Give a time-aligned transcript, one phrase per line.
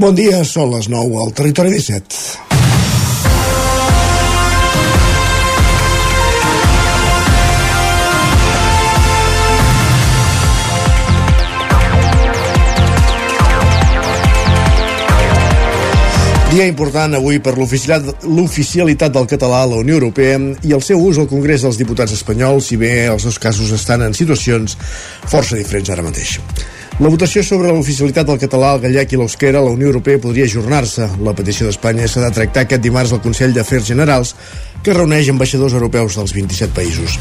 [0.00, 2.48] Bon dia, són les 9 al Territori 17.
[16.48, 21.20] Dia important avui per l'oficialitat del català a la Unió Europea i el seu ús
[21.20, 24.80] al Congrés dels Diputats espanyols, si bé els dos casos estan en situacions
[25.28, 26.38] força diferents ara mateix.
[27.00, 30.44] La votació sobre l'oficialitat del català, el gallec i l'eusquera a la Unió Europea podria
[30.44, 31.06] ajornar-se.
[31.24, 34.34] La petició d'Espanya s'ha de tractar aquest dimarts al Consell d'Afers Generals,
[34.84, 37.16] que reuneix ambaixadors europeus dels 27 països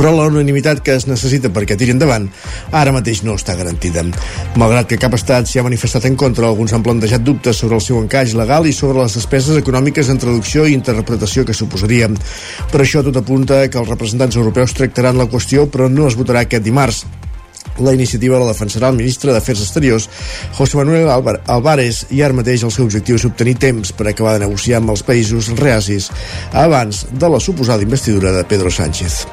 [0.00, 2.28] però la unanimitat que es necessita perquè tiri endavant
[2.72, 4.04] ara mateix no està garantida.
[4.60, 7.84] Malgrat que cap estat s'hi ha manifestat en contra, alguns han plantejat dubtes sobre el
[7.84, 12.08] seu encaix legal i sobre les despeses econòmiques en traducció i interpretació que suposaria.
[12.72, 16.46] Per això tot apunta que els representants europeus tractaran la qüestió, però no es votarà
[16.46, 17.04] aquest dimarts.
[17.80, 20.08] La iniciativa la defensarà el ministre d'Afers Exteriors,
[20.58, 24.44] José Manuel Álvarez, i ara mateix el seu objectiu és obtenir temps per acabar de
[24.44, 26.10] negociar amb els països reacis
[26.52, 29.24] abans de la suposada investidura de Pedro Sánchez.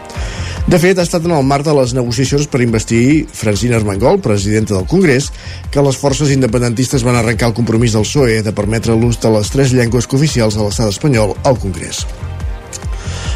[0.67, 4.75] De fet, ha estat en el marc de les negociacions per investir Francina Armengol, presidenta
[4.75, 5.31] del Congrés,
[5.71, 9.55] que les forces independentistes van arrencar el compromís del PSOE de permetre l'ús de les
[9.55, 12.03] tres llengües cooficials de l'estat espanyol al Congrés.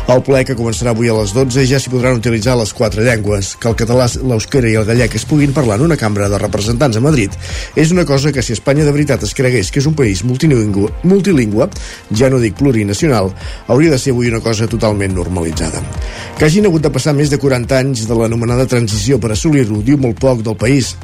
[0.09, 3.53] Al ple, que començarà avui a les 12, ja s'hi podran utilitzar les quatre llengües.
[3.61, 6.97] Que el català, l'euskera i el gallec es puguin parlar en una cambra de representants
[6.97, 7.35] a Madrid
[7.75, 10.89] és una cosa que si Espanya de veritat es cregués que és un país multilingüe,
[11.07, 11.69] multilingüe
[12.17, 13.29] ja no dic plurinacional,
[13.67, 15.83] hauria de ser avui una cosa totalment normalitzada.
[16.37, 20.01] Que hagin hagut de passar més de 40 anys de l'anomenada transició per assolir-ho diu
[20.01, 20.95] molt poc del país,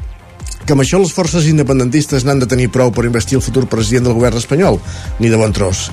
[0.65, 4.09] que amb això les forces independentistes n'han de tenir prou per investir el futur president
[4.09, 4.81] del govern espanyol?
[5.21, 5.87] Ni de bon tros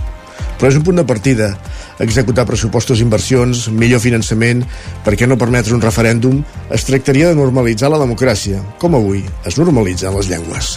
[0.59, 1.53] però és un punt de partida
[2.01, 4.65] executar pressupostos, inversions, millor finançament,
[5.05, 6.41] per què no permetre un referèndum,
[6.75, 10.75] es tractaria de normalitzar la democràcia, com avui es normalitzen les llengües.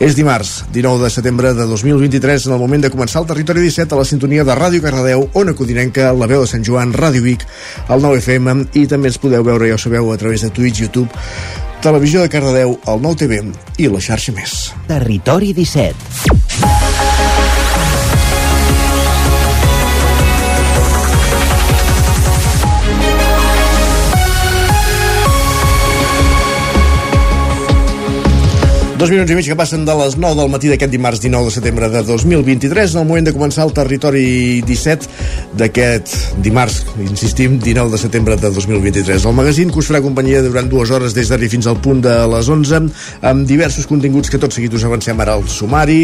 [0.00, 3.96] És dimarts, 19 de setembre de 2023, en el moment de començar el Territori 17
[3.96, 7.46] a la sintonia de Ràdio Cardedeu, Ona Codinenca, la veu de Sant Joan, Ràdio Vic,
[7.88, 11.10] el 9FM, i també ens podeu veure, ja ho sabeu, a través de Twitch, YouTube,
[11.80, 13.40] Televisió de Cardedeu, el 9TV
[13.80, 14.68] i la xarxa més.
[14.90, 16.79] Territori 17.
[29.00, 31.52] Dos minuts i mig que passen de les 9 del matí d'aquest dimarts 19 de
[31.54, 35.06] setembre de 2023, en el moment de començar el territori 17
[35.56, 39.24] d'aquest dimarts, insistim, 19 de setembre de 2023.
[39.24, 42.12] El magazín que us farà companyia durant dues hores des d'ara fins al punt de
[42.28, 42.82] les 11,
[43.30, 46.02] amb diversos continguts que tot seguit us avancem ara al sumari,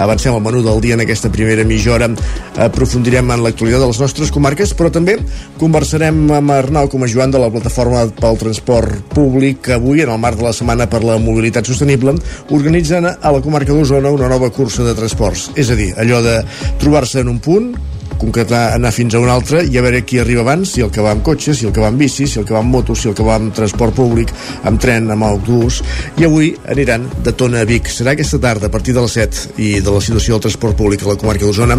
[0.00, 2.08] avancem al menú del dia en aquesta primera mitja hora,
[2.56, 5.18] aprofundirem en l'actualitat de les nostres comarques, però també
[5.60, 10.24] conversarem amb Arnau com a Joan de la plataforma pel transport públic, avui, en el
[10.24, 12.16] marc de la Setmana per la Mobilitat Sostenible,
[12.54, 15.50] organitzen a la comarca d'Osona una nova cursa de transports.
[15.56, 16.40] És a dir, allò de
[16.80, 17.72] trobar-se en un punt,
[18.18, 21.02] concretar anar fins a un altre i a veure qui arriba abans, si el que
[21.04, 22.96] va amb cotxe, si el que va amb bici, si el que va amb moto,
[22.98, 24.32] si el que va amb transport públic,
[24.68, 25.80] amb tren, amb autobús,
[26.18, 27.90] i avui aniran de Tona a Vic.
[27.92, 31.04] Serà aquesta tarda, a partir de les 7, i de la situació del transport públic
[31.06, 31.78] a la comarca d'Osona.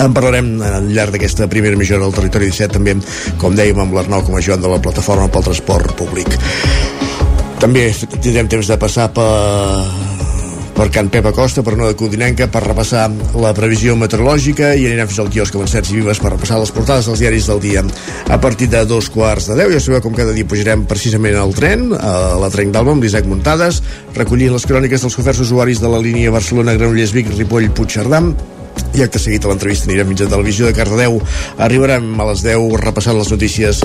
[0.00, 2.96] En parlarem al llarg d'aquesta primera hora del territori 17, també,
[3.38, 6.36] com dèiem, amb l'Arnau com a Joan de la Plataforma pel Transport Públic.
[7.60, 7.90] També
[8.24, 9.28] tindrem temps de passar per
[10.80, 13.02] per Can Pep Acosta, per no de Codinenca, per repassar
[13.36, 17.04] la previsió meteorològica i anirem fins al quiosc Avancets i Vives per repassar les portades
[17.04, 17.82] dels diaris del dia.
[18.32, 21.52] A partir de dos quarts de deu, ja sabeu com cada dia pujarem precisament al
[21.52, 23.82] tren, a la Trenc d'Alba amb l'Isaac Muntades,
[24.16, 28.24] recollint les cròniques dels oferts usuaris de la línia Barcelona-Granollers-Vic, Ripoll, Puigcerdà,
[28.96, 31.20] i acte seguit a l'entrevista anirem mitjà televisió de Cardedeu
[31.60, 33.84] arribarem a les 10 repassant les notícies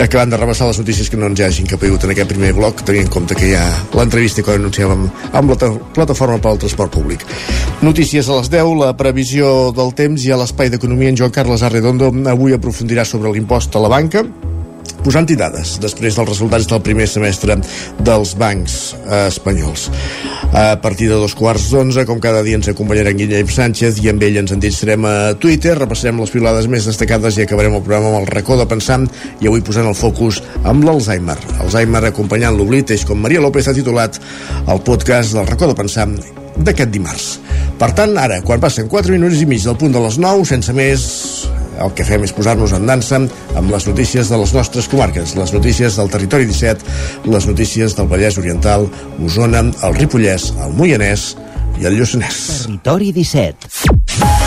[0.00, 3.06] acabant de repassar les notícies que no ens hagin capigut en aquest primer bloc, tenint
[3.06, 3.64] en compte que hi ha
[3.98, 7.26] l'entrevista que anunciàvem amb la plataforma pel transport públic.
[7.82, 11.64] Notícies a les 10, la previsió del temps i a l'espai d'economia en Joan Carles
[11.66, 14.24] Arredondo avui aprofundirà sobre l'impost a la banca
[15.04, 17.56] posant-hi dades després dels resultats del primer semestre
[18.02, 19.88] dels bancs eh, espanyols.
[20.52, 24.10] A partir de dos quarts d'onze, com cada dia ens acompanyarà en Guillem Sánchez i
[24.12, 28.12] amb ell ens endinsarem a Twitter, repassarem les pilades més destacades i acabarem el programa
[28.12, 29.00] amb el racó de pensar
[29.40, 31.38] i avui posant el focus amb l'Alzheimer.
[31.64, 34.20] Alzheimer acompanyant l'oblit és com Maria López ha titulat
[34.66, 37.26] el podcast del racó de pensar d'aquest dimarts.
[37.80, 40.74] Per tant, ara, quan passen 4 minuts i mig del punt de les 9, sense
[40.76, 41.06] més,
[41.82, 43.22] el que fem és posar-nos en dansa
[43.58, 48.10] amb les notícies de les nostres comarques, les notícies del territori 17, les notícies del
[48.12, 48.88] Vallès Oriental,
[49.24, 51.32] Osona, el Ripollès, el Moianès
[51.80, 52.42] i el Lluçanès.
[52.66, 54.41] Territori 17.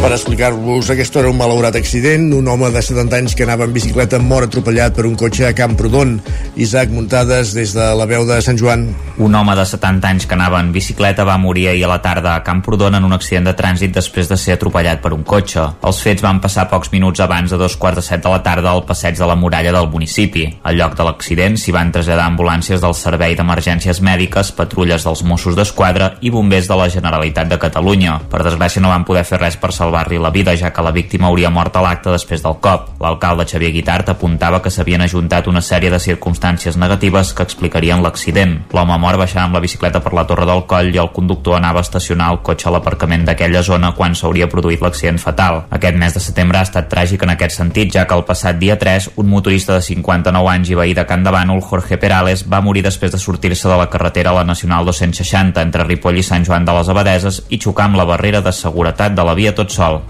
[0.00, 3.74] Per explicar-vos aquesta hora un malaurat accident, un home de 70 anys que anava en
[3.74, 6.14] bicicleta mor atropellat per un cotxe a Camprodon.
[6.56, 8.86] Isaac Muntades des de la veu de Sant Joan.
[9.20, 12.32] Un home de 70 anys que anava en bicicleta va morir ahir a la tarda
[12.32, 15.66] a Camprodon en un accident de trànsit després de ser atropellat per un cotxe.
[15.84, 18.72] Els fets van passar pocs minuts abans de dos quarts de set de la tarda
[18.72, 20.46] al passeig de la muralla del municipi.
[20.64, 25.60] Al lloc de l'accident s'hi van traslladar ambulàncies del Servei d'Emergències Mèdiques, patrulles dels Mossos
[25.60, 28.16] d'Esquadra i bombers de la Generalitat de Catalunya.
[28.32, 30.92] Per desgràcia no van poder fer res per salvar salvar-li la vida, ja que la
[30.92, 32.92] víctima hauria mort a l'acte després del cop.
[33.02, 38.60] L'alcalde Xavier Guitart apuntava que s'havien ajuntat una sèrie de circumstàncies negatives que explicarien l'accident.
[38.72, 41.80] L'home mort baixava amb la bicicleta per la Torre del Coll i el conductor anava
[41.80, 45.64] a estacionar el cotxe a l'aparcament d'aquella zona quan s'hauria produït l'accident fatal.
[45.70, 48.78] Aquest mes de setembre ha estat tràgic en aquest sentit, ja que el passat dia
[48.78, 52.62] 3 un motorista de 59 anys i veí de Can de Bànol, Jorge Perales, va
[52.62, 56.46] morir després de sortir-se de la carretera a la Nacional 260 entre Ripoll i Sant
[56.46, 59.72] Joan de les Abadeses i xocar amb la barrera de seguretat de la via tot
[59.80, 60.02] sol.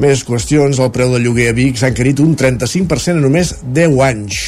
[0.00, 3.98] Més qüestions, el preu del lloguer a Vic s'ha encarit un 35% en només 10
[4.06, 4.44] anys.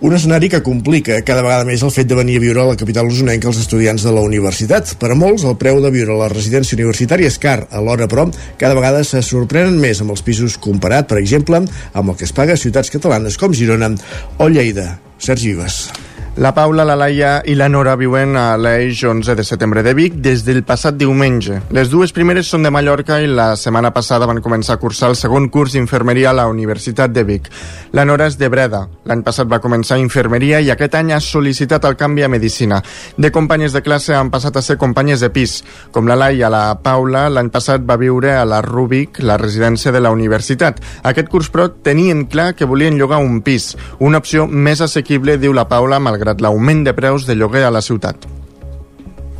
[0.00, 2.78] Un escenari que complica cada vegada més el fet de venir a viure a la
[2.80, 4.94] capital usonenca els estudiants de la universitat.
[4.96, 7.66] Per a molts, el preu de viure a la residència universitària és car.
[7.68, 11.60] Alhora, però, cada vegada se sorprenen més amb els pisos comparat, per exemple,
[11.92, 13.92] amb el que es paga a ciutats catalanes com Girona
[14.40, 14.94] o Lleida.
[15.20, 16.09] Sergi Vives.
[16.40, 20.14] La Paula, la Laia i la Nora viuen a l'Eix 11 de setembre de Vic
[20.24, 21.58] des del passat diumenge.
[21.76, 25.18] Les dues primeres són de Mallorca i la setmana passada van començar a cursar el
[25.20, 27.50] segon curs d'infermeria a la Universitat de Vic.
[27.92, 28.86] La Nora és de Breda.
[29.04, 32.80] L'any passat va començar infermeria i aquest any ha sol·licitat el canvi a Medicina.
[33.20, 35.58] De companyes de classe han passat a ser companyes de pis.
[35.92, 40.00] Com la Laia, la Paula, l'any passat va viure a la Rubik, la residència de
[40.00, 40.80] la universitat.
[41.04, 43.74] Aquest curs, però, tenien clar que volien llogar un pis.
[44.00, 47.70] Una opció més assequible, diu la Paula, malgrat malgrat l'augment de preus de lloguer a
[47.70, 48.26] la ciutat.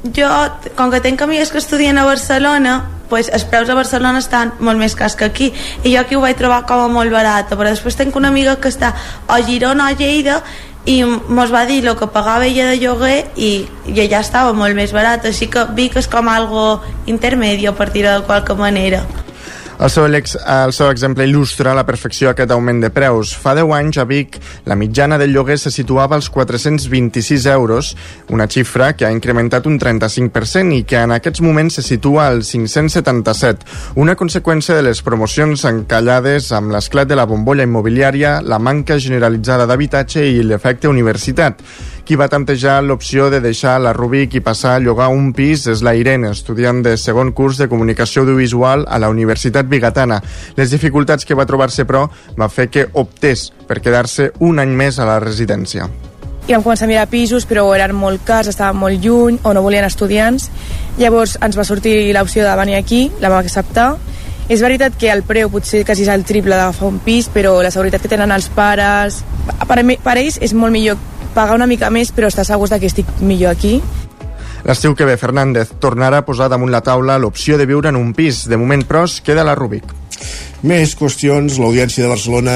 [0.03, 0.29] Jo,
[0.77, 4.79] com que tinc amigues que estudien a Barcelona, pues, els preus a Barcelona estan molt
[4.79, 5.53] més cars que aquí.
[5.85, 8.57] I jo aquí ho vaig trobar com a molt barat però després tinc una amiga
[8.57, 8.95] que està
[9.29, 10.43] a Girona o a Lleida
[10.87, 14.75] i mos va dir el que pagava ella de lloguer i, i allà estava molt
[14.75, 19.03] més barat així que Vic és com algo intermedio per dir-ho de qualque manera
[19.81, 23.33] el seu, ex, el seu exemple il·lustra la perfecció aquest augment de preus.
[23.33, 24.37] Fa 10 anys a Vic
[24.69, 27.95] la mitjana del lloguer se situava als 426 euros,
[28.29, 32.53] una xifra que ha incrementat un 35% i que en aquests moments se situa als
[32.53, 38.99] 577, una conseqüència de les promocions encallades amb l'esclat de la bombolla immobiliària, la manca
[39.01, 41.65] generalitzada d'habitatge i l'efecte universitat.
[42.11, 45.79] Qui va tantejar l'opció de deixar la Rubik i passar a llogar un pis és
[45.87, 50.17] la Irene, estudiant de segon curs de comunicació audiovisual a la Universitat Bigatana.
[50.57, 54.99] Les dificultats que va trobar-se, però, va fer que optés per quedar-se un any més
[54.99, 55.87] a la residència
[56.49, 59.63] i vam començar a mirar pisos, però eren molt cars, estaven molt lluny o no
[59.63, 60.49] volien estudiants.
[60.99, 63.93] Llavors ens va sortir l'opció de venir aquí, la vam acceptar.
[64.51, 67.71] És veritat que el preu potser quasi és el triple d'agafar un pis, però la
[67.71, 69.23] seguretat que tenen els pares...
[69.47, 70.99] Per, per ells és molt millor
[71.35, 73.79] pagar una mica més, però estar segurs que estic millor aquí.
[74.65, 78.13] L'estiu que ve, Fernández tornarà a posar damunt la taula l'opció de viure en un
[78.13, 78.45] pis.
[78.49, 79.95] De moment, però, es queda la Rubik.
[80.61, 81.57] Més qüestions.
[81.57, 82.55] L'Audiència de Barcelona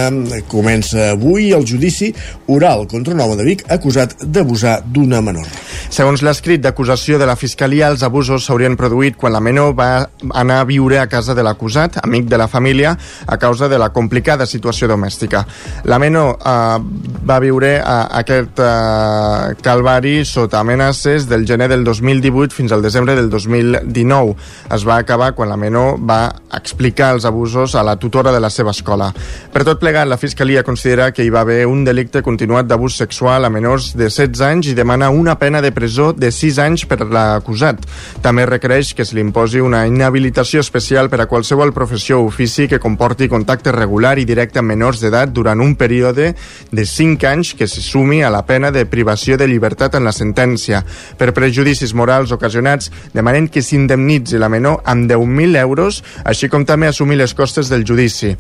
[0.53, 2.11] comença avui el judici
[2.53, 5.49] oral contra un home de Vic acusat d'abusar d'una menor.
[5.89, 9.89] Segons l'escrit d'acusació de la Fiscalia, els abusos s'haurien produït quan la menor va
[10.37, 12.93] anar a viure a casa de l'acusat, amic de la família,
[13.27, 15.47] a causa de la complicada situació domèstica.
[15.89, 16.79] La menor eh,
[17.25, 23.17] va viure a aquest eh, calvari sota amenaces del gener del 2018 fins al desembre
[23.17, 24.37] del 2019.
[24.77, 26.21] Es va acabar quan la menor va
[26.53, 29.11] explicar els abusos a la tutora de la seva escola.
[29.53, 33.45] Per tot plegat, la Fiscalia considera que hi va haver un delicte continuat d'abús sexual
[33.45, 37.01] a menors de 16 anys i demana una pena de presó de 6 anys per
[37.05, 37.81] l'acusat.
[38.23, 42.69] També requereix que se li imposi una inhabilitació especial per a qualsevol professió o ofici
[42.69, 46.33] que comporti contacte regular i directe amb menors d'edat durant un període
[46.71, 50.13] de 5 anys que se sumi a la pena de privació de llibertat en la
[50.13, 50.83] sentència.
[51.19, 56.89] Per prejudicis morals ocasionats, demanen que s'indemnitzi la menor amb 10.000 euros, així com també
[56.89, 58.35] assumir les costes del judici.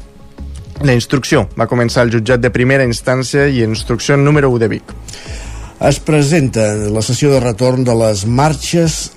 [0.82, 4.94] La instrucció va començar al jutjat de primera instància i instrucció número 1 de Vic.
[5.84, 9.12] Es presenta la sessió de retorn de les marxes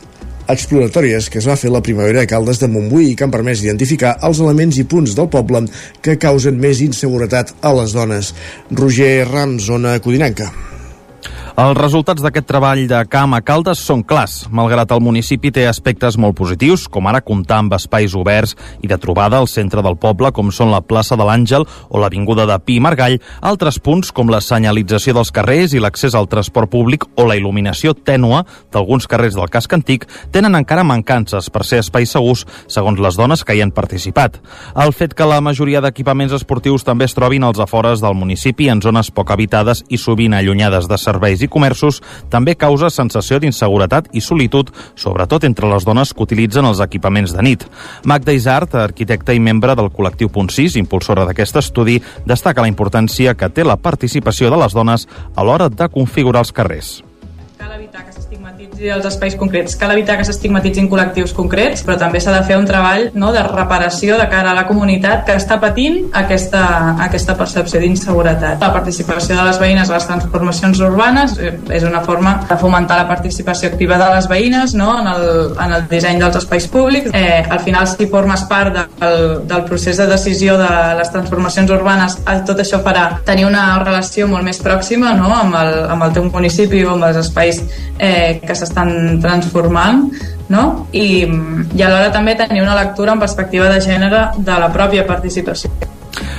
[0.48, 3.64] exploratòries que es va fer la primavera a Caldes de Montbui i que han permès
[3.66, 5.66] identificar els elements i punts del poble
[6.02, 8.34] que causen més inseguretat a les dones.
[8.72, 10.52] Roger Ram, zona Codinenca.
[11.58, 14.44] Els resultats d'aquest treball de camp a Caldes són clars.
[14.54, 18.52] Malgrat el municipi té aspectes molt positius, com ara comptar amb espais oberts
[18.86, 22.46] i de trobada al centre del poble, com són la plaça de l'Àngel o l'Avinguda
[22.46, 26.70] de Pi i Margall, altres punts, com la senyalització dels carrers i l'accés al transport
[26.76, 31.82] públic o la il·luminació tènua d'alguns carrers del casc antic, tenen encara mancances per ser
[31.82, 34.38] espais segurs, segons les dones que hi han participat.
[34.78, 38.86] El fet que la majoria d'equipaments esportius també es trobin als afores del municipi, en
[38.86, 42.02] zones poc habitades i sovint allunyades de serveis i i comerços
[42.34, 47.48] també causa sensació d'inseguretat i solitud, sobretot entre les dones que utilitzen els equipaments de
[47.48, 47.66] nit.
[48.06, 53.36] Magda Isart, arquitecta i membre del col·lectiu Punt 6, impulsora d'aquest estudi, destaca la importància
[53.38, 56.98] que té la participació de les dones a l'hora de configurar els carrers.
[57.58, 58.27] Cal evitar que
[58.78, 62.58] s'estigmatitzi els espais concrets, cal evitar que s'estigmatitzin col·lectius concrets, però també s'ha de fer
[62.58, 67.36] un treball no, de reparació de cara a la comunitat que està patint aquesta, aquesta
[67.38, 68.62] percepció d'inseguretat.
[68.62, 73.00] La participació de les veïnes a les transformacions urbanes eh, és una forma de fomentar
[73.02, 77.12] la participació activa de les veïnes no, en, el, en el disseny dels espais públics.
[77.14, 80.70] Eh, al final, si formes part del, del procés de decisió de
[81.00, 85.74] les transformacions urbanes, tot això farà tenir una relació molt més pròxima no, amb, el,
[85.96, 87.62] amb el teu municipi o amb els espais
[87.98, 90.08] eh, que s'estan transformant
[90.50, 90.88] no?
[90.96, 91.28] I,
[91.76, 95.72] i alhora també tenir una lectura en perspectiva de gènere de la pròpia participació.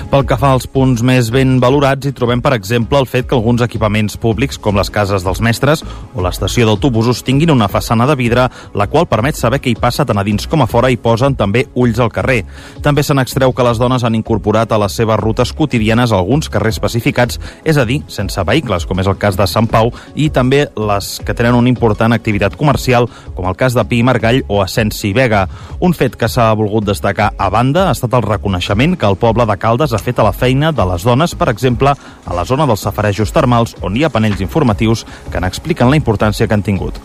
[0.08, 3.34] Pel que fa als punts més ben valorats, hi trobem, per exemple, el fet que
[3.36, 5.82] alguns equipaments públics, com les cases dels mestres
[6.16, 10.06] o l'estació d'autobusos, tinguin una façana de vidre, la qual permet saber què hi passa
[10.08, 12.38] tant a dins com a fora i posen també ulls al carrer.
[12.80, 16.78] També se n'extreu que les dones han incorporat a les seves rutes quotidianes alguns carrers
[16.80, 17.36] especificats,
[17.68, 21.10] és a dir, sense vehicles, com és el cas de Sant Pau, i també les
[21.20, 25.44] que tenen una important activitat comercial, com el cas de Pi Margall o Ascensi Vega.
[25.84, 29.44] Un fet que s'ha volgut destacar a banda ha estat el reconeixement que el poble
[29.44, 32.66] de Caldes ha fet a la feina de les dones, per exemple, a la zona
[32.70, 37.02] dels safarejos termals, on hi ha panells informatius que n'expliquen la importància que han tingut.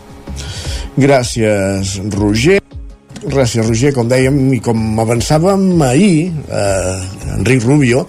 [0.93, 2.61] Gràcies, Roger.
[3.23, 3.93] Gràcies, Roger.
[3.95, 8.05] Com dèiem i com avançàvem ahir, eh, Enric Rubio,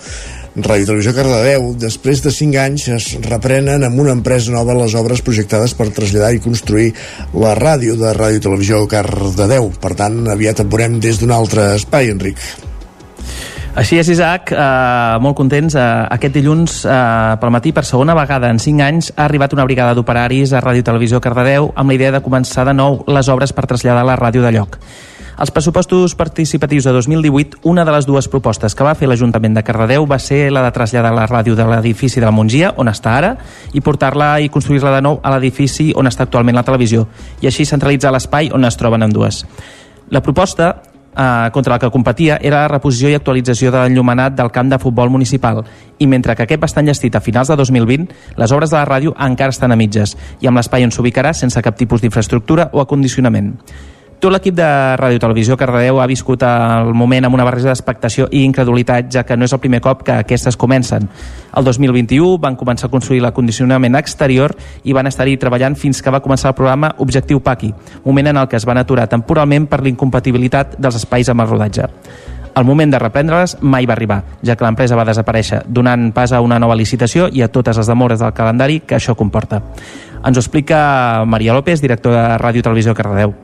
[0.55, 5.23] Ràdio Televisió Cardedeu, després de 5 anys es reprenen amb una empresa nova les obres
[5.27, 6.93] projectades per traslladar i construir
[7.35, 9.73] la ràdio de Ràdio Televisió Cardedeu.
[9.83, 12.39] Per tant, aviat et veurem des d'un altre espai, Enric.
[13.75, 15.75] Així és, Isaac, eh, molt contents.
[15.75, 15.81] Eh,
[16.15, 19.95] aquest dilluns, eh, pel matí, per segona vegada en 5 anys, ha arribat una brigada
[19.95, 23.67] d'operaris a Ràdio Televisió Cardedeu amb la idea de començar de nou les obres per
[23.67, 24.79] traslladar la ràdio de lloc.
[25.37, 29.65] Als pressupostos participatius de 2018, una de les dues propostes que va fer l'Ajuntament de
[29.65, 33.17] Cardedeu va ser la de traslladar la ràdio de l'edifici de la Mongia, on està
[33.19, 33.37] ara,
[33.73, 37.09] i portar-la i construir-la de nou a l'edifici on està actualment la televisió,
[37.41, 39.45] i així centralitzar l'espai on es troben ambdues.
[40.11, 40.77] La proposta
[41.17, 44.79] eh, contra la que competia era la reposició i actualització de l'enllumenat del camp de
[44.83, 45.65] futbol municipal
[45.99, 48.87] i mentre que aquest va estar enllestit a finals de 2020, les obres de la
[48.89, 52.83] ràdio encara estan a mitges i amb l'espai on s'ubicarà sense cap tipus d'infraestructura o
[52.83, 53.55] acondicionament.
[54.25, 54.67] Tot l'equip de
[54.97, 59.37] Ràdio Televisió Cardedeu ha viscut el moment amb una barreja d'expectació i incredulitat, ja que
[59.37, 61.11] no és el primer cop que aquestes comencen.
[61.53, 64.57] El 2021 van començar a construir l'acondicionament exterior
[64.89, 67.75] i van estar-hi treballant fins que va començar el programa Objectiu Paqui,
[68.07, 71.93] moment en el que es van aturar temporalment per l'incompatibilitat dels espais amb el rodatge.
[72.57, 76.41] El moment de reprendre-les mai va arribar, ja que l'empresa va desaparèixer, donant pas a
[76.41, 79.61] una nova licitació i a totes les demores del calendari que això comporta.
[80.25, 83.44] Ens ho explica Maria López, directora de Ràdio Televisió Cardedeu.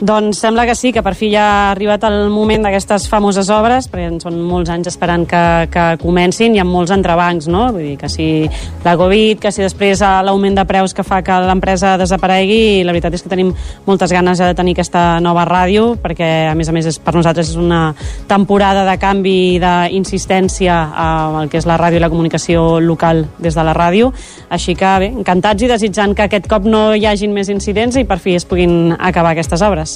[0.00, 3.84] Doncs sembla que sí, que per fi ja ha arribat el moment d'aquestes famoses obres,
[3.92, 7.66] perquè són molts anys esperant que, que comencin i amb molts entrebancs, no?
[7.74, 8.48] Vull dir que si
[8.80, 12.94] la Covid, que si després l'augment de preus que fa que l'empresa desaparegui, i la
[12.94, 13.50] veritat és que tenim
[13.84, 17.14] moltes ganes ja de tenir aquesta nova ràdio, perquè a més a més és, per
[17.18, 17.82] nosaltres és una
[18.30, 23.52] temporada de canvi i d'insistència al que és la ràdio i la comunicació local des
[23.52, 24.14] de la ràdio,
[24.48, 28.08] així que bé, encantats i desitjant que aquest cop no hi hagin més incidents i
[28.08, 29.89] per fi es puguin acabar aquestes obres.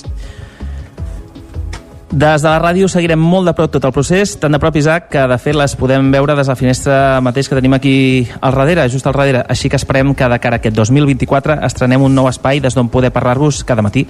[2.14, 5.08] Des de la ràdio seguirem molt de prop tot el procés, tan de prop, Isaac,
[5.10, 7.96] que de fet les podem veure des de la finestra mateix que tenim aquí
[8.38, 9.40] al darrere, just al darrere.
[9.50, 12.88] Així que esperem que de cara a aquest 2024 estrenem un nou espai des d'on
[12.92, 14.06] poder parlar-vos cada matí.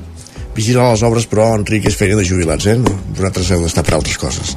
[0.54, 2.76] Vigilar les obres, però, Enric, és feina de jubilats, eh?
[3.16, 4.52] Vosaltres heu d'estar per altres coses.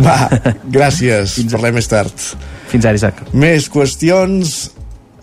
[0.00, 0.16] Va,
[0.78, 1.36] gràcies.
[1.42, 2.26] Fins Parlem més tard.
[2.72, 3.20] Fins ara, Isaac.
[3.36, 4.56] Més qüestions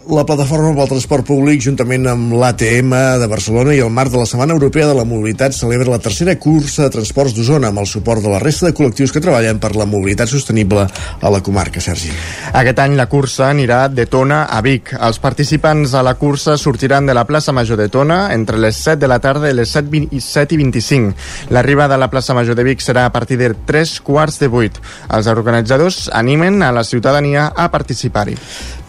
[0.06, 4.28] la plataforma pel transport públic, juntament amb l'ATM de Barcelona i el marc de la
[4.30, 8.22] Setmana Europea de la Mobilitat, celebra la tercera cursa de transports d'Osona amb el suport
[8.22, 12.12] de la resta de col·lectius que treballen per la mobilitat sostenible a la comarca, Sergi.
[12.54, 14.92] Aquest any la cursa anirà de Tona a Vic.
[14.94, 19.02] Els participants a la cursa sortiran de la plaça Major de Tona entre les 7
[19.02, 21.16] de la tarda i les 7, 20, 7 i 25.
[21.50, 24.86] L'arribada a la plaça Major de Vic serà a partir de 3 quarts de 8.
[25.18, 28.38] Els organitzadors animen a la ciutadania a participar-hi.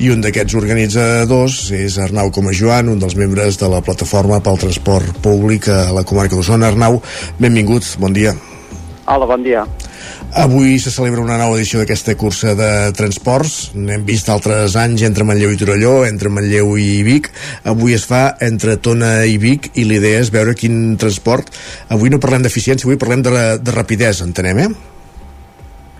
[0.04, 4.58] I un d'aquests organitza dos és Arnau Comajoan, un dels membres de la plataforma pel
[4.60, 6.70] transport públic a la comarca d'Osona.
[6.72, 7.00] Arnau,
[7.38, 8.34] benvinguts, bon dia.
[9.06, 9.62] Hola, bon dia.
[10.36, 13.70] Avui se celebra una nova edició d'aquesta cursa de transports.
[13.78, 17.30] N'hem vist altres anys entre Manlleu i Torelló, entre Manlleu i Vic.
[17.64, 21.54] Avui es fa entre Tona i Vic i l'idea és veure quin transport...
[21.94, 24.70] Avui no parlem d'eficiència, avui parlem de, la, de rapidesa, entenem, eh?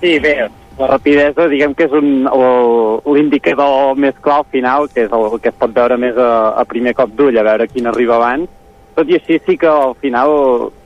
[0.03, 0.37] Sí, bé,
[0.79, 5.49] la rapidesa diguem que és el- l'indicador més clar al final, que és el que
[5.49, 8.49] es pot veure més a, a primer cop d'ull, a veure quin arriba abans.
[8.97, 10.31] Tot i així sí que al final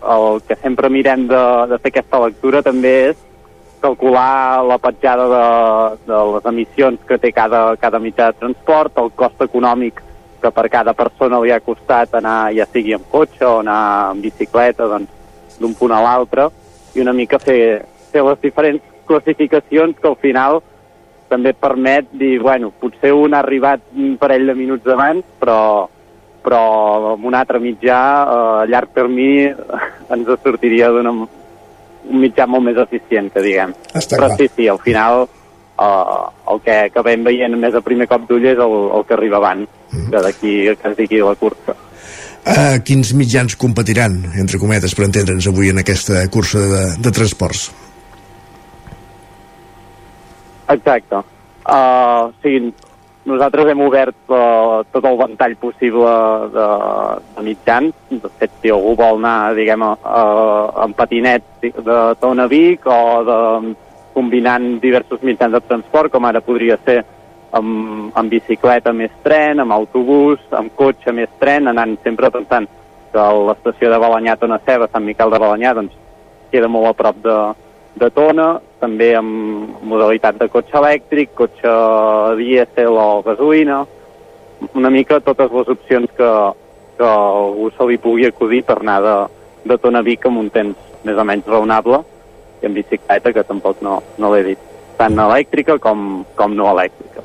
[0.03, 3.17] el que sempre mirem de, de fer aquesta lectura també és
[3.81, 5.45] calcular la petjada de,
[6.07, 10.03] de les emissions que té cada, cada mitjà de transport, el cost econòmic
[10.43, 14.21] que per cada persona li ha costat anar, ja sigui en cotxe o anar en
[14.25, 16.49] bicicleta, doncs d'un punt a l'altre,
[16.97, 20.61] i una mica fer, fer les diferents classificacions que al final
[21.31, 25.61] també et permet dir, bueno, potser un ha arribat un parell de minuts abans, però,
[26.45, 26.62] però
[27.14, 29.50] amb un altre mitjà eh, a llarg termini
[30.14, 33.75] ens sortiria d'una un mitjà molt més eficient, que diguem.
[33.93, 34.38] Està però clar.
[34.40, 38.59] sí, sí, al final eh, el que acabem veient més a primer cop d'ull és
[38.59, 41.76] el, el que arriba abans, que d'aquí que es digui la cursa.
[42.40, 47.69] Uh, quins mitjans competiran, entre cometes, per entendre'ns avui en aquesta cursa de, de transports?
[50.71, 51.21] Exacte.
[51.61, 52.71] Uh, sigui,
[53.29, 56.15] nosaltres hem obert uh, tot el ventall possible
[56.55, 56.67] de,
[57.37, 57.95] de mitjans.
[58.11, 63.39] De fet, si algú vol anar, diguem, uh, en patinet de Tona Vic o de,
[64.15, 67.00] combinant diversos mitjans de transport, com ara podria ser
[67.57, 72.69] amb, amb bicicleta més tren, amb autobús, amb cotxe més tren, anant sempre pensant
[73.11, 75.97] que l'estació de Balanyà, Tona Ceba, Sant Miquel de Balanyà, doncs
[76.50, 77.37] queda molt a prop de,
[77.99, 81.73] de Tona, també amb modalitat de cotxe elèctric, cotxe
[82.39, 83.83] dièsel o gasolina,
[84.75, 86.31] una mica totes les opcions que,
[86.99, 89.17] que algú se li pugui acudir per anar de,
[89.65, 92.03] de Tona Vic amb un temps més o menys raonable
[92.61, 94.65] i en bicicleta, que tampoc no, no l'he dit,
[95.01, 97.25] tant elèctrica com, com no elèctrica.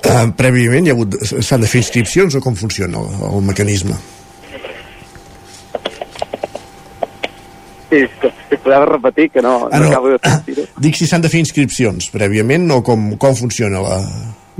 [0.00, 3.98] Uh, prèviament hi ha hagut s'han de fer inscripcions o com funciona el, el mecanisme?
[7.90, 9.90] Sí, que, si podeu repetir, que no, Ah, no, no.
[9.90, 10.62] acabo de sentir-ho.
[10.78, 14.04] Dic si s'han de fer inscripcions prèviament o com, com funciona la-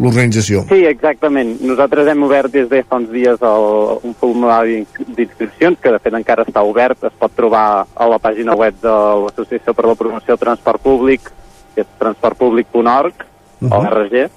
[0.01, 0.65] l'organització.
[0.69, 1.61] Sí, exactament.
[1.61, 3.67] Nosaltres hem obert des de fa uns dies el,
[4.03, 8.55] un formulari d'inscripcions, que de fet encara està obert, es pot trobar a la pàgina
[8.57, 8.89] web de
[9.25, 11.31] l'Associació per la Promoció del Transport Públic,
[11.75, 13.71] que és transportpúblic.org, uh Mhm.
[13.73, 13.87] -huh.
[13.93, 14.31] ORG,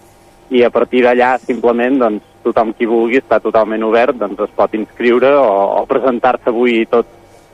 [0.51, 4.73] i a partir d'allà simplement doncs, tothom qui vulgui està totalment obert, doncs es pot
[4.75, 7.05] inscriure o, o presentar-se avui tot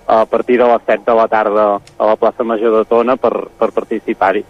[0.10, 3.36] a partir de les 7 de la tarda a la plaça Major de Tona per,
[3.60, 4.42] per participar-hi.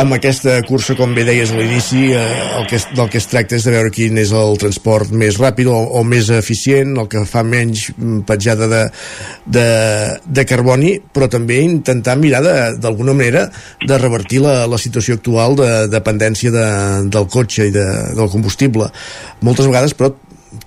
[0.00, 2.20] Amb aquesta cursa, com bé deies a l'inici, eh,
[2.60, 5.66] el que del que es tracta és de veure quin és el transport més ràpid
[5.66, 8.84] o, o més eficient, el que fa menys mm, petjada de,
[9.58, 9.66] de,
[10.38, 13.48] de carboni, però també intentar mirar de- d'alguna manera
[13.82, 16.66] de revertir la, la situació actual de dependència de,
[17.10, 18.92] del cotxe i de, del combustible.
[19.42, 20.14] Moltes vegades, però,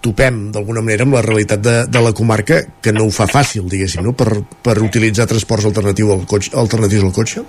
[0.04, 3.68] topem d'alguna manera amb la realitat de, de la comarca que no ho fa fàcil,
[3.70, 4.14] diguéssim, no?
[4.16, 4.30] per,
[4.64, 7.44] per utilitzar transports alternatiu al cotxe, alternatius al cotxe.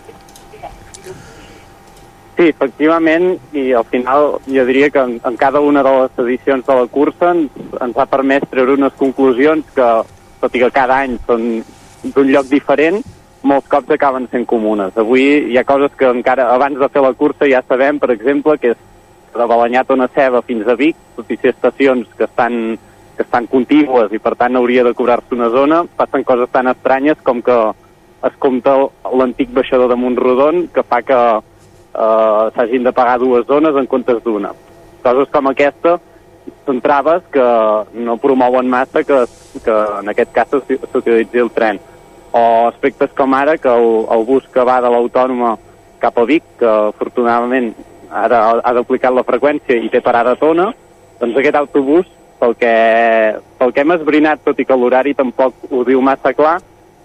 [2.34, 6.66] Sí, efectivament, i al final jo diria que en, en cada una de les edicions
[6.66, 9.90] de la cursa ens, ens ha permès treure unes conclusions que,
[10.42, 11.62] tot i que cada any són
[12.02, 12.98] d'un lloc diferent,
[13.46, 14.96] molts cops acaben sent comunes.
[14.98, 18.58] Avui hi ha coses que encara abans de fer la cursa ja sabem, per exemple,
[18.58, 18.82] que és
[19.34, 22.78] de Balanyà a Tona Ceba fins a Vic, tot i ser estacions que estan,
[23.16, 27.18] que estan contígues i per tant hauria de cobrar-se una zona, passen coses tan estranyes
[27.22, 27.58] com que
[28.24, 28.76] es compta
[29.12, 34.22] l'antic baixador de Montrodon que fa que eh, s'hagin de pagar dues zones en comptes
[34.24, 34.54] d'una.
[35.04, 35.98] Coses com aquesta
[36.64, 37.44] són traves que
[38.06, 39.24] no promouen massa que,
[39.64, 41.80] que en aquest cas s'uti- s'utilitzi el tren.
[42.34, 45.54] O aspectes com ara que el, el bus que va de l'Autònoma
[46.00, 47.70] cap a Vic, que afortunadament
[48.14, 50.68] ara ha, duplicat la freqüència i té parada a Tona,
[51.20, 52.06] doncs aquest autobús,
[52.38, 52.74] pel que,
[53.58, 56.58] pel que hem esbrinat, tot i que l'horari tampoc ho diu massa clar,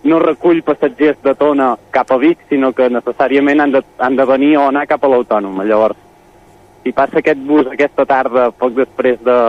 [0.04, 4.28] no recull passatgers de Tona cap a Vic, sinó que necessàriament han de, han de
[4.30, 5.66] venir o anar cap a l'Autònoma.
[5.68, 6.00] Llavors,
[6.84, 9.40] si passa aquest bus aquesta tarda, poc després de,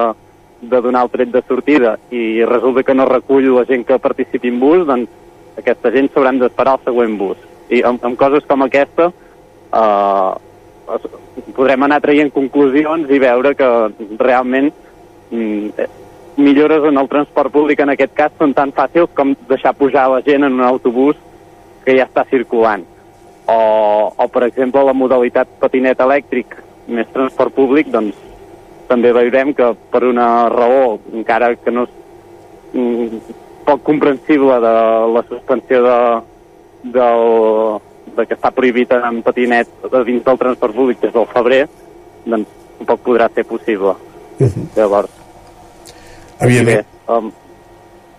[0.63, 4.51] de donar el tret de sortida, i resulta que no recull la gent que participi
[4.51, 7.49] en bus, doncs aquesta gent s'hauran d'esperar el següent bus.
[7.71, 10.33] I amb, amb coses com aquesta eh,
[11.57, 13.69] podrem anar traient conclusions i veure que
[14.19, 14.71] realment
[15.31, 15.89] mm,
[16.41, 20.23] millores en el transport públic en aquest cas són tan fàcils com deixar pujar la
[20.27, 21.19] gent en un autobús
[21.85, 22.85] que ja està circulant.
[23.51, 23.61] O,
[24.17, 26.57] o per exemple, la modalitat patinet elèctric
[26.91, 28.19] més transport públic, doncs
[28.91, 31.95] també veurem que per una raó, encara que no és
[32.75, 33.21] mm,
[33.67, 34.75] poc comprensible de
[35.15, 35.99] la suspensió de,
[36.97, 37.25] del,
[38.17, 39.69] de que està prohibit en patinet
[40.07, 41.65] dins del transport públic des del febrer,
[42.25, 43.95] doncs tampoc podrà ser possible.
[44.41, 44.67] Uh -huh.
[44.77, 45.11] Llavors,
[46.41, 46.87] Evidentment.
[46.87, 47.33] Bé, um,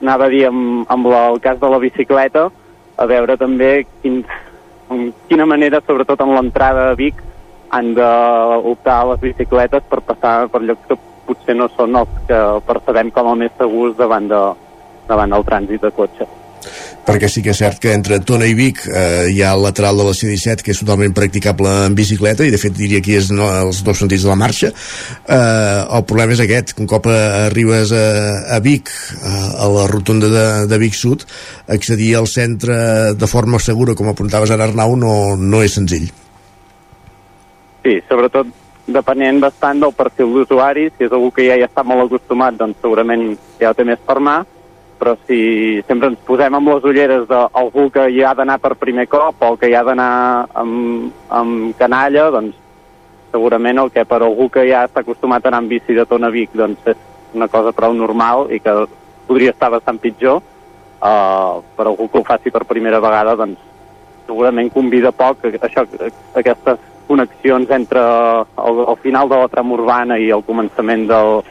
[0.01, 2.49] anava a dir amb, amb la, el cas de la bicicleta,
[2.97, 4.23] a veure també quin,
[4.89, 7.15] en quina manera, sobretot en l'entrada a Vic,
[7.71, 13.11] han d'optar les bicicletes per passar per llocs que potser no són els que percebem
[13.15, 14.41] com a més segurs davant, de,
[15.07, 16.27] davant del trànsit de cotxe
[17.05, 19.97] perquè sí que és cert que entre Tona i Vic eh, hi ha el lateral
[19.97, 23.31] de la C-17 que és totalment practicable en bicicleta i de fet diria que és
[23.33, 24.71] no, els dos sentits de la marxa.
[24.71, 28.05] Eh, el problema és aquest que un cop arribes a,
[28.57, 31.25] a Vic a, a la rotonda de, de Vic Sud
[31.71, 32.77] accedir al centre
[33.17, 36.09] de forma segura com apuntaves ara Arnau no, no és senzill.
[37.81, 38.49] Sí, sobretot
[38.91, 42.81] depenent bastant del perfil d'usuaris, si és algú que ja hi està molt acostumat, doncs
[42.83, 44.41] segurament ja ho té més per mà,
[45.01, 49.07] però si sempre ens posem amb les ulleres d'algú que hi ha d'anar per primer
[49.09, 50.11] cop o que hi ha d'anar
[50.61, 52.59] amb, amb canalla, doncs
[53.31, 56.29] segurament el que per algú que ja està acostumat a anar amb bici de Tona
[56.29, 57.01] Vic doncs és
[57.33, 58.75] una cosa prou normal i que
[59.25, 60.43] podria estar bastant pitjor,
[61.01, 63.57] uh, per algú que ho faci per primera vegada doncs
[64.27, 65.87] segurament convida poc això,
[66.37, 68.05] aquestes connexions entre
[68.69, 71.41] el, el final de la trama urbana i el començament del,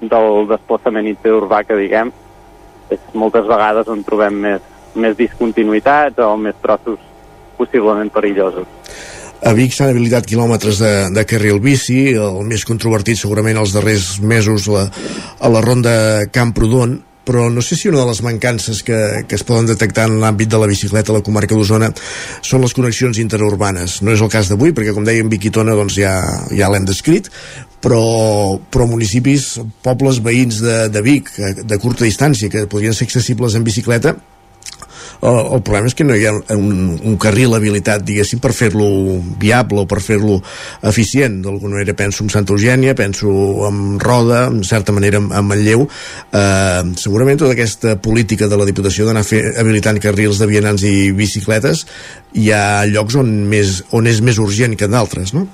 [0.00, 2.16] del desplaçament interurbà que diguem
[2.92, 7.00] és moltes vegades on trobem més, més discontinuïtats o més trossos
[7.58, 8.66] possiblement perillosos.
[9.44, 14.14] A Vic s'han habilitat quilòmetres de, de carril bici, el més controvertit segurament els darrers
[14.24, 14.86] mesos la,
[15.40, 15.94] a la ronda
[16.32, 20.18] Camprodon, però no sé si una de les mancances que, que es poden detectar en
[20.22, 21.90] l'àmbit de la bicicleta a la comarca d'Osona
[22.44, 24.02] són les connexions interurbanes.
[24.04, 26.18] No és el cas d'avui, perquè com dèiem, Viquitona doncs ja,
[26.52, 27.30] ja l'hem descrit,
[27.84, 28.04] però,
[28.70, 31.32] però municipis, pobles veïns de, de Vic,
[31.64, 34.16] de curta distància, que podrien ser accessibles en bicicleta,
[35.22, 38.88] el problema és que no hi ha un, un carril habilitat, diguéssim, per fer-lo
[39.40, 40.40] viable o per fer-lo
[40.82, 41.40] eficient.
[41.44, 43.30] D'alguna manera penso en Santa Eugènia, penso
[43.68, 45.86] en Roda, en certa manera en, en Manlleu.
[46.32, 49.24] Eh, segurament tota aquesta política de la Diputació d'anar
[49.60, 51.86] habilitant carrils de vianants i bicicletes
[52.34, 55.46] hi ha llocs on, més, on és més urgent que d'altres, no?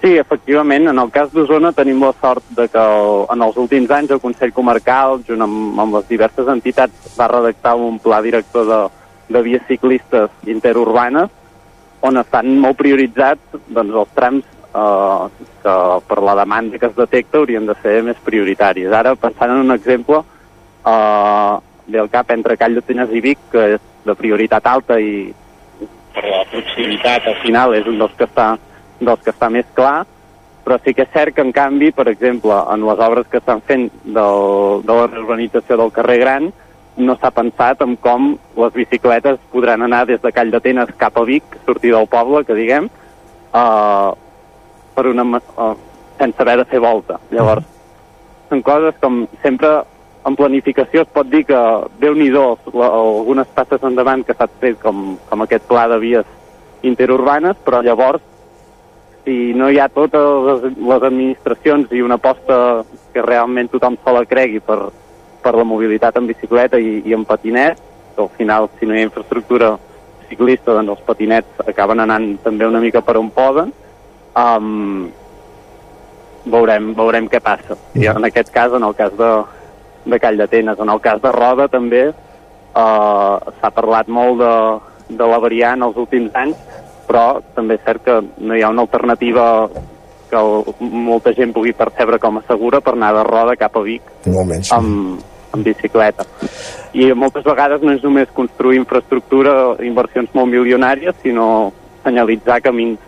[0.00, 3.90] Sí, efectivament, en el cas d'Osona tenim la sort de que el, en els últims
[3.92, 8.64] anys el Consell Comarcal, junt amb, amb les diverses entitats, va redactar un pla director
[8.64, 8.78] de,
[9.28, 11.28] de vies ciclistes interurbanes
[12.00, 15.74] on estan molt prioritzats doncs, els trams eh, que
[16.08, 18.88] per la demanda que es detecta haurien de ser més prioritaris.
[18.88, 20.22] Ara, pensant en un exemple,
[20.86, 21.52] eh,
[21.92, 25.28] ve cap entre Call de Tenes i Vic, que és de prioritat alta i
[26.14, 28.54] per la proximitat al final és un dels que està
[29.00, 30.04] dels que està més clar,
[30.64, 33.62] però sí que és cert que, en canvi, per exemple, en les obres que estan
[33.66, 36.50] fent del, de la reurbanització del carrer Gran,
[37.00, 41.24] no s'ha pensat en com les bicicletes podran anar des de Call d'Atenes cap a
[41.24, 42.90] Vic, sortir del poble, que diguem,
[43.54, 44.10] uh,
[44.94, 45.72] per una, uh,
[46.20, 47.16] sense haver de fer volta.
[47.32, 47.64] Llavors,
[48.50, 49.80] són coses com sempre
[50.26, 51.60] en planificació es pot dir que
[52.02, 56.26] déu nhi algunes passes endavant que s'ha fet com, com aquest pla de vies
[56.84, 58.20] interurbanes, però llavors
[59.24, 64.14] si no hi ha totes les, les administracions i una aposta que realment tothom se
[64.16, 64.78] la cregui per,
[65.42, 67.78] per la mobilitat en bicicleta i, i en patinet,
[68.14, 69.74] que al final, si no hi ha infraestructura
[70.30, 73.72] ciclista, doncs els patinets acaben anant també una mica per on poden,
[74.38, 75.08] um,
[76.46, 77.76] veurem, veurem què passa.
[77.98, 79.30] I en aquest cas, en el cas de,
[80.06, 84.54] de Call d'Atenes, en el cas de Roda també uh, s'ha parlat molt de,
[85.18, 86.60] de la variant els últims anys,
[87.10, 89.44] però també és cert que no hi ha una alternativa
[90.30, 93.82] que el, molta gent pugui percebre com a segura per anar de roda cap a
[93.82, 95.18] Vic menys, amb,
[95.50, 96.26] amb bicicleta.
[96.94, 99.54] I moltes vegades no és només construir infraestructura,
[99.86, 101.72] inversions molt milionàries, sinó
[102.04, 103.02] senyalitzar camins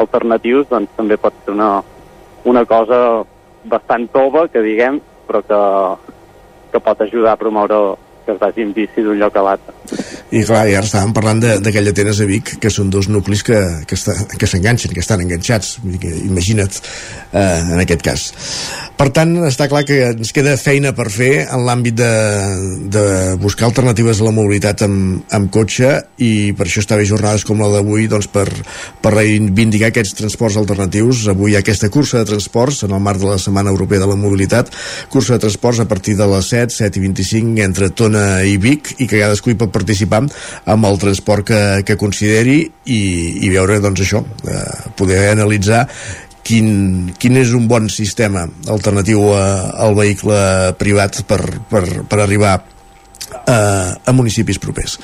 [0.00, 1.82] alternatius, doncs també pot ser una,
[2.48, 3.22] una cosa
[3.68, 5.60] bastant tova, que diguem, però que,
[6.72, 7.82] que pot ajudar a promoure
[8.24, 9.74] que es vagi en bici d'un lloc a l'altre.
[10.32, 13.58] I clar, ara estàvem parlant d'aquella Atenes a Vic, que són dos nuclis que,
[13.88, 16.78] que, està, que s'enganxen, que estan enganxats, que imagina't
[17.32, 18.30] eh, en aquest cas.
[18.96, 22.10] Per tant, està clar que ens queda feina per fer en l'àmbit de,
[22.92, 23.04] de
[23.42, 25.90] buscar alternatives a la mobilitat amb, amb cotxe
[26.22, 28.46] i per això està bé jornades com la d'avui doncs per,
[29.02, 31.24] per reivindicar aquests transports alternatius.
[31.32, 34.10] Avui hi ha aquesta cursa de transports en el marc de la Setmana Europea de
[34.12, 34.70] la Mobilitat,
[35.10, 38.11] cursa de transports a partir de les 7, 7 i 25 entre Tona
[38.48, 43.00] i Vic i que cadascú hi pot participar amb el transport que, que consideri i,
[43.46, 45.86] i veure doncs això, eh, poder analitzar
[46.46, 49.46] quin, quin és un bon sistema alternatiu a,
[49.86, 50.36] al vehicle
[50.80, 52.58] privat per, per, per arribar
[53.46, 54.98] a, a municipis propers.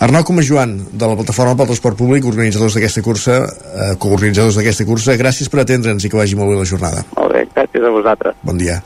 [0.00, 5.16] Arnau Joan, de la Plataforma pel Transport Públic, organitzadors d'aquesta cursa, eh, coorganitzadors d'aquesta cursa,
[5.16, 7.04] gràcies per atendre'ns i que vagi molt bé la jornada.
[7.16, 8.40] Molt bé, gràcies a vosaltres.
[8.42, 8.80] Bon dia.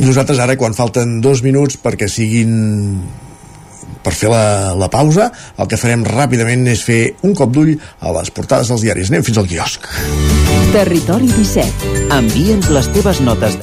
[0.00, 2.52] I nosaltres ara, quan falten dos minuts perquè siguin
[4.02, 5.28] per fer la, la pausa,
[5.60, 9.12] el que farem ràpidament és fer un cop d'ull a les portades dels diaris.
[9.12, 9.86] Anem fins al quiosc.
[10.72, 12.08] Territori 17.
[12.16, 13.58] Envia'ns les teves notes.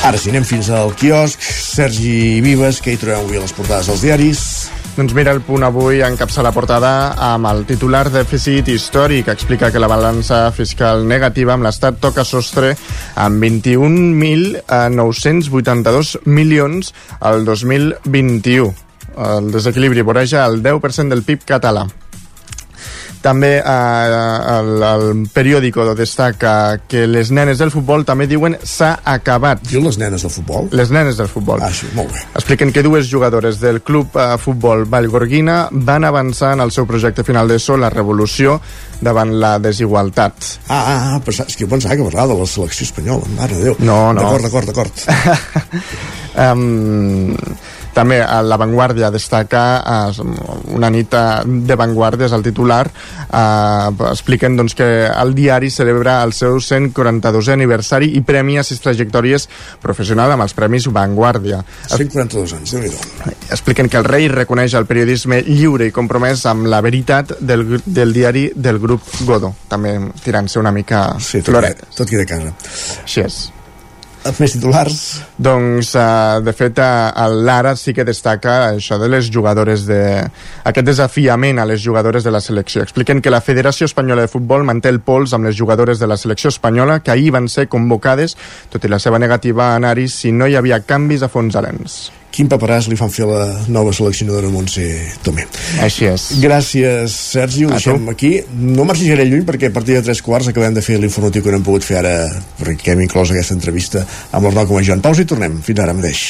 [0.00, 1.44] Ara sí, anem fins al quiosc.
[1.44, 4.44] Sergi Vives, que hi trobem avui a les portades dels diaris?
[4.96, 9.78] Doncs mira, el punt avui encapça la portada amb el titular dèficit històric explica que
[9.80, 12.76] la balança fiscal negativa amb l'Estat toca sostre
[13.14, 18.74] amb 21.982 milions al 2021.
[19.30, 21.86] El desequilibri voreja el 10% del PIB català.
[23.20, 23.62] També eh,
[24.56, 26.52] el, el periòdico destaca
[26.88, 29.62] que les nenes del futbol també diuen s'ha acabat.
[29.68, 30.70] Diu les nenes del futbol?
[30.72, 31.60] Les nenes del futbol.
[31.60, 32.22] Ah, sí, molt bé.
[32.40, 37.24] Expliquen que dues jugadores del club eh, futbol Vallgorguina van avançar en el seu projecte
[37.24, 38.56] final de sol, la revolució,
[39.00, 40.54] davant la desigualtat.
[40.68, 43.68] Ah, ah, ah és que jo pensava que parlava de la selecció espanyola, mare de
[43.70, 43.76] Déu.
[43.84, 44.24] No, no.
[44.24, 46.09] D'acord, d'acord, d'acord.
[46.36, 47.34] um,
[47.94, 50.22] també a La Vanguardia destaca eh,
[50.74, 56.32] una nit eh, de vanguardies al titular eh, expliquen doncs, que el diari celebra el
[56.36, 59.48] seu 142è aniversari i premia sis trajectòries
[59.82, 61.60] professionals amb els Premis Vanguardia.
[61.90, 66.70] 142 anys, déu nhi Expliquen que el rei reconeix el periodisme lliure i compromès amb
[66.70, 71.88] la veritat del, del diari del grup Godó, també tirant-se una mica sí, tot floret.
[71.96, 72.54] Tot queda a casa.
[73.04, 73.40] Així és
[74.40, 74.98] més titulars?
[75.40, 80.02] Doncs, uh, de fet, uh, l'Ara sí que destaca això de les jugadores de...
[80.64, 82.84] aquest desafiament a les jugadores de la selecció.
[82.84, 86.20] Expliquen que la Federació Espanyola de Futbol manté el pols amb les jugadores de la
[86.20, 88.36] selecció espanyola que ahir van ser convocades,
[88.70, 92.10] tot i la seva negativa a anar-hi si no hi havia canvis a fons alens
[92.40, 94.86] quin paperàs li fan fer la nova seleccionadora Montse
[95.24, 95.44] Tomé.
[95.84, 96.30] Així és.
[96.40, 98.14] Gràcies, Sergi, ho deixem tu?
[98.14, 98.32] aquí.
[98.56, 101.52] No marxis gaire lluny perquè a partir de tres quarts acabem de fer l'informatiu que
[101.52, 102.14] no hem pogut fer ara
[102.62, 105.04] perquè hem inclòs aquesta entrevista amb l'Arnau Joan.
[105.04, 105.60] Pausa i tornem.
[105.66, 106.24] Fins ara mateix.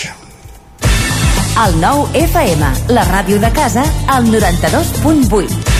[1.60, 5.79] El nou FM, la ràdio de casa, al 92.8.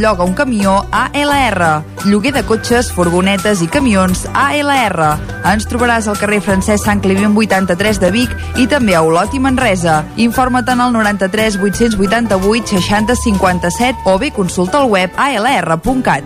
[0.09, 1.83] un camió ALR.
[2.05, 5.17] Lloguer de cotxes, furgonetes i camions ALR.
[5.45, 9.39] Ens trobaràs al carrer Francesc Sant Climent 83 de Vic i també a Olot i
[9.39, 10.03] Manresa.
[10.17, 16.25] Informa't en el 93 888 60 57 o bé consulta el web alr.cat.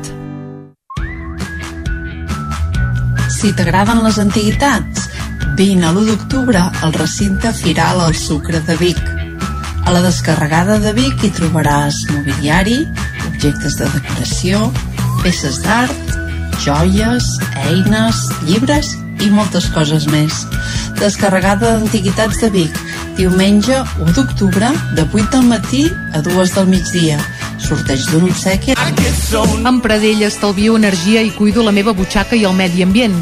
[3.28, 5.10] Si t'agraden les antiguitats,
[5.60, 9.04] vine a l'1 d'octubre al recinte Firal al Sucre de Vic.
[9.86, 12.80] A la descarregada de Vic hi trobaràs mobiliari,
[13.46, 14.60] objectes de decoració,
[15.22, 16.14] peces d'art,
[16.64, 17.28] joies,
[17.70, 20.40] eines, llibres i moltes coses més.
[20.98, 22.80] Descarregada d'Antiguitats de Vic,
[23.20, 27.20] diumenge 1 d'octubre, de 8 del matí a 2 del migdia.
[27.62, 28.74] Sorteig d'un obsequi.
[28.74, 33.22] En Pradell estalvio energia i cuido la meva butxaca i el medi ambient.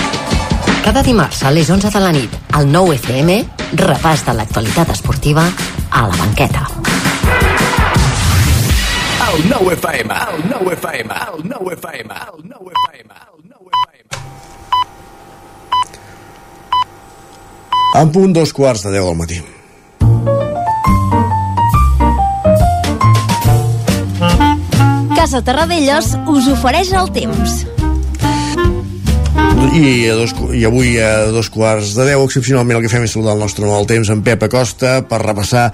[0.83, 3.35] Cada dimarts a les 11 de la nit, al 9 FM,
[3.77, 5.43] repàs de l'actualitat esportiva
[5.89, 6.65] a la banqueta.
[9.31, 14.11] El 9 FM, el 9 FM, el 9 FM, el 9 FM, el 9 FM.
[18.01, 19.41] En punt dos quarts de 10 del matí.
[25.15, 27.67] Casa Terradellos us ofereix el temps.
[29.69, 33.13] I, a dos, I avui a dos quarts de deu, excepcionalment el que fem és
[33.13, 35.67] saludar el nostre mal temps en Pep Acosta per repassar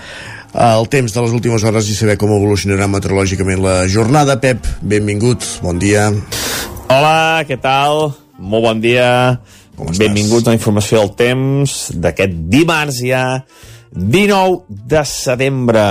[0.52, 4.36] el temps de les últimes hores i saber com evolucionarà meteorològicament la jornada.
[4.44, 6.10] Pep, benvingut, bon dia.
[6.92, 8.12] Hola, què tal?
[8.38, 9.10] Molt bon dia.
[9.78, 13.24] Benvinguts a la informació del temps d'aquest dimarts ja
[13.96, 15.88] 19 de setembre.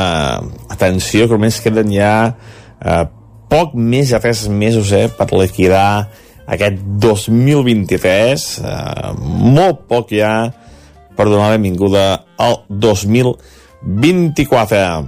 [0.74, 3.02] Atenció, que només queden ja eh,
[3.50, 6.08] poc més de 3 mesos eh, per liquidar
[6.46, 8.62] aquest 2023.
[8.62, 9.10] Eh,
[9.56, 10.52] molt poc ja
[11.16, 15.06] per donar benvinguda al 2024.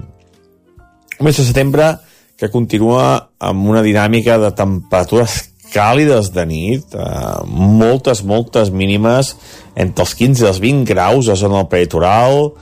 [1.19, 1.99] Un mes de setembre
[2.39, 6.99] que continua amb una dinàmica de temperatures càlides de nit, eh,
[7.47, 9.37] moltes, moltes mínimes,
[9.75, 12.53] entre els 15 i els 20 graus a zona del peritoral,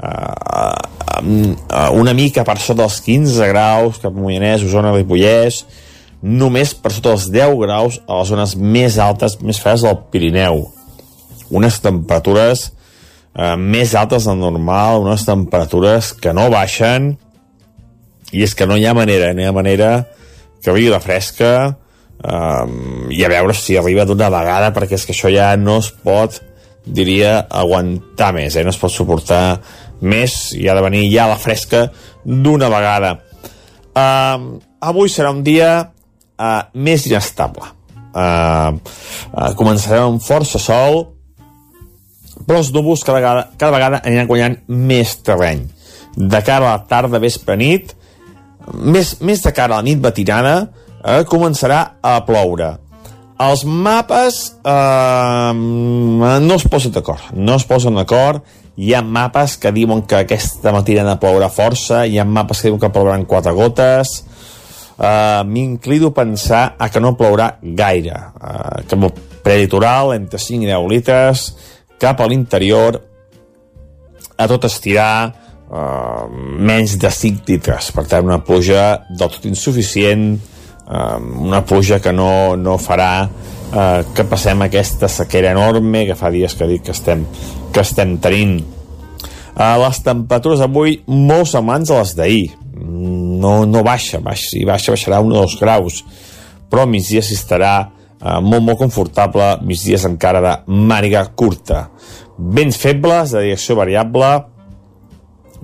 [0.00, 0.72] eh,
[1.92, 5.64] una mica per sota dels 15 graus cap a Mollanès, Osona, Ripollès,
[6.24, 10.64] només per sota dels 10 graus a les zones més altes, més fredes del Pirineu.
[11.52, 12.70] Unes temperatures
[13.36, 17.12] eh, més altes del normal, unes temperatures que no baixen,
[18.32, 19.90] i és que no hi ha manera, no hi ha manera
[20.64, 21.52] que vingui la fresca,
[22.24, 25.90] um, i a veure si arriba d'una vegada perquè és que això ja no es
[26.04, 26.40] pot
[26.84, 28.64] diria aguantar més eh?
[28.64, 29.58] no es pot suportar
[30.04, 31.86] més i ha de venir ja la fresca
[32.24, 33.14] d'una vegada
[33.96, 35.93] um, avui serà un dia
[36.38, 37.66] uh, més inestable
[38.14, 41.04] uh, uh, començarem amb força sol
[42.44, 45.66] però els núvols cada vegada, cada vegada aniran guanyant més terreny
[46.14, 47.94] de cara a la tarda, vespre, nit
[48.72, 50.54] més, més de cara a la nit matinada
[51.04, 52.70] eh, començarà a ploure.
[53.44, 58.44] Els mapes eh, no es posen d'acord, no es posen d'acord.
[58.74, 62.80] Hi ha mapes que diuen que aquesta matinada plourà força, hi ha mapes que diuen
[62.82, 64.22] que plouran quatre gotes.
[64.94, 68.14] Uh, M'inclido a pensar a que no plourà gaire.
[68.38, 68.98] Uh, que
[69.44, 71.48] preditoral, entre 5 i 10 litres,
[72.00, 73.00] cap a l'interior,
[74.38, 75.34] a tot estirar,
[75.68, 77.90] uh, menys de 5 litres.
[77.94, 80.38] Per tant, una pluja del tot insuficient,
[80.86, 86.32] uh, una pluja que no, no farà uh, que passem aquesta sequera enorme que fa
[86.34, 87.26] dies que dic que estem,
[87.72, 88.60] que estem tenint.
[89.54, 92.46] Uh, les temperatures avui molt semblants a les d'ahir.
[92.74, 96.00] No, no baixa, baixa, si baixa baixarà un o dos graus,
[96.70, 101.86] però a migdia s'hi estarà uh, molt, molt confortable, migdies encara de màniga curta.
[102.38, 104.32] Vents febles, de direcció variable,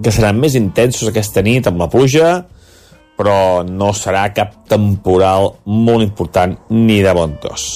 [0.00, 2.31] que seran més intensos aquesta nit amb la pluja,
[3.20, 7.66] però no serà cap temporal molt important ni de bon tos.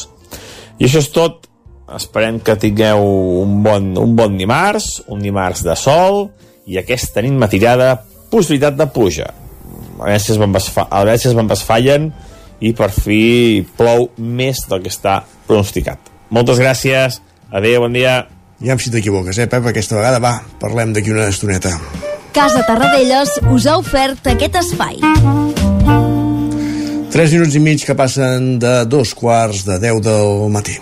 [0.79, 1.51] I això és tot.
[1.93, 3.03] Esperem que tingueu
[3.43, 6.31] un bon, un bon dimarts, un dimarts de sol,
[6.65, 7.99] i aquesta nit matinada,
[8.33, 9.29] possibilitat de pluja.
[9.99, 12.09] A veure si es van, a veure si es van fallen
[12.65, 15.99] i per fi plou més del que està pronosticat.
[16.33, 17.21] Moltes gràcies,
[17.53, 18.25] adeu, bon dia.
[18.65, 20.19] Ja si t'equivoques, eh, Pep, aquesta vegada.
[20.19, 21.77] Va, parlem d'aquí una estoneta.
[22.33, 24.99] Casa Tarradellas us ha ofert aquest espai.
[27.15, 30.81] 3 minuts i mig que passen de dos quarts de 10 del matí.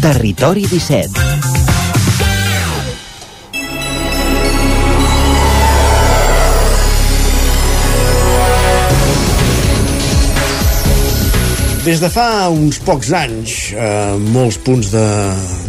[0.00, 1.37] Territori 17
[11.88, 15.04] Des de fa uns pocs anys, eh, molts punts de,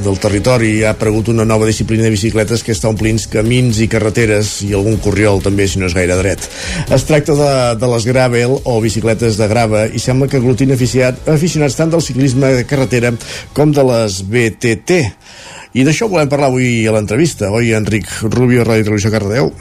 [0.03, 4.49] del territori ha aparegut una nova disciplina de bicicletes que està omplint camins i carreteres
[4.67, 6.43] i algun corriol també, si no és gaire dret.
[6.91, 11.23] Es tracta de, de les gravel o bicicletes de grava i sembla que aglutina aficionat,
[11.39, 13.15] aficionats tant del ciclisme de carretera
[13.55, 15.03] com de les BTT.
[15.79, 17.47] I d'això volem parlar avui a l'entrevista.
[17.47, 19.53] Oi, Enric Rubio, Ràdio Televisió Cardedeu?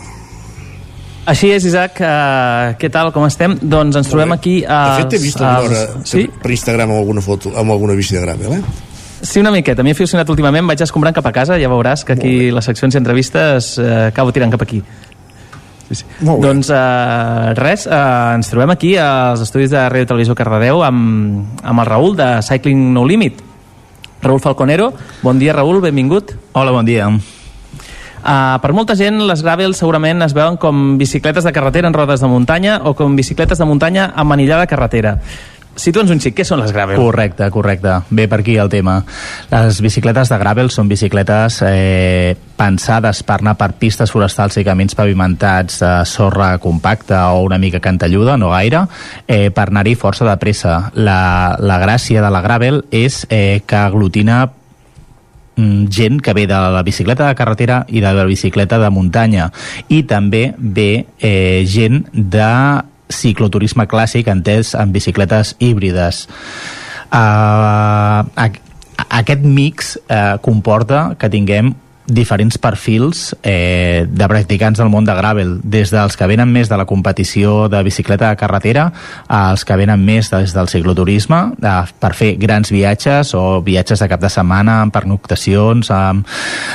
[1.29, 1.99] Així és, Isaac.
[2.01, 3.59] Uh, què tal, com estem?
[3.61, 4.61] Doncs ens trobem aquí...
[4.65, 6.25] Uh, de fet, t'he vist alguna hora sí?
[6.41, 8.87] per Instagram amb alguna foto, amb alguna bici de gravel, eh?
[9.19, 9.85] Sí, una miqueta.
[9.85, 12.97] M'hi he aficionat últimament, vaig escombrant cap a casa, ja veuràs que aquí les seccions
[12.97, 14.81] i entrevistes uh, acabo tirant cap aquí.
[15.89, 16.05] Sí, sí.
[16.25, 21.85] Doncs uh, res, uh, ens trobem aquí als estudis de Ràdio Televisió Cardedeu amb, amb
[21.85, 23.43] el Raül de Cycling No Limit.
[24.23, 26.39] Raül Falconero, bon dia Raül, benvingut.
[26.57, 27.11] Hola, bon dia.
[28.19, 32.21] Uh, per molta gent, les gravel segurament es veuen com bicicletes de carretera en rodes
[32.21, 35.19] de muntanya o com bicicletes de muntanya amb manillar de carretera.
[35.79, 36.99] Situa'ns un xic, què són les gravel?
[36.99, 37.93] Correcte, correcte.
[38.11, 38.97] Ve per aquí el tema.
[39.53, 44.99] Les bicicletes de gravel són bicicletes eh, pensades per anar per pistes forestals i camins
[44.99, 48.85] pavimentats de sorra compacta o una mica cantelluda, no gaire,
[49.29, 50.91] eh, per anar-hi força de pressa.
[50.99, 54.49] La, la gràcia de la gravel és eh, que aglutina
[55.91, 59.51] gent que ve de la bicicleta de carretera i de la bicicleta de muntanya
[59.89, 62.53] i també ve eh, gent de
[63.09, 66.27] cicloturisme clàssic entès en bicicletes híbrides.
[67.09, 68.21] Uh,
[69.09, 71.73] aquest mix uh, comporta que tinguem
[72.09, 76.77] diferents perfils eh, de practicants del món de gravel, des dels que venen més de
[76.81, 78.89] la competició de bicicleta de carretera
[79.29, 84.09] als que venen més des del cicloturisme eh, per fer grans viatges o viatges de
[84.09, 86.25] cap de setmana amb pernoctacions, amb,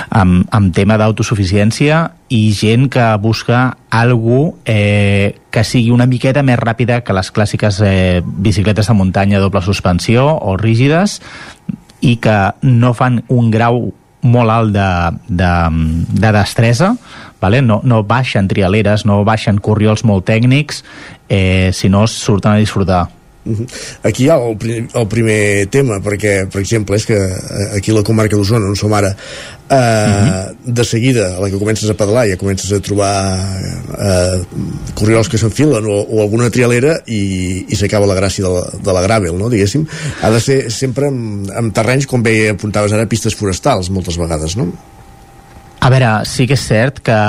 [0.09, 6.61] amb, amb tema d'autosuficiència i gent que busca algú eh, que sigui una miqueta més
[6.61, 11.19] ràpida que les clàssiques eh, bicicletes de muntanya doble suspensió o rígides
[12.01, 13.93] i que no fan un grau
[14.23, 14.89] molt alt de,
[15.27, 15.51] de,
[16.19, 16.93] de destresa,
[17.41, 17.61] vale?
[17.61, 20.83] no, no baixen trialeres, no baixen corriols molt tècnics,
[21.29, 23.05] eh, sinó surten a disfrutar.
[24.03, 24.55] Aquí hi ha el,
[24.87, 28.77] el primer tema, perquè, per exemple, és que eh, aquí a la comarca d'Osona, on
[28.79, 29.75] som ara, eh, uh.
[29.75, 30.55] -huh.
[30.63, 33.13] de seguida, a la que comences a pedalar, ja comences a trobar
[33.99, 34.41] eh,
[34.93, 38.93] corriols que s'enfilen o, o alguna trialera i, i s'acaba la gràcia de la, de
[38.93, 39.49] la gravel, no?
[39.49, 39.87] diguéssim.
[40.21, 44.55] Ha de ser sempre amb, amb terrenys, com bé apuntaves ara, pistes forestals, moltes vegades,
[44.55, 44.71] no?
[45.79, 47.19] A veure, sí que és cert que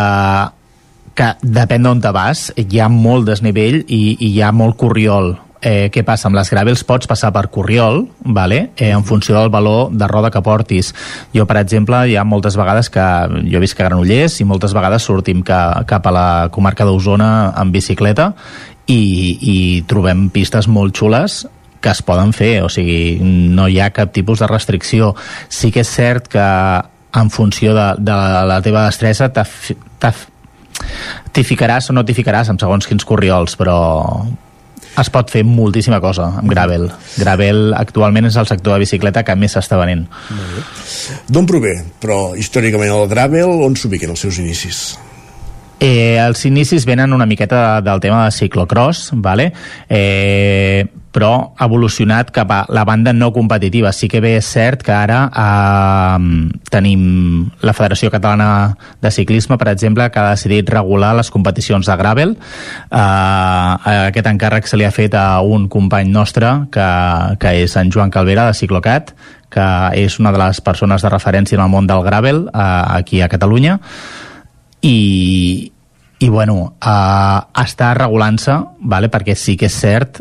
[1.14, 5.36] que depèn d'on te vas, hi ha molt desnivell i, i hi ha molt corriol
[5.64, 6.28] eh, què passa?
[6.28, 8.04] Amb les gravels pots passar per Corriol,
[8.36, 8.70] vale?
[8.76, 10.92] eh, en funció del valor de roda que portis.
[11.34, 13.04] Jo, per exemple, hi ha moltes vegades que
[13.48, 15.58] jo visc a Granollers i moltes vegades sortim que,
[15.88, 18.34] cap a la comarca d'Osona en bicicleta
[18.86, 19.00] i,
[19.40, 19.56] i
[19.88, 21.46] trobem pistes molt xules
[21.80, 25.12] que es poden fer, o sigui, no hi ha cap tipus de restricció.
[25.52, 26.44] Sí que és cert que
[27.14, 28.14] en funció de, de
[28.48, 29.28] la teva destresa
[31.34, 33.76] t'hi ficaràs o no t'hi ficaràs en segons quins corriols, però,
[35.01, 36.88] es pot fer moltíssima cosa amb gravel.
[37.18, 40.07] Gravel actualment és el sector de bicicleta que més s'està venent.
[41.28, 44.84] D'on prové, però, històricament el gravel, on s'ubiquen els seus inicis?
[45.84, 49.53] Eh, els inicis venen una miqueta del tema de ciclocross, vale?
[49.88, 53.92] eh, però ha evolucionat cap a la banda no competitiva.
[53.94, 56.24] Sí que bé és cert que ara eh,
[56.74, 57.04] tenim
[57.62, 62.34] la Federació Catalana de Ciclisme, per exemple, que ha decidit regular les competicions de gravel.
[62.34, 66.90] Eh, aquest encàrrec se li ha fet a un company nostre, que,
[67.38, 69.14] que és en Joan Calvera, de Ciclocat,
[69.54, 69.70] que
[70.02, 73.30] és una de les persones de referència en el món del gravel eh, aquí a
[73.30, 73.78] Catalunya,
[74.82, 75.70] i,
[76.18, 79.08] i bueno, uh, està regulant-se vale?
[79.08, 80.20] perquè sí que és cert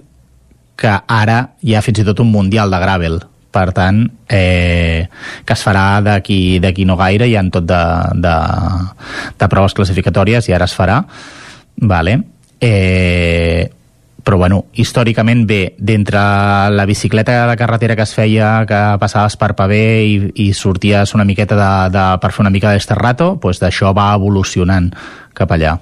[0.79, 3.21] que ara hi ha fins i tot un mundial de gravel
[3.53, 4.01] per tant,
[4.33, 5.05] eh,
[5.45, 7.81] que es farà d'aquí no gaire, hi ha tot de,
[8.17, 8.35] de,
[9.37, 11.03] de proves classificatòries i ara es farà,
[11.77, 12.17] vale?
[12.63, 13.69] eh,
[14.23, 16.19] però bueno, històricament bé, d'entre
[16.71, 20.13] la bicicleta de carretera que es feia, que passaves per Pavé i,
[20.45, 24.93] i sorties una miqueta de, de, per fer una mica d'esterrato, doncs d'això va evolucionant
[25.35, 25.75] cap allà.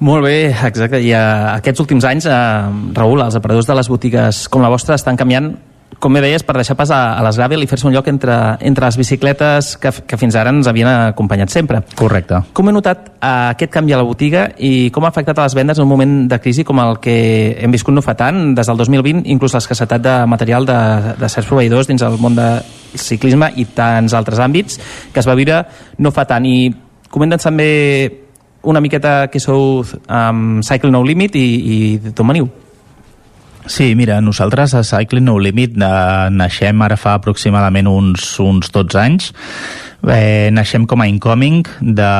[0.00, 1.00] Molt bé, exacte.
[1.00, 4.96] I uh, aquests últims anys, uh, Raül, els aparadors de les botigues com la vostra
[4.96, 5.52] estan canviant
[6.00, 8.34] com bé deies, per deixar pas a, a les gravel i fer-se un lloc entre,
[8.64, 11.82] entre les bicicletes que, que fins ara ens havien acompanyat sempre.
[11.98, 12.40] Correcte.
[12.56, 15.56] Com he notat uh, aquest canvi a la botiga i com ha afectat a les
[15.58, 17.18] vendes en un moment de crisi com el que
[17.60, 20.78] hem viscut no fa tant, des del 2020, inclús l'escassetat de material de,
[21.20, 22.64] de certs proveïdors dins el món del
[22.96, 24.80] ciclisme i tants altres àmbits
[25.12, 25.60] que es va viure
[26.00, 26.48] no fa tant.
[26.48, 26.72] I
[27.12, 27.70] comenta'ns també
[28.62, 31.78] una miqueta que sou um, Cycle No Limit i, i
[32.10, 32.50] d'on veniu.
[33.70, 38.98] Sí, mira, nosaltres a Cycling No Limit eh, naixem ara fa aproximadament uns, uns 12
[38.98, 39.30] anys.
[40.00, 42.12] Eh, naixem com a incoming de,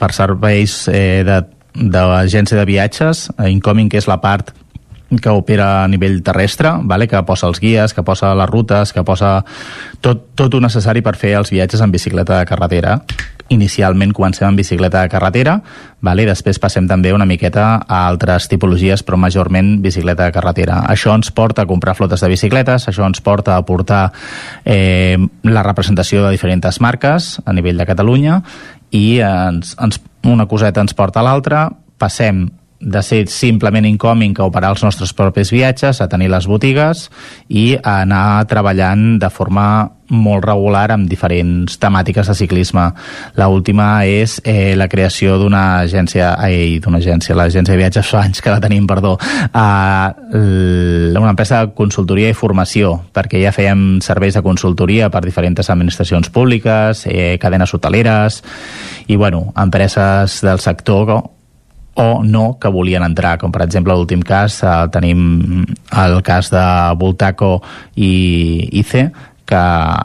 [0.00, 1.38] per serveis eh, de,
[1.78, 3.28] de l'agència de viatges.
[3.48, 4.52] Incoming és la part
[5.08, 7.08] que opera a nivell terrestre, vale?
[7.08, 9.38] que posa els guies, que posa les rutes, que posa
[10.04, 12.98] tot, tot el necessari per fer els viatges en bicicleta de carretera
[13.48, 15.56] inicialment comencem amb bicicleta de carretera,
[16.04, 16.26] vale?
[16.28, 20.82] després passem també una miqueta a altres tipologies, però majorment bicicleta de carretera.
[20.92, 24.10] Això ens porta a comprar flotes de bicicletes, això ens porta a portar
[24.64, 25.16] eh,
[25.48, 28.42] la representació de diferents marques a nivell de Catalunya
[28.92, 32.46] i ens, ens, una coseta ens porta a l'altra, passem
[32.80, 37.08] de ser simplement incoming a operar els nostres propis viatges, a tenir les botigues
[37.48, 39.68] i a anar treballant de forma
[40.08, 42.86] molt regular amb diferents temàtiques de ciclisme.
[43.36, 48.22] La última és eh, la creació d'una agència, ai, d'una agència, l'agència de viatges fa
[48.24, 53.98] anys que la tenim, perdó, eh, una empresa de consultoria i formació, perquè ja fèiem
[54.04, 58.42] serveis de consultoria per diferents administracions públiques, eh, cadenes hoteleres,
[59.08, 61.37] i bueno, empreses del sector
[61.98, 65.64] o no que volien entrar, com per exemple l'últim cas eh, tenim
[65.98, 66.62] el cas de
[66.98, 67.56] Voltaco
[67.96, 68.12] i
[68.80, 69.08] ICE
[69.48, 69.62] que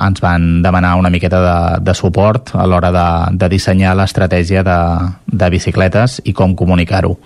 [0.07, 4.79] ens van demanar una miqueta de, de suport a l'hora de, de dissenyar l'estratègia de,
[5.27, 7.17] de bicicletes i com comunicar-ho.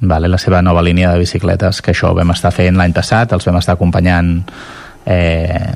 [0.00, 3.34] Vale, la seva nova línia de bicicletes que això ho vam estar fent l'any passat
[3.36, 4.38] els vam estar acompanyant
[5.04, 5.74] eh,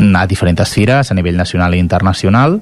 [0.00, 2.60] a diferents fires a nivell nacional i internacional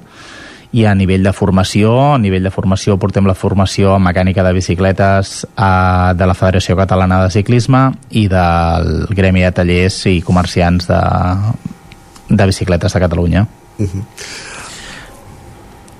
[0.71, 4.53] i a nivell de formació, a nivell de formació portem la formació en mecànica de
[4.53, 10.89] bicicletes eh, de la Federació Catalana de Ciclisme i del Gremi de Tallers i Comerciants
[10.91, 11.01] de,
[12.29, 13.47] de Bicicletes de Catalunya.
[13.79, 14.05] Uh -huh.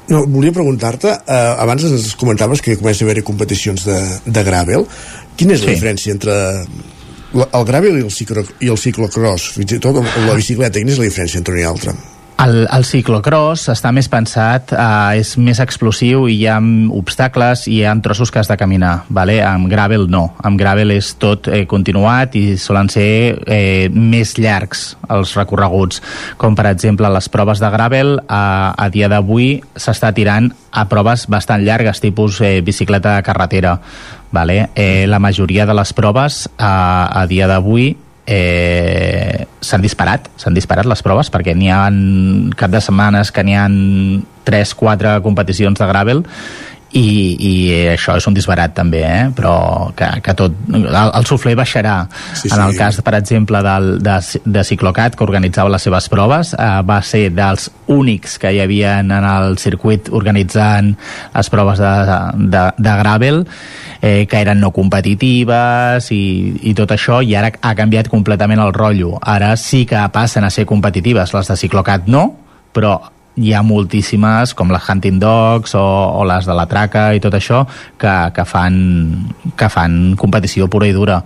[0.10, 4.86] No, volia preguntar-te, eh, abans ens comentaves que comença a haver-hi competicions de, de gravel.
[5.36, 5.76] Quina és la sí.
[5.76, 6.66] diferència entre
[7.54, 9.52] el gravel i el, ciclo, i el ciclocross?
[9.54, 11.94] Fins i tot la bicicleta, quina és la diferència entre un i altre?
[12.40, 16.56] El, el ciclocross està més pensat, eh, és més explosiu i hi ha
[16.96, 19.42] obstacles i hi ha trossos que has de caminar, vale?
[19.44, 23.10] amb gravel no, amb gravel és tot eh, continuat i solen ser
[23.44, 26.00] eh, més llargs els recorreguts,
[26.40, 31.28] com per exemple les proves de gravel a, a dia d'avui s'està tirant a proves
[31.28, 33.82] bastant llargues, tipus eh, bicicleta de carretera.
[34.32, 34.70] Vale?
[34.78, 37.98] Eh, la majoria de les proves a, a dia d'avui
[38.30, 41.88] eh, s'han disparat, s'han disparat les proves perquè n'hi ha
[42.60, 43.66] cap de setmanes que n'hi ha
[44.46, 46.22] 3-4 competicions de gravel
[46.92, 47.06] i,
[47.38, 47.52] i
[47.92, 49.26] això és un disbarat també, eh?
[49.36, 52.00] però que, que tot, el, el sufler baixarà
[52.34, 52.54] sí, sí.
[52.56, 54.16] en el cas, per exemple del, de,
[54.46, 58.98] de Ciclocat que organitzava les seves proves eh, va ser dels únics que hi havia
[59.04, 60.96] en el circuit organitzant
[61.36, 61.94] les proves de,
[62.50, 63.44] de, de gravel
[64.02, 66.24] eh, que eren no competitives i,
[66.72, 69.18] i tot això, i ara ha canviat completament el rotllo.
[69.22, 72.26] Ara sí que passen a ser competitives, les de Ciclocat no,
[72.74, 72.98] però
[73.40, 75.86] hi ha moltíssimes, com les Hunting Dogs o,
[76.20, 77.64] o les de la Traca i tot això,
[78.00, 78.78] que, que, fan,
[79.56, 81.22] que fan competició pura i dura.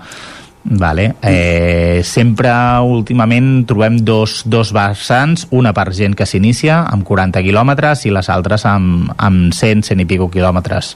[0.64, 1.10] Vale.
[1.22, 2.52] Eh, sempre
[2.88, 8.30] últimament trobem dos, dos vessants, una per gent que s'inicia amb 40 quilòmetres i les
[8.32, 10.96] altres amb, amb 100, 100 i pico quilòmetres.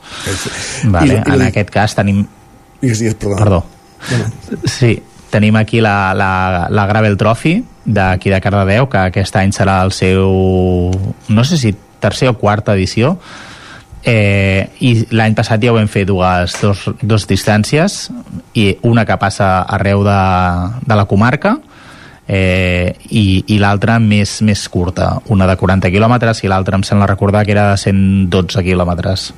[0.88, 1.20] Vale.
[1.20, 2.24] I, i, en aquest cas tenim...
[2.80, 3.66] Digues, digues, perdó.
[4.08, 4.32] Perdó.
[4.70, 4.96] Sí,
[5.32, 9.94] tenim aquí la, la, la Gravel Trophy d'aquí de Cardedeu, que aquest any serà el
[9.96, 10.92] seu,
[11.30, 11.74] no sé si
[12.04, 13.16] tercer o quarta edició,
[14.08, 18.08] eh, i l'any passat ja ho vam fer dues dos, dos distàncies
[18.56, 20.20] i una que passa arreu de,
[20.88, 21.58] de la comarca
[22.28, 27.08] eh, i, i l'altra més, més curta, una de 40 quilòmetres i l'altra em sembla
[27.08, 29.32] recordar que era de 112 quilòmetres.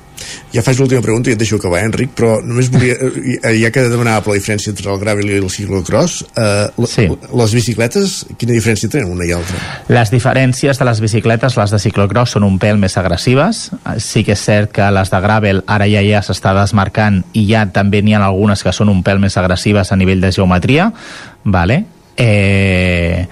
[0.52, 3.70] Ja faig l'última pregunta i et deixo acabar, eh, Enric, però només volia, eh, ja
[3.72, 7.06] que demanava la diferència entre el gravel i el ciclocross, eh, sí.
[7.08, 9.60] les bicicletes, quina diferència tenen una i altra?
[9.88, 13.70] Les diferències de les bicicletes, les de ciclocross són un pèl més agressives,
[14.02, 17.64] sí que és cert que les de gravel ara ja ja s'està desmarcant i ja
[17.72, 20.90] també n'hi ha algunes que són un pèl més agressives a nivell de geometria,
[21.44, 21.84] vale?
[22.16, 23.26] Eh,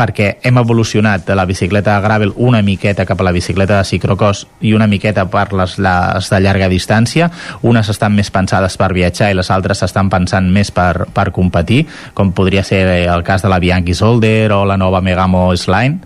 [0.00, 3.84] perquè hem evolucionat de la bicicleta de gravel una miqueta cap a la bicicleta de
[3.84, 7.28] ciclocross i una miqueta per les, les de llarga distància.
[7.62, 11.84] Unes estan més pensades per viatjar i les altres estan pensant més per, per competir,
[12.14, 15.98] com podria ser el cas de la Bianchi Solder o la nova Megamo S-Line,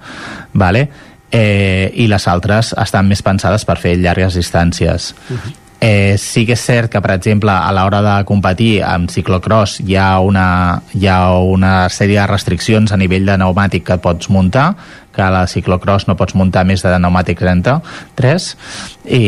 [0.55, 0.88] vale?
[1.34, 5.12] eh, i les altres estan més pensades per fer llargues distàncies.
[5.28, 5.53] Uh -huh.
[5.87, 9.99] Eh, sí que és cert que, per exemple, a l'hora de competir amb ciclocross hi
[10.01, 14.70] ha, una, hi ha una sèrie de restriccions a nivell de pneumàtic que pots muntar,
[15.12, 18.47] que a la ciclocross no pots muntar més de pneumàtic 33
[19.12, 19.20] i,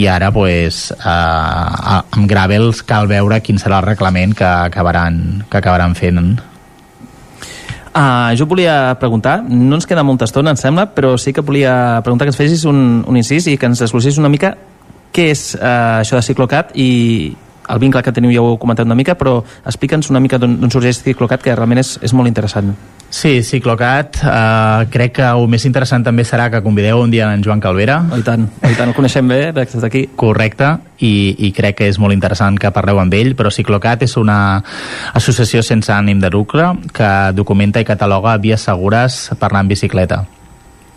[0.10, 5.94] ara pues, eh, amb gravels cal veure quin serà el reglament que acabaran, que acabaran
[5.94, 6.18] fent.
[7.90, 12.00] Uh, jo volia preguntar, no ens queda molta estona, em sembla, però sí que volia
[12.02, 14.56] preguntar que ens fessis un, un incís i que ens desglossis una mica
[15.12, 16.90] què és eh, això de Ciclocat i
[17.70, 20.70] el vincle que teniu ja ho heu comentat una mica, però explica'ns una mica d'on
[20.72, 22.72] sorgeix Ciclocat, que realment és, és molt interessant.
[23.10, 27.42] Sí, Ciclocat, eh, crec que el més interessant també serà que convideu un dia en
[27.42, 27.98] Joan Calvera.
[28.10, 30.04] Oh, I tant, oh, i tant, el coneixem bé des d'aquí.
[30.16, 31.12] Correcte, i,
[31.46, 34.40] i crec que és molt interessant que parleu amb ell, però Ciclocat és una
[35.14, 40.24] associació sense ànim de lucre que documenta i cataloga vies segures per anar en bicicleta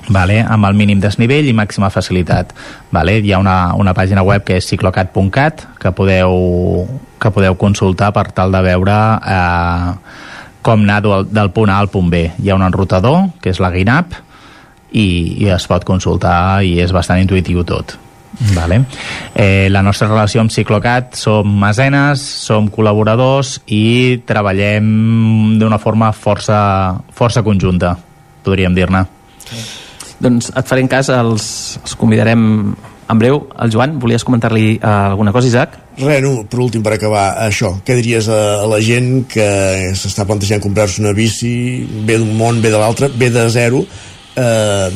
[0.10, 0.42] vale?
[0.42, 2.54] amb el mínim desnivell i màxima facilitat.
[2.92, 3.20] Vale?
[3.20, 6.86] Hi ha una, una pàgina web que és ciclocat.cat que podeu,
[7.20, 9.90] que podeu consultar per tal de veure eh,
[10.64, 12.30] com anar del, del punt A al punt B.
[12.40, 14.16] Hi ha un enrutador, que és la GAINAP,
[14.94, 15.08] i,
[15.44, 17.98] i es pot consultar i és bastant intuïtiu tot.
[18.54, 18.80] Vale.
[19.36, 24.90] Eh, la nostra relació amb Ciclocat som mesenes, som col·laboradors i treballem
[25.62, 26.58] d'una forma força,
[27.14, 27.96] força conjunta,
[28.44, 29.06] podríem dir-ne.
[30.24, 31.46] Doncs et farem cas, els,
[31.82, 32.44] els convidarem
[33.12, 33.42] en breu.
[33.60, 35.76] El Joan, volies comentar-li uh, alguna cosa, Isaac?
[36.00, 39.48] Res, no, per últim, per acabar, això, què diries a, a la gent que
[40.00, 41.54] s'està plantejant comprar-se una bici,
[42.08, 43.84] ve d'un món, ve de l'altre, ve de zero,
[44.40, 44.90] eh,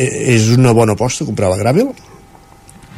[0.00, 1.92] és una bona aposta comprar la Gravel?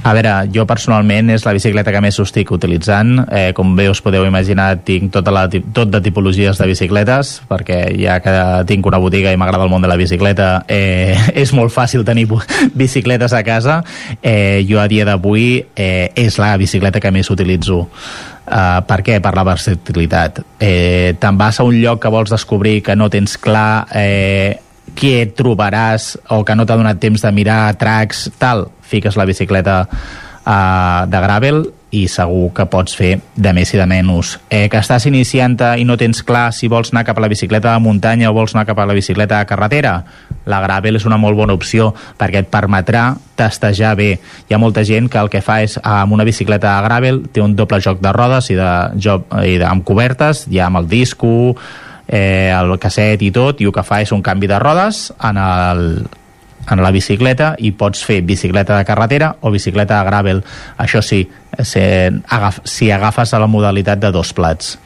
[0.02, 3.20] A veure, jo personalment és la bicicleta que més estic utilitzant.
[3.30, 7.84] Eh, com bé us podeu imaginar, tinc tota la, tot de tipologies de bicicletes, perquè
[8.00, 8.34] ja que
[8.66, 12.26] tinc una botiga i m'agrada el món de la bicicleta, eh, és molt fàcil tenir
[12.74, 13.78] bicicletes a casa.
[14.18, 17.86] Eh, jo a dia d'avui eh, és la bicicleta que més utilitzo.
[18.42, 19.20] Uh, per què?
[19.22, 20.42] Per la versatilitat.
[20.58, 24.58] Eh, Te'n vas a un lloc que vols descobrir que no tens clar eh,
[24.98, 29.82] què trobaràs o que no t'ha donat temps de mirar tracks, tal, fiques la bicicleta
[29.88, 34.38] uh, de gravel i segur que pots fer de més i de menys.
[34.48, 37.74] Eh, que estàs iniciant i no tens clar si vols anar cap a la bicicleta
[37.74, 39.98] de muntanya o vols anar cap a la bicicleta de carretera,
[40.48, 44.10] la gravel és una molt bona opció perquè et permetrà testejar bé.
[44.48, 47.44] Hi ha molta gent que el que fa és amb una bicicleta de gravel té
[47.44, 50.88] un doble joc de rodes i, de, joc, i de, amb cobertes, ja amb el
[50.88, 51.52] disco,
[52.08, 55.44] eh, el casset i tot, i el que fa és un canvi de rodes en
[55.44, 55.86] el,
[56.70, 60.44] en la bicicleta i pots fer bicicleta de carretera o bicicleta de gravel.
[60.78, 61.24] Això sí,
[61.64, 64.76] si, agaf, si agafes a la modalitat de dos plats.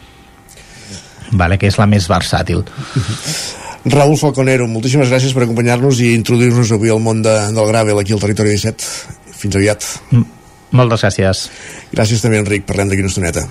[1.37, 2.63] Vale, que és la més versàtil.
[3.87, 8.17] Raúl Falconero, moltíssimes gràcies per acompanyar-nos i introduir-nos avui al món de, del gravel aquí
[8.17, 8.91] al Territori 17.
[9.37, 9.87] Fins aviat.
[10.75, 11.47] Moltes gràcies.
[11.93, 12.67] Gràcies també, Enric.
[12.67, 13.47] Parlem d'aquí una estoneta.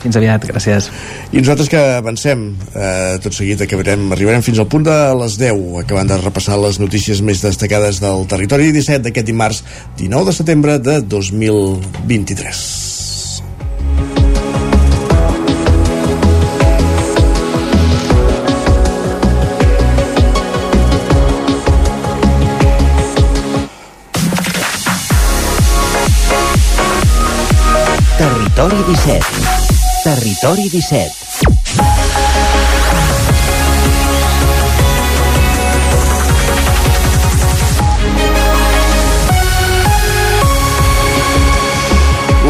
[0.00, 0.88] Fins aviat, gràcies.
[1.28, 5.76] I nosaltres que avancem, eh, tot seguit acabarem, arribarem fins al punt de les 10,
[5.82, 9.62] acabant de repassar les notícies més destacades del territori 17 d'aquest dimarts
[9.98, 12.88] 19 de setembre de 2023.
[28.20, 29.59] Territori 17
[30.02, 31.59] Territori 17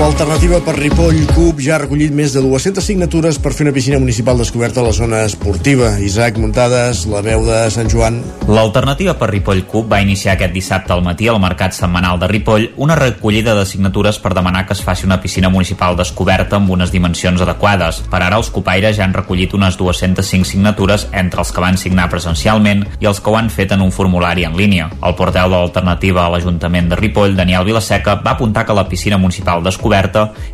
[0.01, 3.99] L'alternativa per Ripoll CUP ja ha recollit més de 200 signatures per fer una piscina
[4.01, 5.91] municipal descoberta a la zona esportiva.
[6.01, 8.17] Isaac Muntades, la veu de Sant Joan.
[8.49, 12.65] L'alternativa per Ripoll CUP va iniciar aquest dissabte al matí al Mercat Setmanal de Ripoll
[12.81, 16.95] una recollida de signatures per demanar que es faci una piscina municipal descoberta amb unes
[16.97, 18.01] dimensions adequades.
[18.09, 22.09] Per ara, els copaires ja han recollit unes 205 signatures entre els que van signar
[22.09, 24.89] presencialment i els que ho han fet en un formulari en línia.
[25.05, 29.21] El porteu de l'alternativa a l'Ajuntament de Ripoll, Daniel Vilaseca, va apuntar que la piscina
[29.21, 29.90] municipal descoberta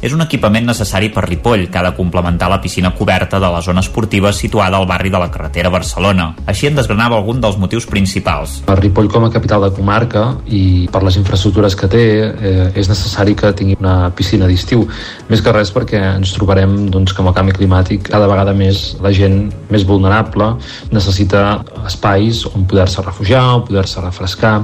[0.00, 3.62] és un equipament necessari per Ripoll, que ha de complementar la piscina coberta de la
[3.62, 6.32] zona esportiva situada al barri de la carretera Barcelona.
[6.46, 8.60] Així en desgranava algun dels motius principals.
[8.66, 12.90] Per Ripoll com a capital de comarca i per les infraestructures que té eh, és
[12.90, 14.86] necessari que tingui una piscina d'estiu.
[15.30, 18.96] Més que res perquè ens trobarem doncs, que amb el canvi climàtic cada vegada més
[19.04, 20.52] la gent més vulnerable
[20.94, 24.56] necessita espais on poder-se refugiar, on poder-se refrescar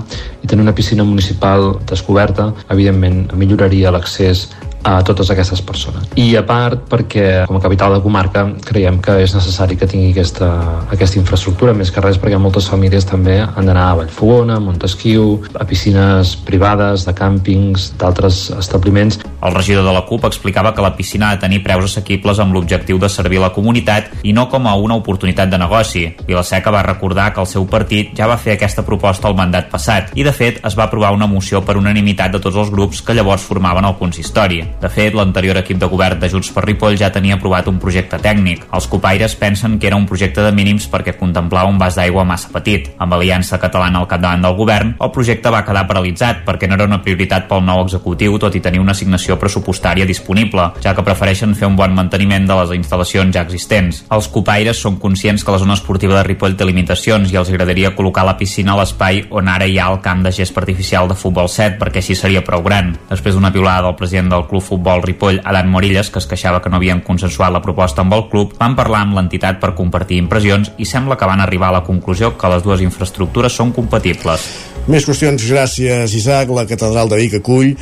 [0.42, 4.48] i tenir una piscina municipal descoberta evidentment milloraria l'accés
[4.82, 6.08] a totes aquestes persones.
[6.18, 10.10] I a part perquè com a capital de comarca creiem que és necessari que tingui
[10.12, 10.48] aquesta,
[10.92, 15.38] aquesta infraestructura, més que res perquè moltes famílies també han d'anar a Vallfogona, a Montesquieu,
[15.54, 19.20] a piscines privades, de càmpings, d'altres establiments.
[19.42, 22.54] El regidor de la CUP explicava que la piscina ha de tenir preus assequibles amb
[22.54, 26.04] l'objectiu de servir la comunitat i no com a una oportunitat de negoci.
[26.26, 30.12] Vilaseca va recordar que el seu partit ja va fer aquesta proposta al mandat passat
[30.14, 33.16] i, de fet, es va aprovar una moció per unanimitat de tots els grups que
[33.18, 34.62] llavors formaven el consistori.
[34.80, 38.18] De fet, l'anterior equip de govern de Junts per Ripoll ja tenia aprovat un projecte
[38.22, 38.64] tècnic.
[38.74, 42.50] Els copaires pensen que era un projecte de mínims perquè contemplava un vas d'aigua massa
[42.54, 42.90] petit.
[42.98, 46.88] Amb Aliança Catalana al capdavant del govern, el projecte va quedar paralitzat perquè no era
[46.88, 51.54] una prioritat pel nou executiu, tot i tenir una assignació pressupostària disponible, ja que prefereixen
[51.58, 54.02] fer un bon manteniment de les instal·lacions ja existents.
[54.10, 57.94] Els copaires són conscients que la zona esportiva de Ripoll té limitacions i els agradaria
[57.96, 61.18] col·locar la piscina a l'espai on ara hi ha el camp de gest artificial de
[61.18, 62.92] futbol 7 perquè així seria prou gran.
[63.10, 66.70] Després d'una piulada del president del club futbol Ripoll, Adam Morillas, que es queixava que
[66.70, 70.72] no havien consensuat la proposta amb el club, van parlar amb l'entitat per compartir impressions
[70.78, 74.46] i sembla que van arribar a la conclusió que les dues infraestructures són compatibles.
[74.86, 76.54] Més qüestions, gràcies Isaac.
[76.54, 77.74] La catedral de Vic acull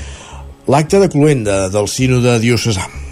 [0.70, 3.09] l'acte de cloenda del sínode diocesà.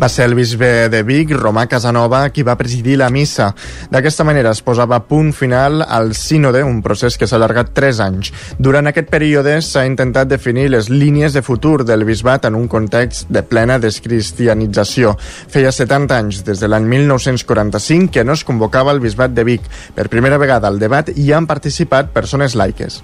[0.00, 3.50] Va ser el bisbe de Vic, Romà Casanova, qui va presidir la missa.
[3.90, 8.32] D'aquesta manera es posava punt final al sínode, un procés que s'ha allargat 3 anys.
[8.58, 13.28] Durant aquest període s'ha intentat definir les línies de futur del bisbat en un context
[13.30, 15.16] de plena descristianització.
[15.50, 19.66] Feia 70 anys, des de l'any 1945, que no es convocava el bisbat de Vic.
[19.94, 23.00] Per primera vegada al debat hi han participat persones laiques.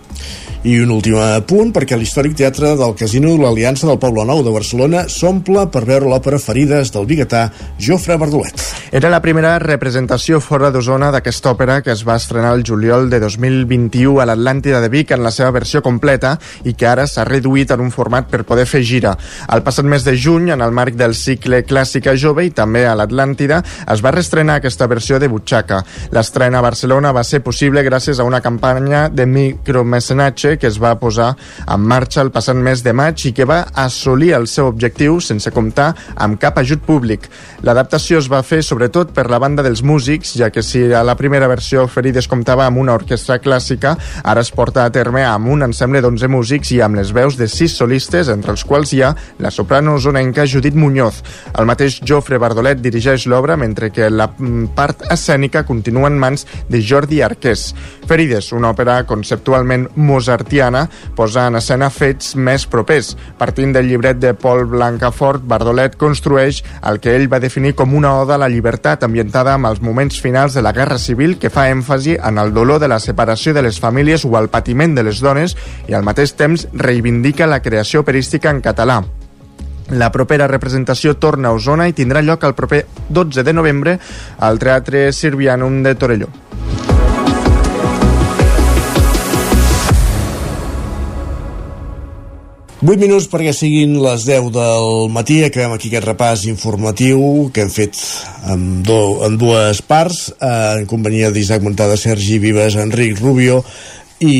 [0.67, 4.51] I un últim punt, perquè l'històric teatre del Casino de l'Aliança del Poble Nou de
[4.55, 8.63] Barcelona s'omple per veure l'òpera Ferides del biguetà Jofre Bardolet.
[8.97, 13.19] Era la primera representació fora d'Osona d'aquesta òpera que es va estrenar el juliol de
[13.21, 16.31] 2021 a l'Atlàntida de Vic en la seva versió completa
[16.65, 19.13] i que ara s'ha reduït en un format per poder fer gira.
[19.53, 22.95] El passat mes de juny, en el marc del cicle Clàssica Jove i també a
[22.97, 23.61] l'Atlàntida,
[23.93, 25.83] es va reestrenar aquesta versió de butxaca.
[26.17, 30.95] L'estrena a Barcelona va ser possible gràcies a una campanya de micromecenatge que es va
[30.97, 31.35] posar
[31.67, 35.53] en marxa el passat mes de maig i que va assolir el seu objectiu sense
[35.53, 37.27] comptar amb cap ajut públic.
[37.67, 41.17] L'adaptació es va fer sobretot per la banda dels músics, ja que si a la
[41.19, 45.67] primera versió Ferides comptava amb una orquestra clàssica, ara es porta a terme amb un
[45.67, 49.15] ensemble d'11 músics i amb les veus de sis solistes, entre els quals hi ha
[49.43, 51.23] la soprano zonenca Judit Muñoz.
[51.59, 56.47] El mateix Jofre Bardolet dirigeix l'obra, mentre que la mm, part escènica continua en mans
[56.69, 57.73] de Jordi Arqués.
[58.07, 60.85] Ferides, una òpera conceptualment mozartiana,
[61.19, 63.15] posa en escena fets més propers.
[63.39, 68.15] Partint del llibret de Paul Blancafort, Bardolet construeix el que ell va definir com una
[68.21, 71.67] oda a la llibertat ambientada amb els moments finals de la Guerra Civil que fa
[71.73, 75.21] èmfasi en el dolor de la separació de les famílies o el patiment de les
[75.21, 79.03] dones i al mateix temps reivindica la creació operística en català.
[79.91, 84.01] La propera representació torna a Osona i tindrà lloc el proper 12 de novembre
[84.39, 86.46] al Teatre Sirvianum de Torelló.
[92.87, 95.41] 8 minuts perquè siguin les 10 del matí.
[95.43, 97.99] Acabem aquí aquest repàs informatiu que hem fet
[98.47, 103.65] en, do, en dues parts, eh, en companyia d'Isaac Montada, Sergi Vives, Enric Rubio
[104.23, 104.37] i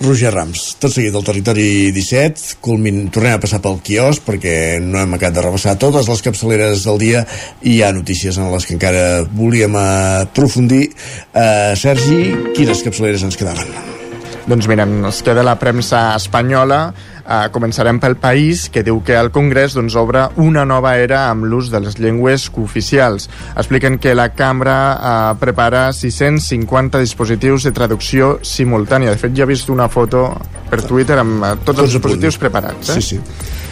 [0.00, 0.64] Roger Rams.
[0.80, 5.36] Tot seguit del territori 17, culmin, tornem a passar pel quios perquè no hem acabat
[5.36, 7.26] de repassar totes les capçaleres del dia
[7.60, 10.86] i hi ha notícies en les que encara volíem aprofundir.
[11.34, 12.22] Eh, Sergi,
[12.56, 13.99] quines capçaleres ens quedaven?
[14.48, 16.80] Doncs mira, ens queda la premsa espanyola.
[17.20, 21.46] Uh, començarem pel país, que diu que el Congrés doncs, obre una nova era amb
[21.46, 23.28] l'ús de les llengües cooficials.
[23.54, 29.14] Expliquen que la cambra uh, prepara 650 dispositius de traducció simultània.
[29.14, 30.26] De fet, ja he vist una foto
[30.70, 32.90] per Twitter amb tots, tots els dispositius preparats.
[32.90, 32.98] Eh?
[32.98, 33.68] Sí, sí.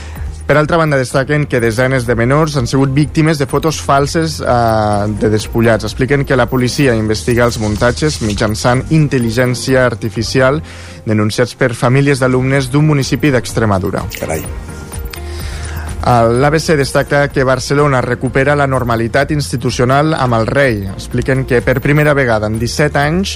[0.48, 5.04] Per altra banda, destaquen que desenes de menors han sigut víctimes de fotos falses eh,
[5.20, 5.84] de despullats.
[5.84, 10.62] Expliquen que la policia investiga els muntatges mitjançant intel·ligència artificial
[11.04, 14.06] denunciats per famílies d'alumnes d'un municipi d'Extremadura.
[14.16, 14.40] Carai.
[16.04, 20.78] L'ABC destaca que Barcelona recupera la normalitat institucional amb el rei.
[20.88, 23.34] Expliquen que per primera vegada en 17 anys,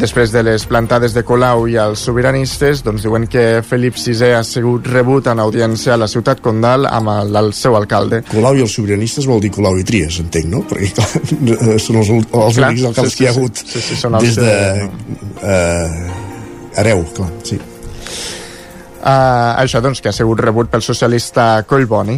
[0.00, 4.44] després de les plantades de Colau i els sobiranistes, doncs diuen que Felip VI ha
[4.46, 8.22] sigut rebut en audiència a la ciutat condal amb el, el seu alcalde.
[8.30, 10.62] Colau i els sobiranistes vol dir Colau i Tries, entenc, no?
[10.70, 11.10] Perquè clar,
[11.84, 14.18] són els, els clar, únics alcaldes sí, sí, que hi ha hagut sí, sí, són
[14.22, 14.56] des de...
[15.42, 16.10] Eh,
[16.80, 17.60] hereu, clar, sí.
[19.04, 22.14] Uh, això, doncs, que ha sigut rebut pel socialista Collboni.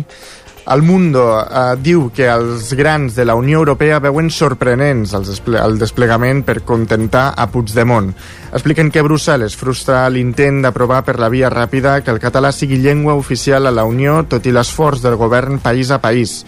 [0.71, 5.59] El Mundo uh, diu que els grans de la Unió Europea veuen sorprenents el, desple
[5.63, 8.13] el desplegament per contentar a Puigdemont.
[8.53, 13.19] Expliquen que Brussel·les frustra l'intent d'aprovar per la via ràpida que el català sigui llengua
[13.19, 16.41] oficial a la Unió, tot i l'esforç del govern país a país.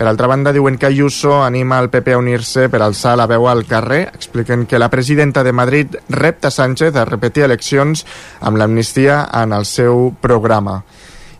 [0.00, 3.44] Per altra banda, diuen que Ayuso anima el PP a unir-se per alçar la veu
[3.50, 4.06] al carrer.
[4.16, 8.06] Expliquen que la presidenta de Madrid repta Sánchez a repetir eleccions
[8.40, 10.78] amb l'amnistia en el seu programa.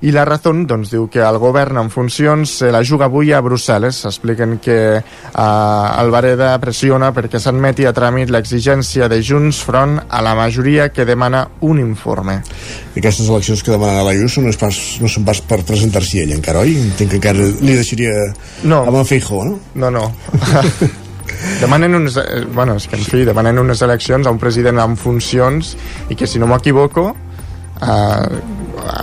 [0.01, 3.43] I la Razón doncs, diu que el govern en funcions se la juga avui a
[3.45, 3.99] Brussel·les.
[4.09, 5.03] Expliquen que eh,
[5.35, 11.43] Alvareda pressiona perquè s'admeti a tràmit l'exigència de Junts front a la majoria que demana
[11.69, 12.39] un informe.
[12.97, 16.65] Aquestes eleccions que demana l'Ayuso no, és pas, no són pas per presentar-s'hi ell encara,
[16.65, 16.79] oi?
[16.81, 18.15] Entenc que encara li deixaria
[18.65, 18.87] no.
[18.87, 19.59] amb en Feijó, no?
[19.85, 20.09] No, no.
[21.61, 24.97] demanen unes, eh, bueno, és que en fi, demanen unes eleccions a un president en
[24.97, 25.77] funcions
[26.09, 28.60] i que si no m'equivoco uh,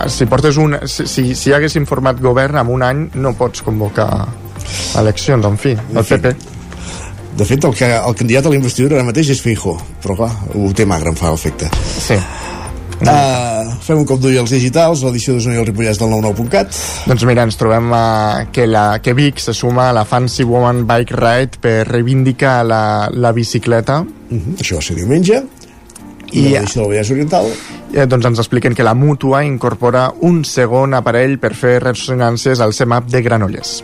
[0.08, 4.26] si portes un, si, si, si hagués informat govern en un any no pots convocar
[4.98, 6.36] eleccions, en fi, el PP
[7.38, 10.30] de fet, el, que, el candidat a la investidura ara mateix és Feijó, però clar,
[10.58, 11.68] ho té magre, em fa efecte.
[12.02, 12.16] Sí.
[12.98, 16.80] Uh, fem un cop d'ull als digitals, l'edició d'Osona i el Ripollès del 99.cat.
[17.06, 20.82] Doncs mira, ens trobem uh, que, la, que Vic se suma a la Fancy Woman
[20.88, 22.82] Bike Ride per reivindicar la,
[23.14, 24.00] la bicicleta.
[24.02, 24.58] Uh -huh.
[24.58, 25.44] Això va ser diumenge.
[26.32, 27.48] I, Divisió del Vallès Oriental
[27.94, 32.74] eh, doncs ens expliquen que la Mútua incorpora un segon aparell per fer ressonàncies al
[32.76, 33.78] CEMAP de Granollers.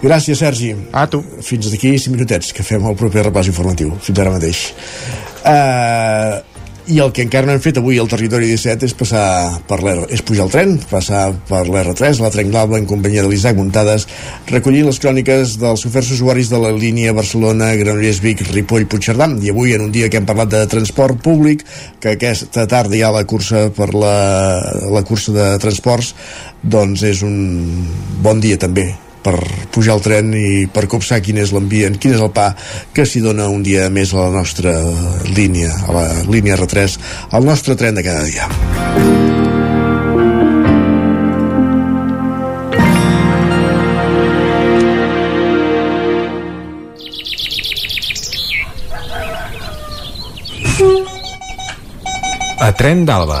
[0.00, 0.70] Gràcies, Sergi.
[0.96, 1.20] A tu.
[1.44, 3.92] Fins d'aquí 5 minutets, que fem el proper repàs informatiu.
[4.00, 4.62] Fins ara mateix.
[5.40, 6.40] Uh,
[6.90, 9.24] i el que encara no hem fet avui al territori 17 és passar
[9.68, 13.30] per l'R, és pujar el tren, passar per l'R3, la Tren Glava en companyia de
[13.30, 14.06] l'Isaac Muntades,
[14.50, 19.30] recollir les cròniques dels oferts usuaris de la línia Barcelona, Granollers, Vic, Ripoll, Puigcerdà.
[19.40, 21.62] I avui en un dia que hem parlat de transport públic
[22.02, 24.16] que aquesta tarda hi ha la cursa per la,
[24.90, 26.14] la cursa de transports
[26.62, 27.38] doncs és un
[28.24, 28.90] bon dia també
[29.24, 29.36] per
[29.72, 32.50] pujar al tren i per copsar quin és l'ambient, quin és el pa
[32.94, 34.74] que s'hi dona un dia més a la nostra
[35.36, 36.98] línia, a la línia R3,
[37.36, 38.48] al nostre tren de cada dia.
[52.60, 53.40] A Tren d'Alba,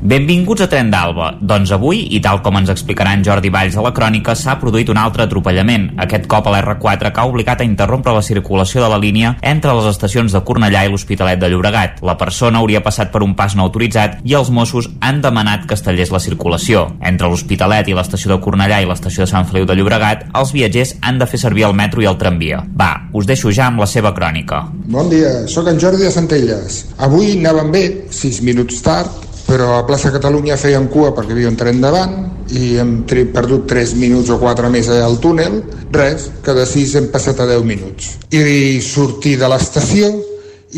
[0.00, 1.26] Benvinguts a Tren d'Alba.
[1.44, 4.88] Doncs avui, i tal com ens explicarà en Jordi Valls a la crònica, s'ha produït
[4.88, 8.88] un altre atropellament, aquest cop a l'R4 que ha obligat a interrompre la circulació de
[8.88, 12.00] la línia entre les estacions de Cornellà i l'Hospitalet de Llobregat.
[12.00, 15.76] La persona hauria passat per un pas no autoritzat i els Mossos han demanat que
[15.76, 16.88] es tallés la circulació.
[17.04, 20.96] Entre l'Hospitalet i l'estació de Cornellà i l'estació de Sant Feliu de Llobregat, els viatgers
[21.04, 22.64] han de fer servir el metro i el tramvia.
[22.72, 24.64] Va, us deixo ja amb la seva crònica.
[24.88, 26.86] Bon dia, sóc en Jordi de Centelles.
[26.96, 31.50] Avui anàvem bé, 6 minuts tard, però a plaça Catalunya fèiem cua perquè hi havia
[31.50, 32.12] un tren davant
[32.54, 33.00] i hem
[33.34, 35.58] perdut 3 minuts o 4 més al túnel,
[35.90, 38.12] res, que de 6 hem passat a 10 minuts.
[38.30, 40.12] I sortir de l'estació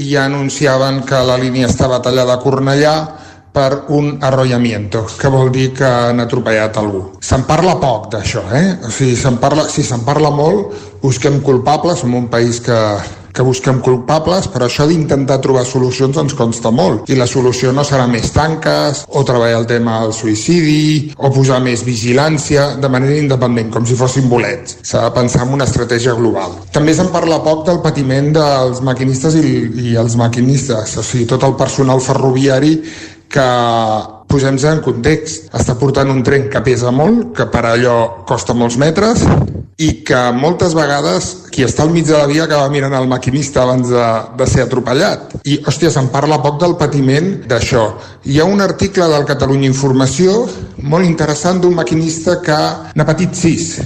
[0.00, 2.96] i ja anunciaven que la línia estava tallada a Cornellà
[3.52, 7.02] per un arrollamiento, que vol dir que han atropellat algú.
[7.20, 8.78] Se'n parla poc d'això, eh?
[8.88, 12.78] O sigui, se'n parla, si se'n parla molt, busquem culpables, som un país que
[13.32, 17.08] que busquem culpables, però això d'intentar trobar solucions ens consta molt.
[17.10, 21.62] I la solució no serà més tanques, o treballar el tema del suïcidi, o posar
[21.64, 24.78] més vigilància de manera independent, com si fossin bolets.
[24.86, 26.58] S'ha de pensar en una estratègia global.
[26.72, 29.56] També se'n parla poc del patiment dels maquinistes i,
[29.92, 32.76] i els maquinistes, o sigui, tot el personal ferroviari
[33.32, 33.48] que
[34.32, 35.50] posem-se en context.
[35.52, 37.96] Està portant un tren que pesa molt, que per allò
[38.28, 39.26] costa molts metres,
[39.82, 43.64] i que moltes vegades qui està al mig de la via acaba mirant el maquinista
[43.64, 44.06] abans de,
[44.38, 45.36] de ser atropellat.
[45.42, 47.88] I, hòstia, se'n parla poc del patiment d'això.
[48.28, 50.46] Hi ha un article del Catalunya Informació
[50.82, 52.58] molt interessant d'un maquinista que
[52.94, 53.76] n'ha patit sis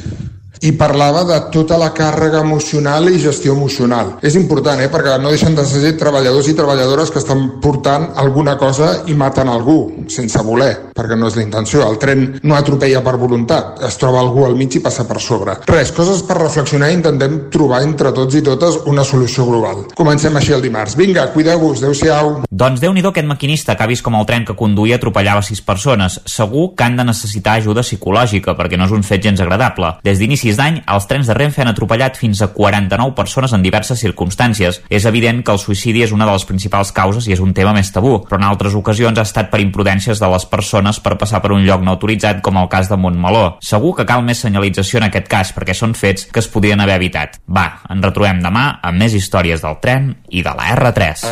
[0.62, 4.16] i parlava de tota la càrrega emocional i gestió emocional.
[4.22, 4.90] És important, eh?
[4.92, 9.50] perquè no deixen de ser treballadors i treballadores que estan portant alguna cosa i maten
[9.52, 11.84] algú, sense voler, perquè no és la intenció.
[11.86, 15.58] El tren no atropella per voluntat, es troba algú al mig i passa per sobre.
[15.68, 19.84] Res, coses per reflexionar i intentem trobar entre tots i totes una solució global.
[19.96, 20.96] Comencem així el dimarts.
[20.98, 22.32] Vinga, cuideu-vos, adeu-siau.
[22.50, 25.60] Doncs déu nhi aquest maquinista que ha vist com el tren que conduïa atropellava sis
[25.62, 26.18] persones.
[26.26, 29.94] Segur que han de necessitar ajuda psicològica, perquè no és un fet gens agradable.
[30.06, 33.98] Des d'inicis d'any, els trens de Renfe han atropellat fins a 49 persones en diverses
[33.98, 34.80] circumstàncies.
[34.88, 37.72] És evident que el suïcidi és una de les principals causes i és un tema
[37.74, 41.42] més tabú, però en altres ocasions ha estat per imprudències de les persones per passar
[41.42, 43.56] per un lloc no autoritzat, com el cas de Montmeló.
[43.60, 47.00] Segur que cal més senyalització en aquest cas, perquè són fets que es podien haver
[47.00, 47.40] evitat.
[47.50, 51.26] Va, ens retrobem demà amb més històries del tren i de la R3.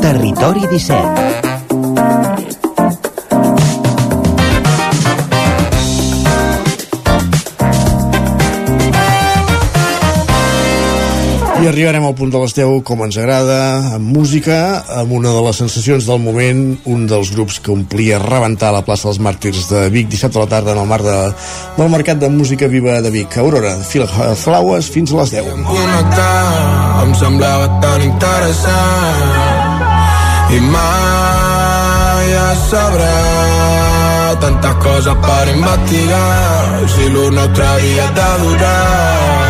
[0.00, 1.49] Territori 17
[11.60, 13.56] I arribarem al punt de les 10, com ens agrada,
[13.98, 18.70] amb música, amb una de les sensacions del moment, un dels grups que omplia rebentar
[18.72, 21.18] la plaça dels Màrtirs de Vic dissabte a la tarda en el marc de,
[21.76, 23.36] del Mercat de Música Viva de Vic.
[23.44, 25.52] Aurora, Phil Flowers, fins a les 10.
[27.04, 29.84] Em semblava tan interessant
[30.56, 33.20] i mai a sabrà
[34.40, 39.49] tantes coses per investigar si l'un nostre havia de durar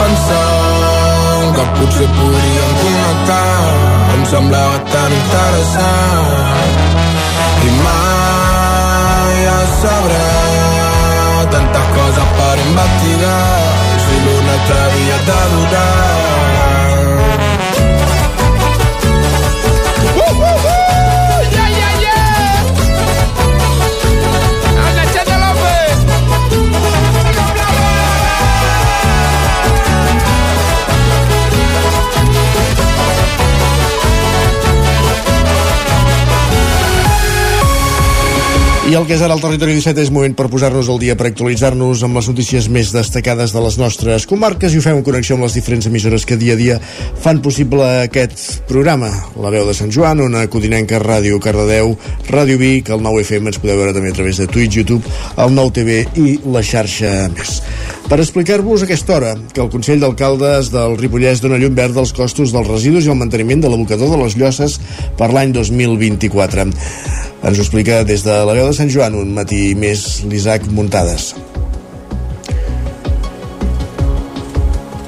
[0.00, 0.54] pensar
[1.56, 3.54] que potser podríem connectar.
[4.14, 6.74] Em semblava tan interessant.
[7.68, 10.30] I mai es sabrà
[11.56, 13.48] tantes coses per investigar.
[14.04, 16.39] Si l'una t'havia de durar
[38.90, 41.28] I el que és ara el Territori 17 és moment per posar-nos al dia, per
[41.28, 45.36] actualitzar-nos amb les notícies més destacades de les nostres comarques i ho fem en connexió
[45.36, 46.80] amb les diferents emissores que dia a dia
[47.22, 49.12] fan possible aquest programa.
[49.38, 51.94] La veu de Sant Joan, una Codinenca, Ràdio Cardedeu,
[52.32, 55.54] Ràdio Vic, el 9 FM, ens podeu veure també a través de Twitch, YouTube, el
[55.54, 57.60] 9 TV i la xarxa més.
[58.10, 62.50] Per explicar-vos aquesta hora que el Consell d'Alcaldes del Ripollès dona llum verd als costos
[62.50, 64.80] dels residus i el manteniment de l'abocador de les Llosses
[65.14, 66.72] per l'any 2024.
[67.40, 71.32] Ens ho explica des de la veu de Sant Joan, un matí més l'Isaac Muntades.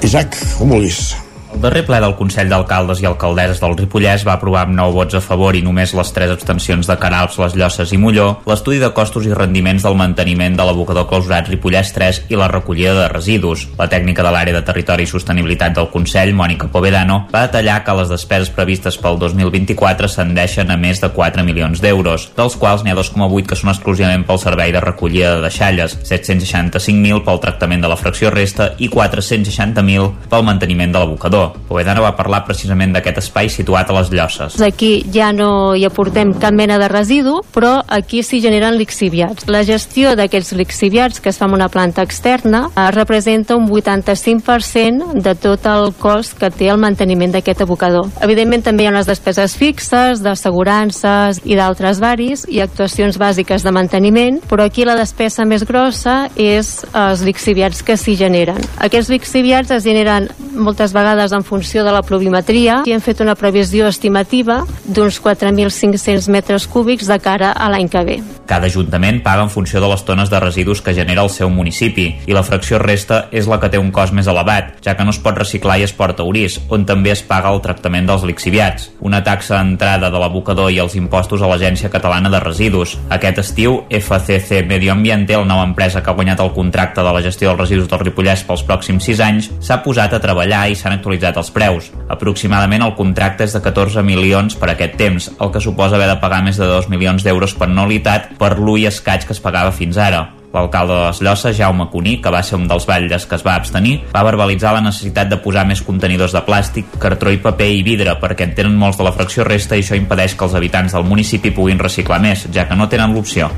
[0.03, 1.22] Isaac, com vulguis.
[1.63, 5.21] Darrer ple del Consell d'Alcaldes i Alcaldesses del Ripollès va aprovar amb 9 vots a
[5.23, 9.23] favor i només les 3 abstencions de Canals, les Llosses i Molló l'estudi de costos
[9.23, 13.63] i rendiments del manteniment de l'abocador clausurat Ripollès 3 i la recollida de residus.
[13.79, 17.95] La tècnica de l'àrea de territori i sostenibilitat del Consell, Mònica Povedano, va detallar que
[17.95, 22.91] les despeses previstes pel 2024 s'endeixen a més de 4 milions d'euros, dels quals n'hi
[22.91, 27.95] ha 2,8 que són exclusivament pel servei de recollida de deixalles, 765.000 pel tractament de
[27.95, 31.52] la fracció resta i 460.000 pel manteniment de l'abocador.
[31.67, 34.59] Povedano va parlar precisament d'aquest espai situat a les Llosses.
[34.61, 39.47] Aquí ja no hi aportem cap mena de residu, però aquí s'hi generen lixiviats.
[39.47, 45.13] La gestió d'aquests lixiviats, que es fa en una planta externa, eh, representa un 85%
[45.13, 48.09] de tot el cost que té el manteniment d'aquest abocador.
[48.21, 53.71] Evidentment també hi ha les despeses fixes, d'assegurances i d'altres varis i actuacions bàsiques de
[53.71, 58.59] manteniment, però aquí la despesa més grossa és els lixiviats que s'hi generen.
[58.83, 63.35] Aquests lixiviats es generen moltes vegades en funció de la pluviometria i hem fet una
[63.35, 68.17] previsió estimativa d'uns 4.500 metres cúbics de cara a l'any que ve.
[68.45, 72.09] Cada ajuntament paga en funció de les tones de residus que genera el seu municipi
[72.27, 75.13] i la fracció resta és la que té un cost més elevat, ja que no
[75.15, 78.89] es pot reciclar i es porta Orís, on també es paga el tractament dels lixiviats,
[78.99, 82.97] una taxa d'entrada de l'abocador i els impostos a l'Agència Catalana de Residus.
[83.09, 87.23] Aquest estiu, FCC Medio Ambiente, la nova empresa que ha guanyat el contracte de la
[87.23, 90.97] gestió dels residus del Ripollès pels pròxims 6 anys, s'ha posat a treballar i s'han
[90.99, 91.89] actualitzat els preus.
[92.11, 96.19] Aproximadament el contracte és de 14 milions per aquest temps, el que suposa haver de
[96.19, 99.71] pagar més de 2 milions d'euros per nul·litat per l'1 i escaig que es pagava
[99.71, 100.25] fins ara.
[100.53, 103.55] L'alcalde de les Llosses, Jaume Cuní, que va ser un dels batlles que es va
[103.57, 107.81] abstenir, va verbalitzar la necessitat de posar més contenidors de plàstic, cartró i paper i
[107.87, 110.93] vidre, perquè en tenen molts de la fracció resta i això impedeix que els habitants
[110.93, 113.49] del municipi puguin reciclar més, ja que no tenen l'opció.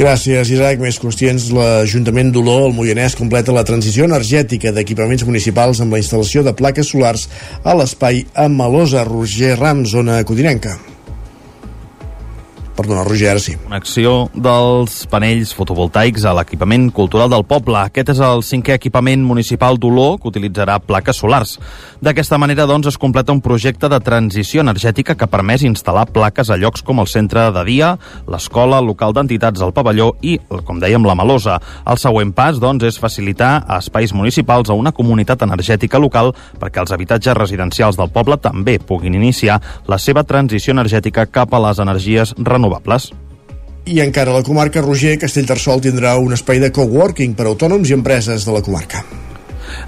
[0.00, 0.78] Gràcies, Isaac.
[0.80, 1.50] Més qüestions.
[1.52, 6.88] L'Ajuntament d'Oló, el Moianès, completa la transició energètica d'equipaments municipals amb la instal·lació de plaques
[6.94, 7.26] solars
[7.60, 10.78] a l'espai Amalosa, Roger Ram, zona codinenca.
[12.80, 13.58] Perdona, Roger, ara sí.
[13.60, 17.76] Connexió dels panells fotovoltaics a l'equipament cultural del poble.
[17.76, 21.58] Aquest és el cinquè equipament municipal d'Oló que utilitzarà plaques solars.
[22.00, 26.56] D'aquesta manera, doncs, es completa un projecte de transició energètica que permès instal·lar plaques a
[26.56, 27.90] llocs com el centre de dia,
[28.24, 31.58] l'escola, el local d'entitats del pavelló i, com dèiem, la Malosa.
[31.84, 36.80] El següent pas, doncs, és facilitar a espais municipals a una comunitat energètica local perquè
[36.80, 41.84] els habitatges residencials del poble també puguin iniciar la seva transició energètica cap a les
[41.84, 42.69] energies renovables.
[43.90, 47.90] I encara a la comarca, Roger, Castellterçol tindrà un espai de coworking per a autònoms
[47.90, 49.02] i empreses de la comarca.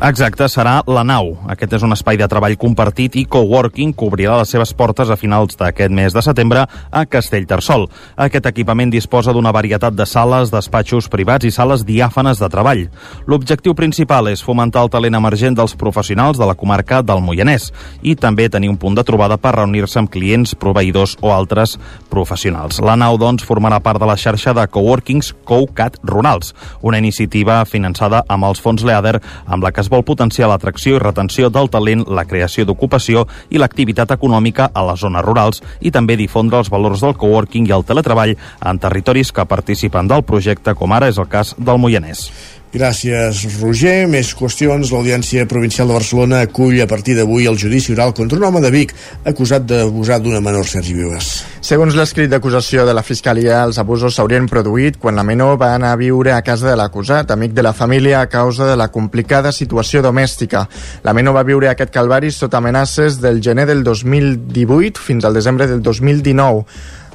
[0.02, 1.34] Exacte, serà la nau.
[1.52, 5.16] Aquest és un espai de treball compartit i coworking que obrirà les seves portes a
[5.18, 7.88] finals d'aquest mes de setembre a Castellterçol.
[8.16, 12.84] Aquest equipament disposa d'una varietat de sales, despatxos privats i sales diàfanes de treball.
[13.26, 17.70] L'objectiu principal és fomentar el talent emergent dels professionals de la comarca del Moianès
[18.02, 21.78] i també tenir un punt de trobada per reunir-se amb clients, proveïdors o altres
[22.10, 22.80] professionals.
[22.82, 28.22] La nau, doncs, formarà part de la xarxa de coworkings CoCat Ronals, una iniciativa finançada
[28.28, 32.06] amb els fons LEADER amb la que es vol potenciar l'atracció i retenció del talent,
[32.06, 37.02] la creació d'ocupació i l'activitat econòmica a les zones rurals i també difondre els valors
[37.02, 41.30] del coworking i el teletreball en territoris que participen del projecte, com ara és el
[41.32, 42.28] cas del Moianès.
[42.72, 44.06] Gràcies, Roger.
[44.08, 44.88] Més qüestions.
[44.94, 48.70] L'Audiència Provincial de Barcelona acull a partir d'avui el judici oral contra un home de
[48.72, 48.94] Vic
[49.28, 51.28] acusat d'abusar d'una menor Sergi Vives.
[51.60, 55.92] Segons l'escrit d'acusació de la Fiscalia, els abusos s'haurien produït quan la menor va anar
[55.92, 59.52] a viure a casa de l'acusat, amic de la família, a causa de la complicada
[59.52, 60.64] situació domèstica.
[61.04, 65.68] La menor va viure aquest calvari sota amenaces del gener del 2018 fins al desembre
[65.68, 66.64] del 2019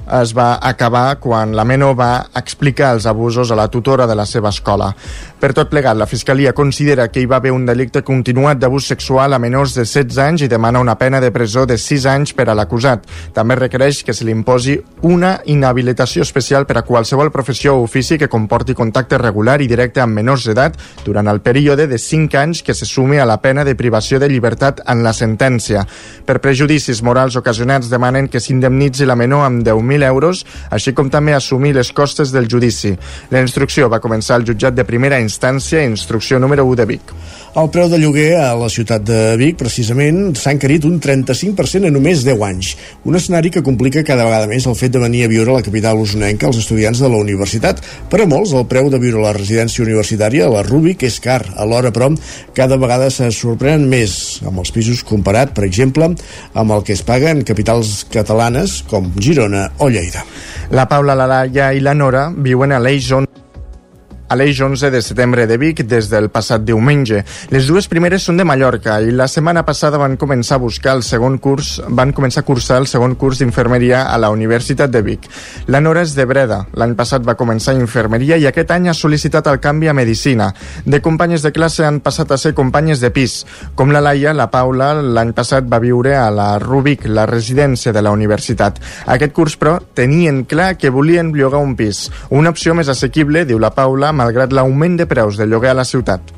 [0.08, 4.26] es va acabar quan la Meno va explicar els abusos a la tutora de la
[4.26, 4.94] seva escola.
[5.38, 9.34] Per tot plegat, la Fiscalia considera que hi va haver un delicte continuat d'abús sexual
[9.34, 12.48] a menors de 16 anys i demana una pena de presó de 6 anys per
[12.50, 13.06] a l'acusat.
[13.34, 18.18] També requereix que se li imposi una inhabilitació especial per a qualsevol professió o ofici
[18.18, 22.64] que comporti contacte regular i directe amb menors d'edat durant el període de 5 anys
[22.64, 25.86] que se sume a la pena de privació de llibertat en la sentència.
[26.26, 31.10] Per prejudicis morals ocasionats demanen que s'indemnitzi la menor amb 10.000 1.000 euros, així com
[31.10, 32.94] també assumir les costes del judici.
[33.32, 35.27] La instrucció va començar al jutjat de primera instància,
[35.86, 37.02] instrucció número 1 de Vic.
[37.58, 41.96] El preu de lloguer a la ciutat de Vic, precisament, s'ha encarit un 35% en
[41.96, 42.76] només 10 anys.
[43.10, 45.66] Un escenari que complica cada vegada més el fet de venir a viure a la
[45.66, 47.82] capital usonenca als estudiants de la universitat.
[48.12, 51.40] Per a molts, el preu de viure a la residència universitària, la Rubik, és car.
[51.58, 52.12] Alhora, però,
[52.54, 56.12] cada vegada se sorprenen més amb els pisos comparat, per exemple,
[56.54, 60.28] amb el que es paga en capitals catalanes com Girona o Lleida.
[60.70, 63.47] La Paula, la Laia i la Nora viuen a l'Eix 11
[64.28, 67.24] a l'Eix 11 de setembre de Vic des del passat diumenge.
[67.54, 71.04] Les dues primeres són de Mallorca i la setmana passada van començar a buscar el
[71.08, 75.30] segon curs, van començar a cursar el segon curs d'infermeria a la Universitat de Vic.
[75.68, 76.66] La Nora és de Breda.
[76.76, 80.50] L'any passat va començar infermeria i aquest any ha sol·licitat el canvi a medicina.
[80.86, 83.40] De companyes de classe han passat a ser companyes de pis.
[83.76, 88.04] Com la Laia, la Paula l'any passat va viure a la Rubik, la residència de
[88.04, 88.82] la universitat.
[89.08, 92.08] Aquest curs, però, tenien clar que volien llogar un pis.
[92.30, 95.86] Una opció més assequible, diu la Paula, malgrat l'augment de preus de lloguer a la
[95.86, 96.34] ciutat.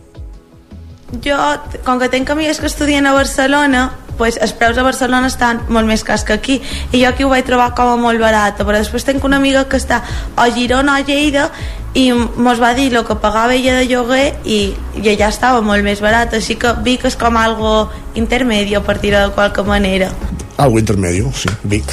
[1.25, 1.39] Jo,
[1.87, 3.87] com que tenc amigues que estudien a Barcelona,
[4.19, 6.59] pues, els preus a Barcelona estan molt més cars que aquí.
[6.91, 8.59] I jo aquí ho vaig trobar com a molt barat.
[8.59, 10.03] Però després tenc una amiga que està
[10.35, 11.47] a Girona o a Lleida
[11.97, 14.59] i mos va dir el que pagava ella de lloguer i,
[15.01, 16.35] i allà estava molt més barat.
[16.37, 20.11] Així que Vic és com algo intermedio per dir de qualque manera.
[20.57, 21.89] Algo intermedio, sí, Vic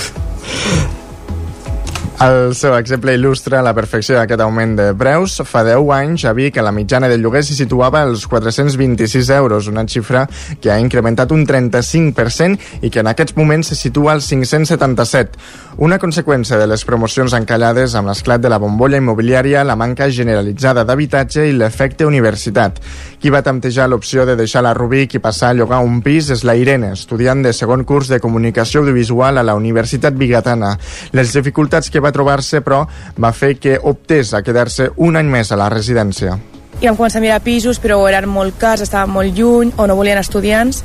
[2.25, 5.35] el seu exemple il·lustra la perfecció d'aquest augment de preus.
[5.45, 9.85] Fa 10 anys a Vic, la mitjana del lloguer s'hi situava als 426 euros, una
[9.85, 10.25] xifra
[10.61, 15.37] que ha incrementat un 35% i que en aquests moments se situa als 577.
[15.77, 20.87] Una conseqüència de les promocions encallades amb l'esclat de la bombolla immobiliària, la manca generalitzada
[20.89, 22.81] d'habitatge i l'efecte universitat.
[23.21, 26.47] Qui va temptejar l'opció de deixar la Rubik i passar a llogar un pis és
[26.49, 30.79] la Irene, estudiant de segon curs de comunicació audiovisual a la Universitat Bigatana.
[31.13, 32.85] Les dificultats que va trobar-se, però,
[33.19, 36.39] va fer que optés a quedar-se un any més a la residència
[36.77, 39.95] i vam començar a mirar pisos però eren molt cars, estaven molt lluny o no
[39.97, 40.83] volien estudiants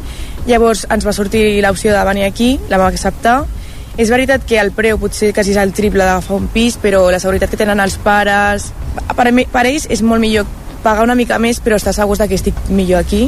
[0.47, 3.41] llavors ens va sortir l'opció de venir aquí la vam acceptar
[3.97, 7.19] és veritat que el preu potser quasi és el triple d'agafar un pis, però la
[7.19, 8.71] seguretat que tenen els pares...
[9.17, 10.47] Per, mi, per ells és molt millor
[10.81, 13.25] pagar una mica més, però estar segurs que estic millor aquí.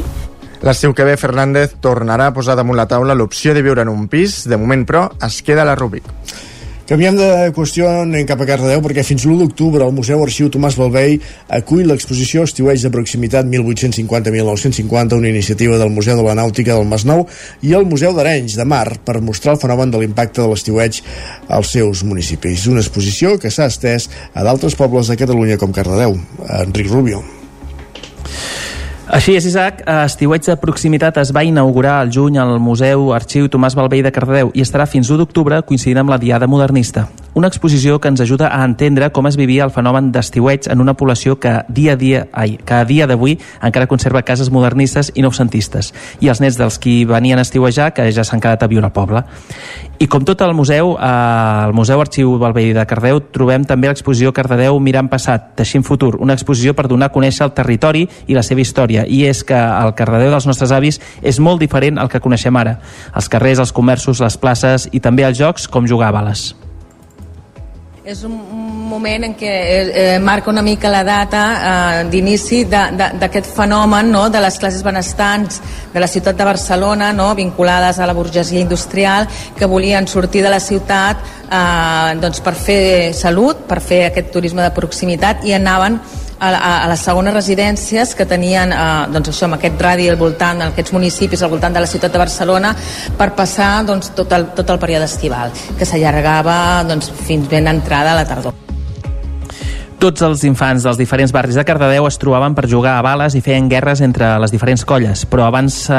[0.64, 4.08] L'estiu que ve, Fernández tornarà a posar damunt la taula l'opció de viure en un
[4.08, 4.40] pis.
[4.48, 6.08] De moment, però, es queda a la Rubik.
[6.84, 7.26] Canviem de
[7.56, 11.14] qüestió, anem cap a Cardedeu, perquè fins l'1 d'octubre el Museu Arxiu Tomàs Balvei
[11.56, 17.24] acull l'exposició Estiueig de proximitat 1850-1950, una iniciativa del Museu de la Nàutica del Masnou
[17.64, 21.00] i el Museu d'Arenys de Mar per mostrar el fenomen de l'impacte de l'estiueig
[21.48, 22.66] als seus municipis.
[22.68, 26.18] Una exposició que s'ha estès a d'altres pobles de Catalunya com Cardedeu.
[26.60, 27.24] Enric Rubio.
[29.12, 29.82] Així és, Isaac.
[29.84, 34.54] Estiueig de proximitat es va inaugurar al juny al Museu Arxiu Tomàs Balvei de Cardedeu
[34.56, 37.04] i estarà fins 1 d'octubre coincidint amb la Diada Modernista.
[37.34, 40.92] Una exposició que ens ajuda a entendre com es vivia el fenomen d'estiueig en una
[40.94, 45.24] població que dia a dia, ai, que a dia d'avui encara conserva cases modernistes i
[45.24, 45.90] noucentistes
[46.22, 48.94] i els nets dels qui venien a estiuejar que ja s'han quedat a viure al
[48.94, 49.24] poble.
[49.98, 54.30] I com tot el museu, eh, al Museu Arxiu Balvei de Cardedeu trobem també l'exposició
[54.32, 58.46] Cardedeu mirant passat, teixint futur, una exposició per donar a conèixer el territori i la
[58.46, 59.08] seva història.
[59.08, 62.78] I és que el Cardedeu dels nostres avis és molt diferent al que coneixem ara.
[63.14, 66.54] Els carrers, els comerços, les places i també els jocs com jugar a bales.
[68.04, 68.34] És un
[68.84, 74.26] moment en què eh, marca una mica la data eh, d'inici d'aquest fenomen no?
[74.28, 75.62] de les classes benestants
[75.94, 77.30] de la ciutat de Barcelona, no?
[77.34, 79.24] vinculades a la burgesia industrial,
[79.56, 82.84] que volien sortir de la ciutat eh, doncs per fer
[83.16, 85.96] salut, per fer aquest turisme de proximitat i anaven
[86.38, 88.82] a, a, a les segones residències que tenien eh,
[89.14, 92.12] doncs això, amb aquest radi al voltant, en aquests municipis al voltant de la ciutat
[92.12, 92.74] de Barcelona
[93.18, 96.58] per passar doncs, tot, el, tot el període estival que s'allargava
[96.88, 98.73] doncs, fins ben entrada a la tardor.
[100.04, 103.40] Tots els infants dels diferents barris de Cardedeu es trobaven per jugar a bales i
[103.40, 105.96] feien guerres entre les diferents colles, però abans eh,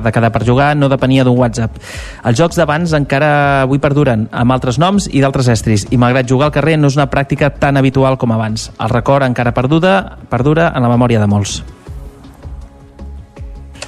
[0.00, 1.76] de quedar per jugar no depenia d'un WhatsApp.
[2.24, 3.28] Els jocs d'abans encara
[3.68, 6.96] avui perduren, amb altres noms i d'altres estris, i malgrat jugar al carrer no és
[6.96, 8.70] una pràctica tan habitual com abans.
[8.80, 9.98] El record encara perduda,
[10.32, 11.60] perdura en la memòria de molts.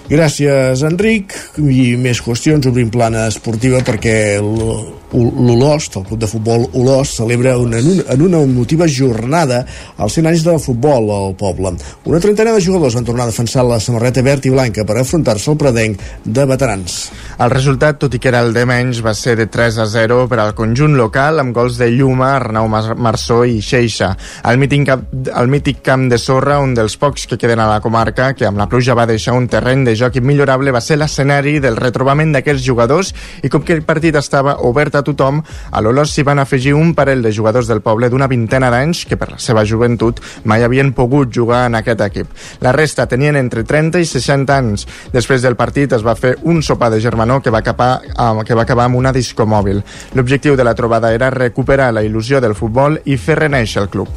[0.09, 1.35] Gràcies, Enric.
[1.60, 7.76] I més qüestions, obrim plana esportiva perquè l'Olost, el club de futbol Olost, celebra una,
[7.76, 9.66] en una emotiva jornada
[9.98, 11.74] als 100 anys de futbol al poble.
[12.09, 15.51] Una trentena de jugadors van tornar a defensar la samarreta verd i blanca per afrontar-se
[15.52, 16.97] al predenc de veterans.
[17.39, 20.22] El resultat, tot i que era el de menys, va ser de 3 a 0
[20.32, 24.14] per al conjunt local amb gols de Lluma, Arnau Marçó i Xeixa.
[24.48, 28.32] El mític, el mític camp de sorra, un dels pocs que queden a la comarca,
[28.32, 31.77] que amb la pluja va deixar un terreny de joc immillorable, va ser l'escenari del
[31.77, 33.12] retrobament d'aquests jugadors
[33.43, 36.95] i com que el partit estava obert a tothom, a l'Olós s'hi van afegir un
[36.95, 40.93] parell de jugadors del poble d'una vintena d'anys que per la seva joventut mai havien
[40.97, 42.33] pogut jugar en aquest equip.
[42.65, 44.87] La resta tenien entre 30 i 60 anys.
[45.12, 48.01] Després del partit es va fer un sopar de germanor que va, acabar,
[48.47, 49.83] que va acabar amb una discomòbil.
[50.15, 54.09] L'objectiu de la trobada era recuperar la il·lusió del futbol i fer reneixer el club.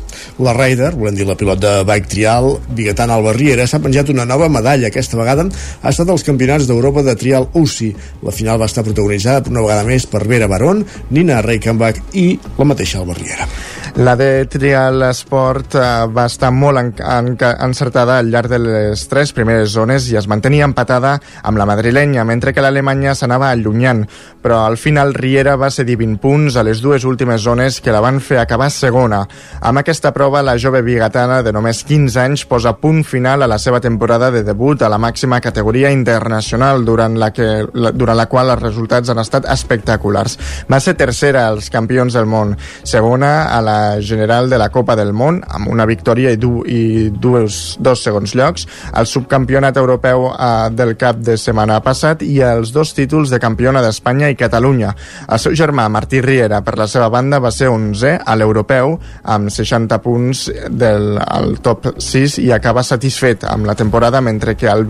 [0.41, 4.25] La Raider, volem dir la pilot de bike trial, Biguetan Alba Riera, s'ha penjat una
[4.25, 4.89] nova medalla.
[4.91, 5.47] Aquesta vegada
[5.81, 7.91] ha estat als Campionats d'Europa de Trial UCI.
[8.25, 12.67] La final va estar protagonitzada una vegada més per Vera Barón, Nina Reichenbach i la
[12.67, 13.47] mateixa Alba Riera.
[13.95, 15.81] La de Trial Sport eh,
[16.15, 17.33] va estar molt en, en,
[17.65, 22.23] encertada al llarg de les tres primeres zones i es mantenia empatada amb la madrilenya,
[22.23, 24.05] mentre que l'Alemanya s'anava allunyant.
[24.41, 28.03] Però al final Riera va cedir 20 punts a les dues últimes zones que la
[28.03, 29.25] van fer acabar segona.
[29.59, 33.59] Amb aquesta prova, la jove bigatana de només 15 anys posa punt final a la
[33.59, 35.60] seva temporada de debut a la màxima categoria
[35.91, 40.37] internacional, durant la, que, la, durant la qual els resultats han estat espectaculars.
[40.71, 45.13] Va ser tercera als campions del món, segona a la general de la Copa del
[45.13, 48.67] Món amb una victòria i, du, i dues, dos segons llocs,
[48.97, 53.81] el subcampionat europeu eh, del cap de setmana passat i els dos títols de campiona
[53.81, 54.93] d'Espanya i Catalunya.
[55.29, 59.51] El seu germà Martí Riera, per la seva banda, va ser 11 a l'europeu amb
[59.51, 64.85] 60 punts del al top 6 i acaba satisfet amb la temporada mentre que el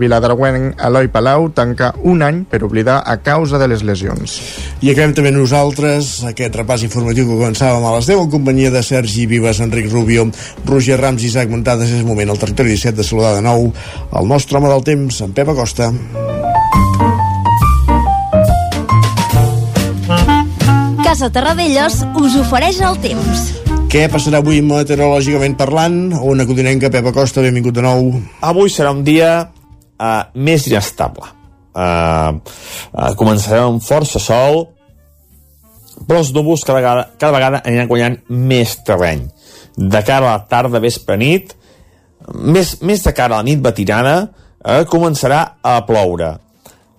[0.62, 4.40] viladarguenc Eloi Palau tanca un any per oblidar a causa de les lesions.
[4.82, 8.82] I acabem també nosaltres aquest repàs informatiu que començàvem a les 10 en companyia de
[8.82, 10.28] Sergi Vives, Enric Rubio,
[10.66, 11.90] Roger Rams i Isaac Montades.
[11.90, 13.72] És moment al territori 17 de saludar de nou
[14.18, 15.92] el nostre home del temps, en Pep Acosta.
[21.02, 23.50] Casa Terradellos us ofereix el temps.
[23.92, 26.14] Què passarà avui meteorològicament parlant?
[26.16, 28.14] Ona Codinenca, Pep Acosta, benvingut de nou.
[28.40, 29.50] Avui serà un dia
[30.02, 31.30] uh, més inestable.
[31.72, 32.42] Uh,
[32.92, 34.66] uh, començarem amb força sol,
[36.02, 39.26] però els núvols cada vegada, cada vegada aniran guanyant més terreny.
[39.76, 41.54] De cara a la tarda, vespre, nit,
[42.28, 44.16] més, més de cara a la nit matinada,
[44.64, 46.34] eh, començarà a ploure.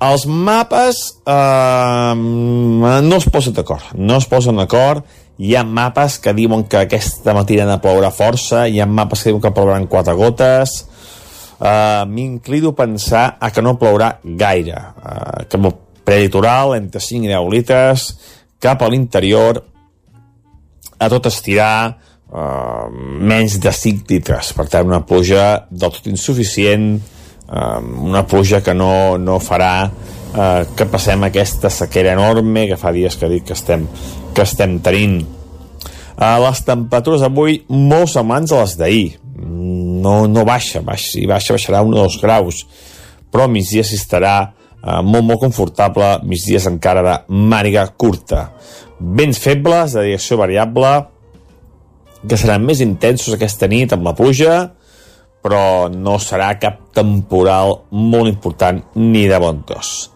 [0.03, 1.01] Els mapes
[1.31, 5.05] eh, no es posen d'acord, no es posen d'acord,
[5.39, 9.43] hi ha mapes que diuen que aquesta matinada plourà força, hi ha mapes que diuen
[9.43, 10.83] que plouran quatre gotes,
[11.59, 15.59] uh, m'inclido a pensar a que no plourà gaire, uh, que
[16.03, 18.07] preditoral, entre 5 i 10 litres,
[18.59, 19.61] cap a l'interior
[20.99, 21.95] a tot estirar
[22.31, 24.53] uh, menys de 5 litres.
[24.55, 26.95] Per tant una pluja del tot insuficient
[27.49, 32.93] uh, una pluja que no, no farà uh, que passem aquesta sequera enorme que fa
[32.95, 33.87] dies que dic que estem,
[34.33, 35.21] que estem tenint.
[36.13, 39.05] Uh, les temperatures avui molt semblants a les d'ahir
[39.37, 42.65] no, no baixa, baixa, si baixa baixarà un o dos graus
[43.33, 48.51] però a migdia s'hi estarà eh, molt, molt confortable, migdies encara de màriga curta.
[49.01, 50.91] Vents febles, de direcció variable,
[52.21, 54.59] que seran més intensos aquesta nit amb la pluja,
[55.43, 60.11] però no serà cap temporal molt important ni de bon tos.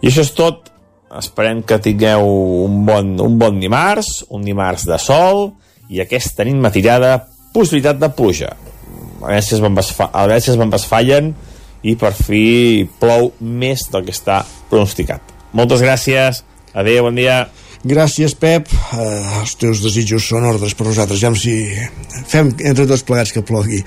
[0.00, 0.70] I això és tot.
[1.14, 2.24] Esperem que tingueu
[2.64, 5.44] un bon, un bon dimarts, un dimarts de sol,
[5.90, 7.12] i aquesta nit matinada
[7.54, 8.52] possibilitat de pluja.
[9.22, 11.32] A veure si es van, a veure si es van fallen
[11.84, 15.34] i per fi plou més del que està pronosticat.
[15.54, 16.42] Moltes gràcies,
[16.74, 17.44] adeu, bon dia.
[17.84, 18.70] Gràcies, Pep.
[18.96, 21.20] Uh, els teus desitjos són ordres per nosaltres.
[21.20, 21.52] Ja si
[22.30, 23.82] fem entre tots plegats que plogui.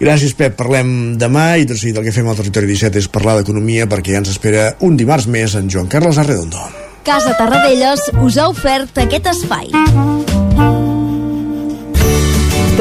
[0.00, 0.56] Gràcies, Pep.
[0.56, 4.16] Parlem demà i tot seguit el que fem al Territori 17 és parlar d'economia perquè
[4.16, 6.64] ja ens espera un dimarts més en Joan Carles Arredondo.
[7.04, 9.68] Casa Tarradellas us ha ofert aquest espai.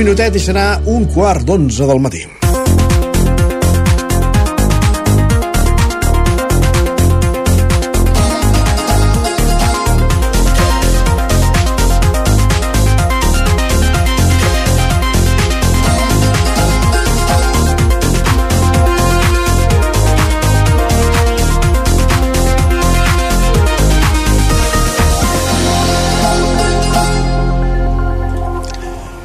[0.00, 2.39] Minutet i serà un quart d'onze del matí.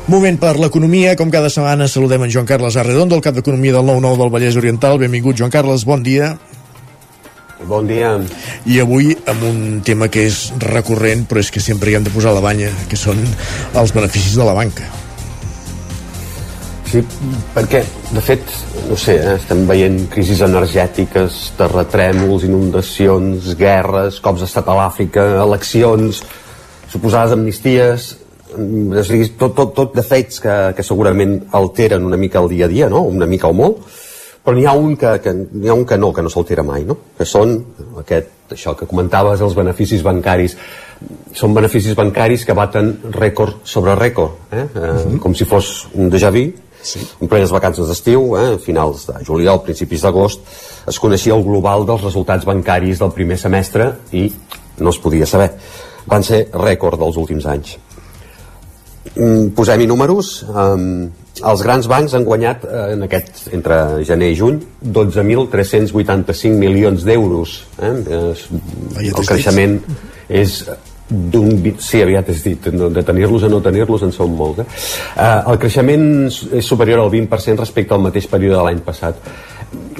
[0.05, 1.15] Moment per l'economia.
[1.17, 4.57] Com cada setmana saludem en Joan Carles Arredondo, el cap d'Economia del 9-9 del Vallès
[4.59, 4.99] Oriental.
[5.01, 6.35] Benvingut, Joan Carles, bon dia.
[7.65, 8.11] Bon dia.
[8.69, 12.13] I avui amb un tema que és recurrent, però és que sempre hi hem de
[12.13, 13.17] posar la banya, que són
[13.73, 14.85] els beneficis de la banca.
[16.85, 17.01] Sí,
[17.55, 17.81] perquè,
[18.13, 18.51] de fet,
[18.85, 26.21] no sé, eh, estem veient crisis energètiques, terratrèmols, inundacions, guerres, cops d'estat a l'Àfrica, eleccions,
[26.93, 28.11] suposades amnisties,
[28.55, 32.65] o sigui, tot, tot, tot de fets que, que segurament alteren una mica el dia
[32.65, 33.03] a dia, no?
[33.09, 33.83] una mica o molt,
[34.45, 35.31] però n'hi ha un que, que,
[35.69, 36.97] ha un que no, que no s'altera mai, no?
[37.17, 37.55] que són
[38.01, 40.53] aquest, això que comentaves, els beneficis bancaris.
[41.35, 44.61] Són beneficis bancaris que baten rècord sobre rècord, eh?
[44.61, 45.19] eh uh -huh.
[45.19, 46.51] com si fos un déjà vu,
[46.81, 47.01] sí.
[47.21, 48.57] en plenes vacances d'estiu, eh?
[48.61, 50.41] finals de juliol, principis d'agost,
[50.87, 54.31] es coneixia el global dels resultats bancaris del primer semestre i
[54.77, 55.51] no es podia saber.
[56.05, 57.77] Van ser rècord dels últims anys.
[59.13, 61.05] Mm, posem-hi números um,
[61.45, 63.77] els grans bancs han guanyat eh, en aquest, entre
[64.07, 67.53] gener i juny 12.385 milions d'euros
[67.85, 67.93] eh?
[69.05, 69.77] el creixement
[70.41, 70.57] és
[71.05, 71.53] d'un...
[71.77, 74.63] Sí, aviat és dit, de tenir-los a no tenir-los en són molts.
[74.63, 74.65] Eh?
[75.13, 79.19] Uh, el creixement és superior al 20% respecte al mateix període de l'any passat.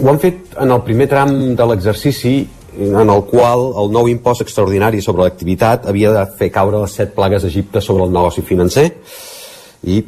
[0.02, 2.40] Ho han fet en el primer tram de l'exercici
[2.78, 7.16] en el qual el nou impost extraordinari sobre l'activitat havia de fer caure les set
[7.16, 8.90] plagues d'Egipte sobre el negoci financer
[9.84, 10.02] i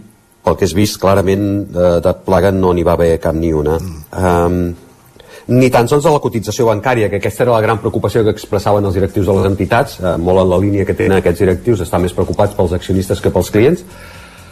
[0.44, 3.76] pel que és vist clarament de, de plaga no n'hi va haver cap ni una.
[4.16, 4.62] Um,
[5.48, 8.86] ni tan sols de la cotització bancària que aquesta era la gran preocupació que expressaven
[8.86, 12.04] els directius de les entitats eh, molt en la línia que tenen aquests directius estan
[12.04, 13.86] més preocupats pels accionistes que pels clients.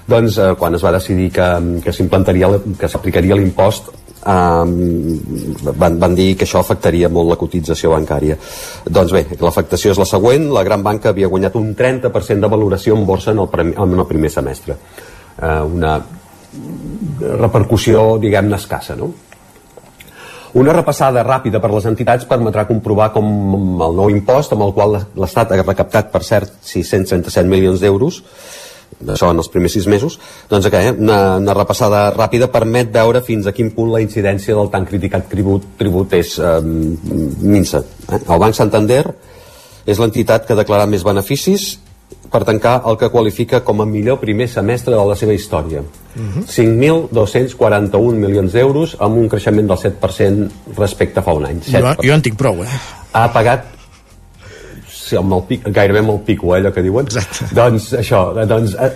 [0.07, 1.49] Doncs eh, quan es va decidir que,
[1.83, 3.91] que s'implantaria que s'aplicaria l'impost
[4.25, 8.37] eh, van, van dir que això afectaria molt la cotització bancària.
[8.85, 10.49] Doncs bé, l'afectació és la següent.
[10.55, 13.99] La gran banca havia guanyat un 30% de valoració en borsa en el, premi, en
[13.99, 14.77] el primer semestre.
[15.41, 15.99] Eh, una
[17.19, 19.11] repercussió, diguem-ne, escassa, no?
[20.55, 23.25] Una repassada ràpida per les entitats permetrà comprovar com
[23.83, 28.21] el nou impost, amb el qual l'Estat ha recaptat, per cert, 637 milions d'euros,
[29.11, 30.17] això en els primers sis mesos,
[30.49, 34.71] doncs okay, una, una repassada ràpida permet veure fins a quin punt la incidència del
[34.73, 37.83] tan criticat tribut, tribut és eh, minsa.
[38.09, 38.21] Eh?
[38.21, 39.03] El Banc Santander
[39.85, 41.75] és l'entitat que ha declarat més beneficis
[42.31, 45.81] per tancar el que qualifica com a millor primer semestre de la seva història.
[46.15, 46.43] Uh -huh.
[46.47, 51.61] 5.241 milions d'euros amb un creixement del 7% respecte a fa un any.
[51.67, 52.67] Jo, jo en tinc prou, eh?
[53.13, 53.74] Ha pagat
[55.13, 57.05] amb el pic, gairebé amb el pico, eh, allò que diuen.
[57.05, 57.49] Exacte.
[57.55, 58.91] Doncs això, doncs, eh,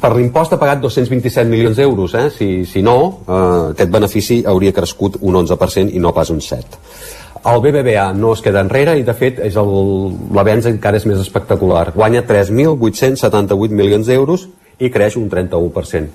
[0.00, 2.28] per l'impost ha pagat 227 milions d'euros, eh?
[2.30, 2.96] si, si no,
[3.26, 6.78] eh, aquest benefici hauria crescut un 11% i no pas un 7%.
[7.42, 11.88] El BBVA no es queda enrere i de fet és l'avenç encara és més espectacular.
[11.96, 14.44] Guanya 3.878 milions d'euros
[14.78, 16.06] i creix un 31%.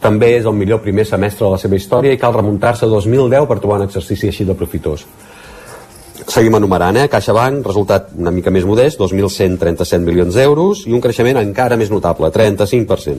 [0.00, 3.48] També és el millor primer semestre de la seva història i cal remuntar-se a 2010
[3.50, 5.02] per trobar un exercici així de profitós
[6.28, 7.08] seguim enumerant, eh?
[7.12, 12.30] CaixaBank, resultat una mica més modest, 2.137 milions d'euros i un creixement encara més notable,
[12.34, 13.16] 35%.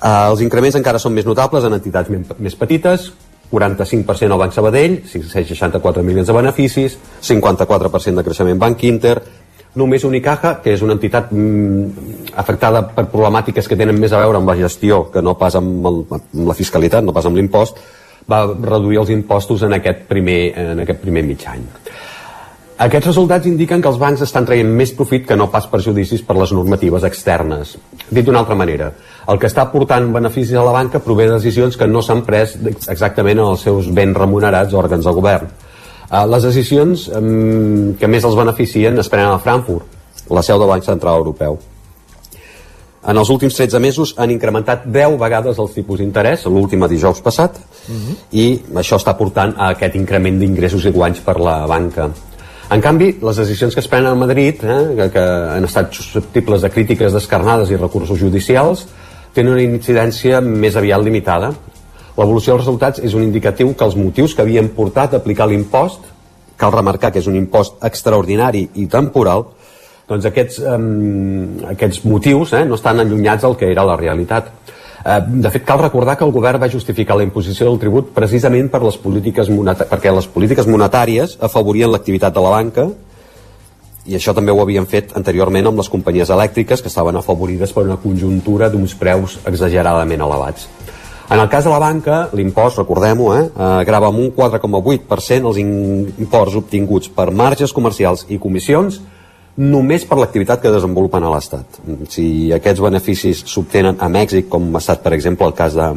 [0.00, 3.10] Uh, els increments encara són més notables en entitats més petites,
[3.50, 9.16] 45% al Banc Sabadell, 664 milions de beneficis, 54% de creixement Banc Inter,
[9.80, 14.40] només Unicaja, que és una entitat mm, afectada per problemàtiques que tenen més a veure
[14.40, 17.78] amb la gestió que no pas amb, el, amb la fiscalitat, no pas amb l'impost,
[18.30, 21.66] va reduir els impostos en aquest primer, en aquest primer mig any.
[22.80, 26.38] Aquests resultats indiquen que els bancs estan traient més profit que no pas perjudicis per
[26.38, 27.74] les normatives externes.
[28.08, 28.86] Dit d'una altra manera,
[29.28, 32.54] el que està portant beneficis a la banca prové de decisions que no s'han pres
[32.88, 35.50] exactament en els seus ben remunerats òrgans de govern.
[36.08, 37.04] Eh, les decisions
[38.00, 40.00] que més els beneficien es prenen a Frankfurt,
[40.32, 41.60] la seu del Banc Central Europeu.
[43.12, 47.60] En els últims 13 mesos han incrementat 10 vegades els tipus d'interès, l'última dijous passat,
[47.60, 48.16] uh -huh.
[48.32, 52.10] i això està portant a aquest increment d'ingressos i guanys per la banca.
[52.70, 55.22] En canvi, les decisions que es prenen a Madrid, eh, que, que
[55.56, 58.84] han estat susceptibles de crítiques descarnades i recursos judicials,
[59.34, 61.50] tenen una incidència més aviat limitada.
[62.14, 66.06] L'evolució dels resultats és un indicatiu que els motius que havien portat a aplicar l'impost,
[66.60, 69.48] cal remarcar que és un impost extraordinari i temporal,
[70.06, 74.50] doncs aquests, um, aquests motius eh, no estan allunyats del que era la realitat.
[75.04, 78.68] Eh, de fet, cal recordar que el govern va justificar la imposició del tribut precisament
[78.68, 82.88] per les polítiques perquè les polítiques monetàries afavorien l'activitat de la banca
[84.06, 87.84] i això també ho havien fet anteriorment amb les companyies elèctriques que estaven afavorides per
[87.84, 90.68] una conjuntura d'uns preus exageradament elevats.
[91.30, 95.60] En el cas de la banca, l'impost, recordem-ho, eh, eh, grava amb un 4,8% els
[95.62, 99.00] imports obtinguts per marges comercials i comissions
[99.60, 101.80] només per l'activitat que desenvolupen a l'Estat.
[102.08, 102.24] Si
[102.56, 105.88] aquests beneficis s'obtenen a Mèxic, com ha estat, per exemple, el cas de,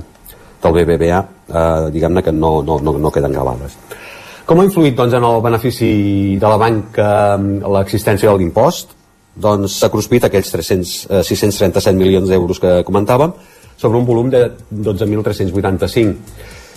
[0.64, 3.78] del BBVA, eh, diguem-ne que no, no, no, no queden gravades.
[4.44, 5.92] Com ha influït doncs, en el benefici
[6.40, 7.08] de la banca
[7.78, 8.92] l'existència de l'impost?
[9.34, 13.32] Doncs s'ha cruspit aquells 300, eh, 637 milions d'euros que comentàvem
[13.78, 16.18] sobre un volum de 12.385.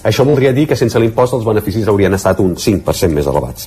[0.06, 3.66] Això voldria dir que sense l'impost els beneficis haurien estat un 5% més elevats.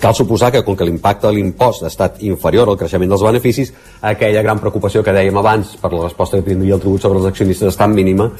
[0.00, 3.72] Cal suposar que, com que l'impacte de l'impost ha estat inferior al creixement dels beneficis,
[4.00, 7.28] aquella gran preocupació que dèiem abans per la resposta que tindria el tribut sobre els
[7.28, 8.30] accionistes és tan mínima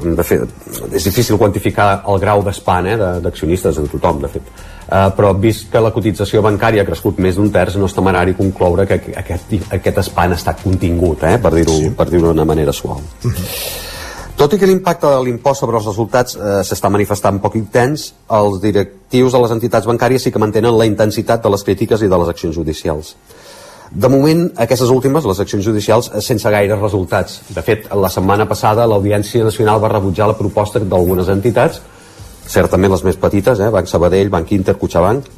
[0.00, 0.48] de fet,
[0.96, 4.48] és difícil quantificar el grau d'espan eh, d'accionistes de tothom, de fet.
[4.84, 8.34] Uh, però vist que la cotització bancària ha crescut més d'un terç, no és temerari
[8.36, 11.90] concloure que aquest, aquest espan estat contingut, eh, per dir-ho sí.
[11.96, 13.00] per dir d'una manera suau.
[13.00, 13.93] Uh -huh.
[14.34, 18.58] Tot i que l'impacte de l'impost sobre els resultats eh, s'està manifestant poc intens, els
[18.62, 22.18] directius de les entitats bancàries sí que mantenen la intensitat de les crítiques i de
[22.18, 23.12] les accions judicials.
[23.94, 27.42] De moment, aquestes últimes, les accions judicials, eh, sense gaires resultats.
[27.54, 31.78] De fet, la setmana passada l'Audiència Nacional va rebutjar la proposta d'algunes entitats,
[32.44, 35.28] certament les més petites, eh, Banc Sabadell, Banc Inter, Cuchabank,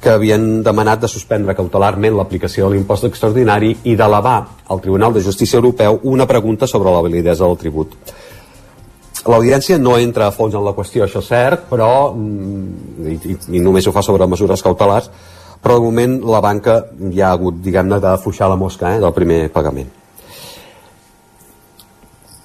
[0.00, 4.36] que havien demanat de suspendre cautelarment l'aplicació de l'impost extraordinari i d'elevar
[4.68, 7.96] al Tribunal de Justícia Europeu una pregunta sobre la validesa del tribut.
[9.26, 13.36] L'audiència no entra a fons en la qüestió, això és cert, però, mm, i, i,
[13.58, 15.10] i només ho fa sobre mesures cautelars,
[15.62, 16.80] però de moment la banca
[17.10, 19.88] ja ha hagut, diguem-ne, d'afluixar la mosca eh, del primer pagament.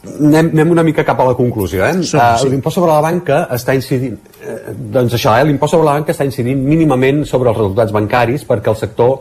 [0.02, 1.84] Anem, anem una mica cap a la conclusió.
[1.86, 2.02] Eh?
[2.02, 2.49] Sí, uh, sí.
[2.49, 4.18] L'impost sobre la banca està incidint...
[4.41, 5.45] Eh, doncs això, eh?
[5.45, 9.20] l'impost sobre la banca està incidint mínimament sobre els resultats bancaris perquè el sector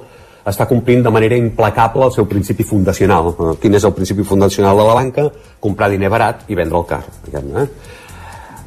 [0.50, 3.32] està complint de manera implacable el seu principi fundacional.
[3.32, 5.30] Eh, quin és el principi fundacional de la banca?
[5.60, 7.02] Comprar diner barat i vendre el car.
[7.26, 7.66] Diguem, eh?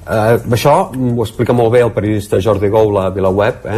[0.03, 3.77] Eh, això ho explica molt bé el periodista Jordi Gou a VilaWeb eh?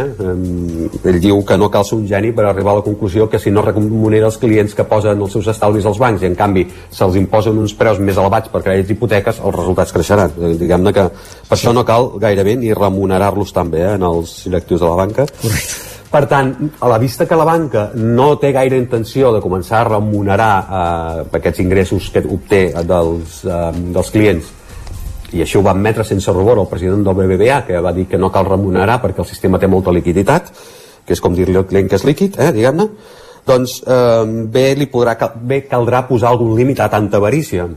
[1.06, 3.52] ell diu que no cal ser un geni per arribar a la conclusió que si
[3.54, 7.14] no remunera els clients que posen els seus estalvis als bancs i en canvi se'ls
[7.22, 11.60] imposen uns preus més elevats per crèdits hipoteques els resultats creixeran eh, diguem-ne que per
[11.60, 15.95] això no cal gairebé ni remunerar-los també eh, en els directius de la banca Correcte
[16.10, 19.88] per tant, a la vista que la banca no té gaire intenció de començar a
[19.88, 24.52] remunerar eh, aquests ingressos que obté dels, eh, dels clients
[25.34, 28.18] i això ho va admetre sense rubor el president del BBVA que va dir que
[28.18, 30.52] no cal remunerar perquè el sistema té molta liquiditat
[31.06, 32.88] que és com dir-li al client que és líquid eh, diguem-ne
[33.46, 37.68] doncs eh, bé, li podrà, bé caldrà posar algun límit a tanta avarícia.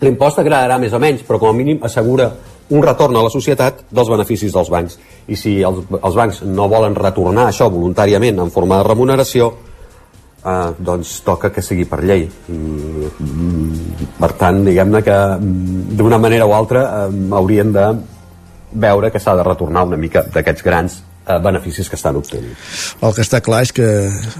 [0.00, 2.30] L'impost agradarà més o menys però com a mínim assegura
[2.70, 4.98] un retorn a la societat dels beneficis dels bancs.
[5.28, 9.50] I si els, els bancs no volen retornar això voluntàriament en forma de remuneració,
[10.44, 12.24] eh, doncs toca que sigui per llei.
[12.24, 17.86] I, mm, per tant, diguem-ne que mm, d'una manera o altra eh, haurien de
[18.72, 22.54] veure que s'ha de retornar una mica d'aquests grans eh, beneficis que estan obtenint.
[23.02, 23.88] El que està clar és que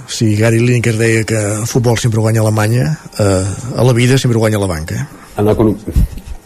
[0.06, 3.44] si Gary Lineker deia que el futbol sempre guanya Alemanya, eh,
[3.76, 5.06] a la vida sempre guanya la banca.
[5.36, 5.50] En,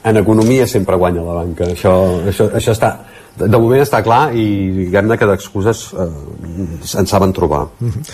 [0.04, 1.92] en economia sempre guanya la banca això,
[2.28, 2.94] això, això està
[3.34, 4.46] de moment està clar i
[4.84, 8.04] diguem-ne que d'excuses eh, en saben trobar mm -hmm.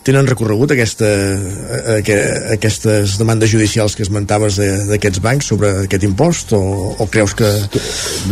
[0.00, 4.56] Tenen recorregut aquesta, eh, aquestes demandes judicials que esmentaves
[4.88, 6.60] d'aquests bancs sobre aquest impost o,
[6.98, 7.50] o creus que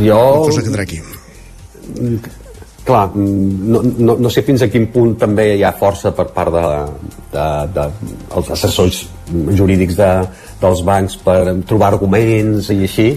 [0.00, 0.16] jo...
[0.48, 1.02] cosa quedarà aquí?
[2.88, 6.54] Clar, no, no, no sé fins a quin punt també hi ha força per part
[6.54, 6.64] de,
[7.34, 7.46] de,
[7.76, 7.84] de
[8.56, 10.10] assessors jurídics de,
[10.62, 13.08] dels bancs per trobar arguments i així.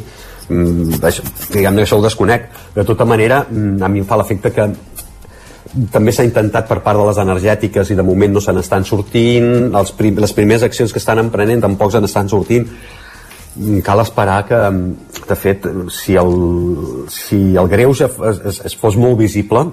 [0.51, 1.23] Mm, això,
[1.53, 2.49] diguem que això ho desconec.
[2.75, 4.67] De tota manera mm, a mi em fa l'efecte que
[5.91, 9.69] també s'ha intentat per part de les energètiques i de moment no se n'estan sortint.
[9.71, 12.67] Els prim, les primeres accions que estan emprenent tampoc se n'estan sortint
[13.83, 14.59] cal esperar que
[15.27, 16.35] de fet si el,
[17.11, 19.65] si el greuge es, es, es fos molt visible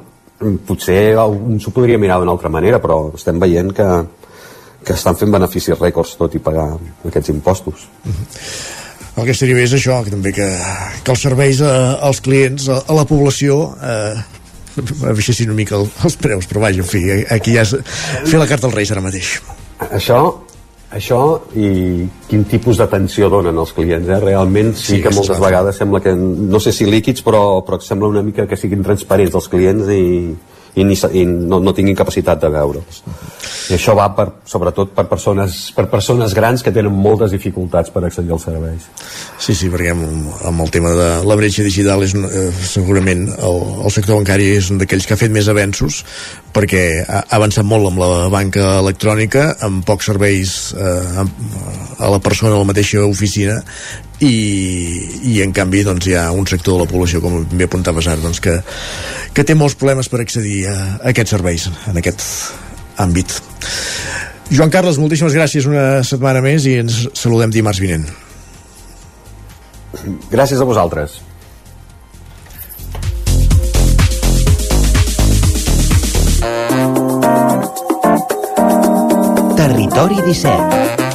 [0.67, 3.89] potser s'ho podria mirar d'una altra manera però estem veient que,
[4.85, 6.73] que estan fent beneficis rècords tot i pagar
[7.07, 7.87] aquests impostos.
[9.19, 10.47] El que estaria bé és això, que també que,
[11.03, 11.73] que els serveis a,
[12.07, 14.15] als clients, a, a la població, eh,
[15.03, 17.03] baixessin una mica el, els preus, però vaja, en fi,
[17.35, 17.75] aquí ja és
[18.31, 19.33] fer la carta als Reis ara mateix.
[19.91, 20.21] Això
[20.95, 21.21] això
[21.59, 24.21] i quin tipus d'atenció donen els clients eh?
[24.23, 28.09] realment sí, sí que moltes vegades sembla que no sé si líquids però, però sembla
[28.09, 30.07] una mica que siguin transparents els clients i,
[30.79, 33.03] i, ni, i no, no tinguin capacitat de veure'ls.
[33.69, 38.05] I això va per, sobretot per persones, per persones grans que tenen moltes dificultats per
[38.07, 38.87] accedir als serveis.
[39.37, 43.63] Sí, sí, perquè amb, amb el tema de la bretxa digital és eh, segurament el,
[43.85, 46.03] el sector bancari és un d'aquells que ha fet més avenços
[46.55, 51.27] perquè ha avançat molt amb la banca electrònica amb pocs serveis eh,
[51.99, 53.61] a la persona a la mateixa oficina
[54.21, 54.35] i,
[55.31, 58.23] i en canvi doncs, hi ha un sector de la població com bé apuntaves ara
[58.23, 58.59] doncs, que,
[59.35, 62.25] que té molts problemes per accedir a, a aquests serveis en aquest
[62.99, 63.39] àmbit.
[64.51, 68.09] Joan Carles, moltíssimes gràcies una setmana més i ens saludem dimarts vinent.
[70.33, 71.21] Gràcies a vosaltres.
[79.59, 81.08] Territori 17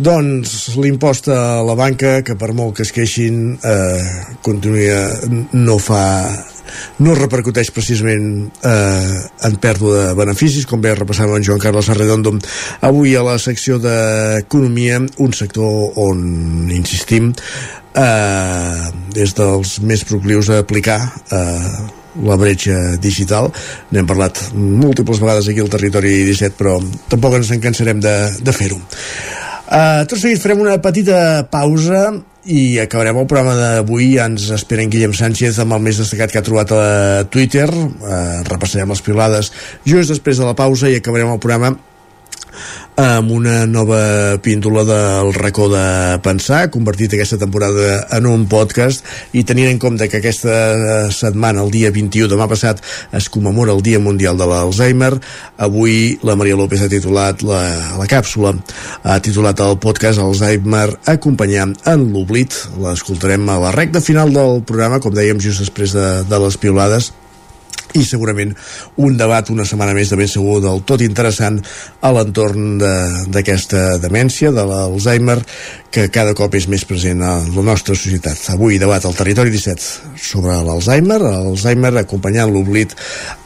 [0.00, 4.06] Doncs l'impost a la banca, que per molt que es queixin, eh,
[4.40, 5.02] continua,
[5.52, 6.04] no fa
[7.04, 9.18] no repercuteix precisament eh,
[9.48, 12.32] en pèrdua de beneficis, com bé repassava en Joan Carles Arredondo
[12.86, 16.22] avui a la secció d'Economia, un sector on,
[16.72, 17.32] insistim,
[17.98, 18.90] eh,
[19.20, 21.00] és dels més proclius a aplicar
[21.34, 21.72] eh,
[22.26, 23.50] la bretxa digital.
[23.92, 26.78] N'hem parlat múltiples vegades aquí al territori 17, però
[27.10, 28.80] tampoc ens en cansarem de, de fer-ho.
[29.70, 32.08] Uh, tot seguit farem una petita pausa
[32.50, 34.16] i acabarem el programa d'avui.
[34.18, 36.82] Ens espera en Guillem Sánchez amb el més destacat que ha trobat a
[37.30, 37.68] Twitter.
[37.70, 39.52] Uh, repassarem les pilades
[39.86, 41.76] just després de la pausa i acabarem el programa
[43.00, 49.44] amb una nova píndola del racó de pensar, convertit aquesta temporada en un podcast i
[49.48, 52.82] tenint en compte que aquesta setmana, el dia 21, demà passat,
[53.16, 55.14] es commemora el Dia Mundial de l'Alzheimer,
[55.58, 57.62] avui la Maria López ha titulat la,
[58.00, 58.52] la càpsula,
[59.04, 65.00] ha titulat el podcast Alzheimer acompanyant en l'oblit, l'escoltarem a la recta final del programa,
[65.00, 67.12] com dèiem just després de, de les piolades,
[67.94, 68.54] i segurament
[69.02, 71.58] un debat una setmana més de ben segur del tot interessant
[72.00, 75.38] a l'entorn d'aquesta de, demència, de l'Alzheimer,
[75.90, 78.38] que cada cop és més present a la nostra societat.
[78.54, 82.94] Avui debat al Territori 17 sobre l'Alzheimer, l'Alzheimer acompanyant l'oblit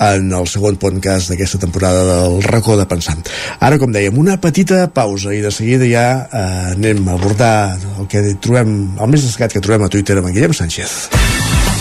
[0.04, 3.16] en el segon podcast d'aquesta temporada del racó de pensar.
[3.60, 7.54] Ara, com dèiem, una petita pausa i de seguida ja eh, anem a abordar
[7.98, 11.33] el que trobem, el més destacat que trobem a Twitter amb en Guillem Sánchez.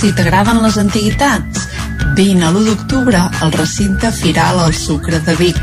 [0.00, 1.66] Si t'agraden les antiguitats,
[2.16, 5.58] vine a l'1 d'octubre al recinte Firal al Sucre de Vic.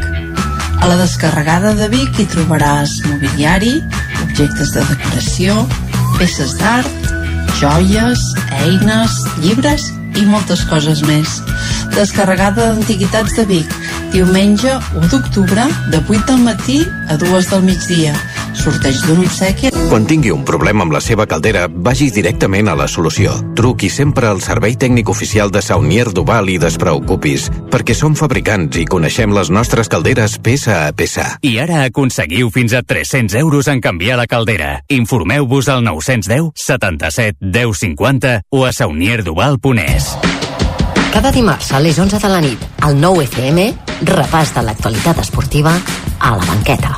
[0.78, 3.72] A la descarregada de Vic hi trobaràs mobiliari,
[4.28, 5.56] objectes de decoració,
[6.20, 7.10] peces d'art,
[7.58, 8.22] joies,
[8.62, 9.90] eines, llibres
[10.22, 11.40] i moltes coses més.
[11.98, 13.74] Descarregada d'Antiguitats de Vic,
[14.14, 18.14] diumenge 1 d'octubre, de 8 del matí a 2 del migdia.
[18.58, 19.70] Sorteig d'un obsequi.
[19.88, 23.36] Quan tingui un problema amb la seva caldera, vagi directament a la solució.
[23.56, 28.88] Truqui sempre al servei tècnic oficial de Saunier Duval i despreocupis, perquè som fabricants i
[28.90, 31.28] coneixem les nostres calderes peça a peça.
[31.46, 34.82] I ara aconseguiu fins a 300 euros en canviar la caldera.
[34.90, 40.12] Informeu-vos al 910 77 10 50 o a saunierduval.es.
[41.14, 43.70] Cada dimarts a les 11 de la nit, al 9 FM,
[44.06, 45.74] repàs de l'actualitat esportiva
[46.20, 46.98] a la banqueta.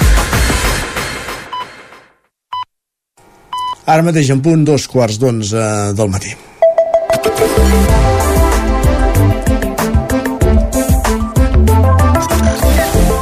[3.91, 5.61] Ara mateix en punt, dos quarts d'onze
[5.97, 6.29] del matí.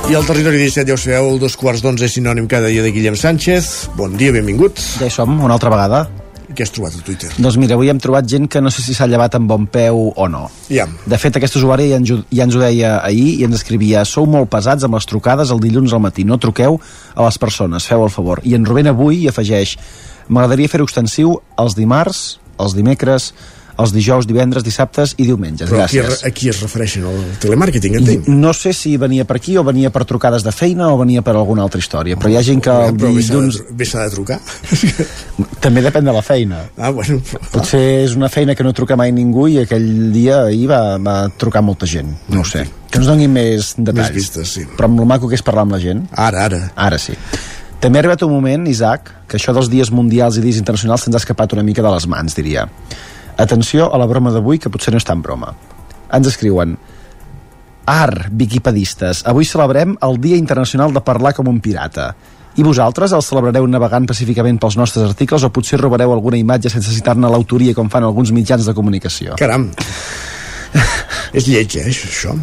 [0.09, 2.83] I al territori 17, ja ho sabeu, el dos quarts d'onze és sinònim cada dia
[2.85, 3.89] de Guillem Sánchez.
[3.97, 4.77] Bon dia, benvingut.
[5.01, 6.03] Ja hi som, una altra vegada.
[6.53, 7.31] Què has trobat a Twitter?
[7.37, 10.11] Doncs mira, avui hem trobat gent que no sé si s'ha llevat amb bon peu
[10.13, 10.43] o no.
[10.69, 10.85] Ja.
[11.09, 14.29] De fet, aquest usuari ja ens, ja ens ho deia ahir i ens escrivia Sou
[14.29, 16.77] molt pesats amb les trucades el dilluns al matí, no truqueu
[17.15, 18.41] a les persones, feu el favor.
[18.45, 19.77] I en Rubén avui hi afegeix
[20.29, 23.31] M'agradaria fer-ho extensiu els dimarts, els dimecres,
[23.79, 25.69] els dijous, divendres, dissabtes i diumenges.
[25.69, 26.23] Però Gràcies.
[26.27, 28.27] aquí es refereixen al telemàrqueting, entenc.
[28.27, 31.35] No sé si venia per aquí o venia per trucades de feina o venia per
[31.35, 33.61] alguna altra història, però hi ha gent que el Però bé s'ha de, dilluns...
[33.71, 34.39] bé s'ha de trucar.
[35.63, 36.63] També depèn de la feina.
[36.77, 37.21] Ah, bueno.
[37.53, 41.21] Potser és una feina que no truca mai ningú i aquell dia ahir va, va
[41.39, 42.11] trucar molta gent.
[42.29, 42.65] No ho sé.
[42.89, 44.09] Que ens donin més detalls.
[44.09, 44.65] Més vistes, sí.
[44.75, 46.03] Però amb el maco que és parlar amb la gent.
[46.17, 46.61] Ara, ara.
[46.75, 47.15] Ara sí.
[47.79, 51.15] També ha arribat un moment, Isaac, que això dels dies mundials i dies internacionals se'ns
[51.15, 52.65] ha escapat una mica de les mans, diria.
[53.39, 55.53] Atenció a la broma d'avui, que potser no és tan broma.
[56.11, 56.75] Ens escriuen
[57.89, 62.11] Ar, viquipedistes, avui celebrem el Dia Internacional de Parlar com un pirata.
[62.59, 66.91] I vosaltres el celebrareu navegant pacíficament pels nostres articles o potser robareu alguna imatge sense
[66.91, 69.39] citar-ne l'autoria com fan alguns mitjans de comunicació?
[69.39, 69.69] Caram.
[71.39, 72.35] és lleig, eh, això.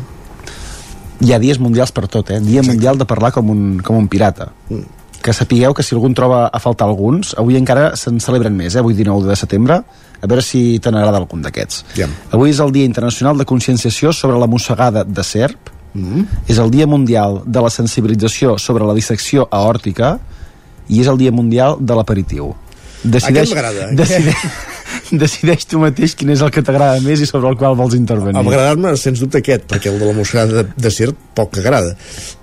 [1.20, 2.40] Hi ha dies mundials per tot, eh?
[2.40, 4.48] Dia mundial de parlar com un, com un pirata.
[4.70, 4.95] Mm.
[5.26, 8.82] Que sapigueu que si algun troba a faltar alguns, avui encara se'n celebren més, eh?
[8.84, 9.80] Avui 19 de setembre,
[10.22, 11.82] a veure si te n'agrada algun d'aquests.
[11.98, 12.06] Ja.
[12.30, 16.26] Avui és el Dia Internacional de Conscienciació sobre la mossegada de serp, Mm.
[16.46, 20.18] és el Dia Mundial de la Sensibilització sobre la dissecció aòrtica
[20.88, 22.54] i és el Dia Mundial de l'aperitiu.
[23.06, 23.88] Aquest m'agrada.
[23.96, 24.36] Decideix,
[25.24, 28.40] decideix tu mateix quin és el que t'agrada més i sobre el qual vols intervenir.
[28.40, 31.92] A m'agradar-me, sens dubte, aquest, perquè el de la mossegada de, de serp poc agrada.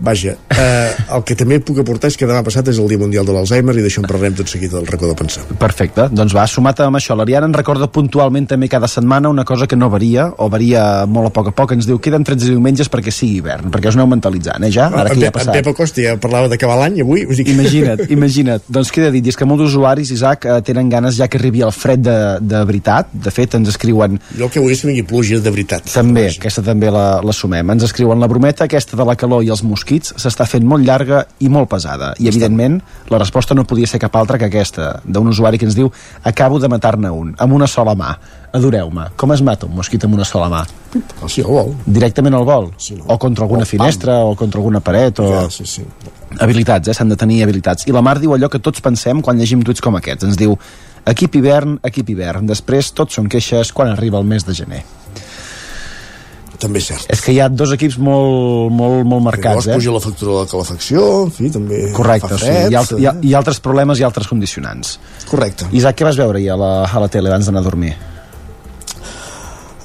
[0.05, 3.25] Vaja, eh, el que també puc aportar és que demà passat és el Dia Mundial
[3.25, 5.45] de l'Alzheimer i d'això en parlarem tot seguit del racó de pensar.
[5.59, 9.65] Perfecte, doncs va, sumat amb això, l'Ariana ens recorda puntualment també cada setmana una cosa
[9.69, 12.91] que no varia, o varia molt a poc a poc, ens diu queden 13 diumenges
[12.93, 14.91] perquè sigui hivern, perquè us aneu mentalitzant, eh, ja?
[14.93, 15.57] Ara que ja ha en passat.
[15.57, 17.25] Pep Acosta ja parlava d'acabar l'any avui.
[17.33, 17.55] Dir que...
[17.57, 18.69] Imagina't, imagina't.
[18.69, 21.65] Doncs queda dit, i és que molts usuaris, Isaac, eh, tenen ganes ja que arribi
[21.65, 23.09] el fred de, de veritat.
[23.13, 24.19] De fet, ens escriuen...
[24.37, 25.87] Jo el que vull és que vingui pluja de veritat.
[25.93, 27.73] També, aquesta també la, la sumem.
[27.73, 31.23] Ens escriuen la brometa aquesta de la calor i els mosquits s'està fent molt llarga
[31.43, 32.13] i molt pesada.
[32.19, 35.77] I, evidentment, la resposta no podia ser cap altra que aquesta, d'un usuari que ens
[35.77, 35.91] diu
[36.23, 38.13] acabo de matar-ne un, amb una sola mà.
[38.53, 39.07] Adoreu-me.
[39.17, 40.61] Com es mata un mosquit amb una sola mà?
[41.25, 41.71] Sigui, al vol.
[41.89, 42.69] Directament al vol?
[42.77, 43.07] Sí, no.
[43.09, 45.29] O contra alguna O finestra, o contra alguna paret, o...
[45.31, 45.85] Ja, sí, sí.
[46.37, 46.93] Habilitats, eh?
[46.93, 47.87] S'han de tenir habilitats.
[47.89, 50.29] I la Mar diu allò que tots pensem quan llegim tuits com aquests.
[50.29, 50.53] Ens diu,
[51.09, 52.47] equip hivern, equip hivern.
[52.49, 54.83] Després tots són queixes quan arriba el mes de gener.
[56.63, 57.09] També és cert.
[57.11, 59.75] És que hi ha dos equips molt, molt, molt marcats, Llavors eh?
[59.81, 62.45] puja la factura de la calefacció, en fi, també Correcte, fa sí.
[62.45, 62.71] fred.
[62.71, 64.95] Hi ha, hi, ha, hi ha altres problemes i altres condicionants.
[65.27, 65.67] Correcte.
[65.75, 67.91] Isaac, què vas veure ahir a la, a la tele abans d'anar a dormir?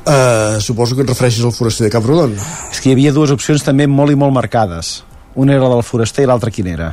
[0.09, 2.39] Uh, suposo que et refereixes al foraster de Camprodon.
[2.71, 5.01] És que hi havia dues opcions també molt i molt marcades.
[5.37, 6.93] Una era la del foraster i l'altra quina era?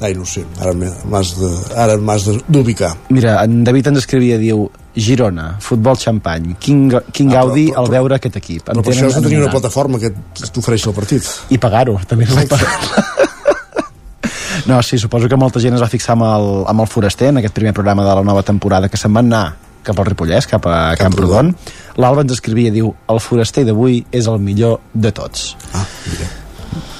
[0.00, 2.92] Ai, no ho sé, ara m'has d'ubicar.
[3.10, 7.78] Mira, en David ens escrivia, diu Girona, futbol xampany, quin, quin Ah, però- gaudi però-
[7.82, 8.62] al veure aquest equip.
[8.68, 10.12] Però per això has de tenir una plataforma que
[10.52, 11.22] t'ofereixi el partit.
[11.50, 12.68] I pagar-ho, també no pagar
[14.66, 17.38] No, sí, suposo que molta gent es va fixar amb el, amb el Foraster en
[17.40, 19.56] aquest primer programa de la nova temporada que se'n van anar
[19.86, 21.54] cap al Ripollès, cap a Camprodon.
[21.96, 25.54] L'Alba ens escrivia, diu, el Foraster d'avui és el millor de tots.
[25.72, 26.28] Ah, mira.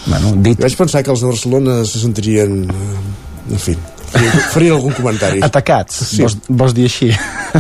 [0.08, 0.58] Bueno, dit...
[0.60, 2.62] Vaig pensar que els de Barcelona se sentirien...
[2.70, 3.72] eh, En fi,
[4.52, 5.40] farien algun comentari.
[5.44, 6.18] Atacats, Sí.
[6.20, 7.06] vols, vols dir així?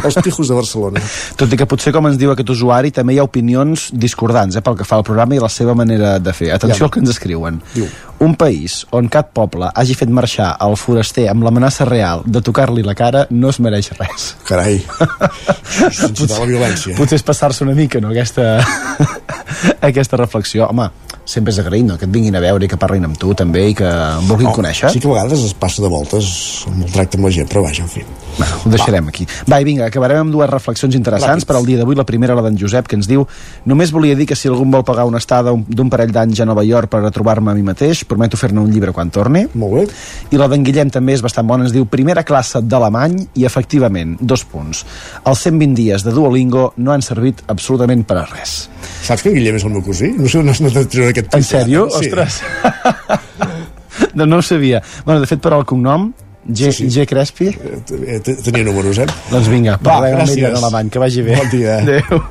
[0.02, 1.00] Els pijos de Barcelona.
[1.40, 4.60] Tot i que potser, com ens diu aquest usuari, també hi ha opinions discordants eh,
[4.64, 6.50] pel que fa al programa i la seva manera de fer.
[6.52, 6.90] Atenció Ja.
[6.90, 7.62] al que ens escriuen.
[7.72, 7.86] Diu.
[8.20, 12.82] Un país on cap poble hagi fet marxar el foraster amb l'amenaça real de tocar-li
[12.82, 14.32] la cara no es mereix res.
[14.48, 14.80] Carai.
[16.08, 16.96] Incitar la violència.
[16.98, 18.58] Potser és passar-se una mica, no?, aquesta,
[19.90, 20.66] aquesta reflexió.
[20.68, 20.88] Home,
[21.28, 23.68] sempre és agraït, no?, que et vinguin a veure i que parlin amb tu, també,
[23.70, 24.90] i que em vulguin Oh, conèixer.
[24.90, 27.62] Sí que a vegades es passa de voltes amb el tracte amb la gent, però
[27.66, 28.02] vaja, en fi.
[28.38, 29.26] Bueno, ho deixarem aquí.
[29.50, 31.48] Va, i vinga, acabarem amb dues reflexions interessants Ràpid.
[31.52, 31.96] per al dia d'avui.
[31.98, 33.26] La primera, la d'en Josep, que ens diu
[33.68, 36.46] Només volia dir que si algú vol pagar una estada un- d'un parell d'anys a
[36.48, 39.44] Nova York per retrobar-me a mi mateix, prometo fer-ne un llibre quan torni.
[39.54, 39.84] Molt bé.
[40.34, 44.16] I la d'en Guillem també és bastant bona, ens diu Primera classe d'alemany i, efectivament,
[44.20, 44.84] dos punts.
[45.24, 48.68] Els 120 dies de Duolingo no han servit absolutament per a res.
[49.04, 50.10] Saps que en Guillem és el meu cosí?
[50.16, 51.50] No sé on has anat a treure aquest En títol.
[51.60, 51.88] sèrio?
[51.90, 52.08] Sí.
[52.08, 52.40] Ostres!
[54.14, 54.82] no, no ho sabia.
[55.04, 56.10] Bueno, de fet, per al cognom,
[56.48, 56.88] G, Sí, sí.
[57.00, 59.06] G Crespi, Eh, te- Tenia números, eh?
[59.30, 60.48] doncs vinga, Va, parlem amb ell gràcies.
[60.48, 61.36] en alemany, que vagi bé.
[61.36, 61.76] Bon dia.
[61.82, 62.22] Adéu.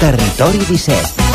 [0.00, 1.29] Territori 17.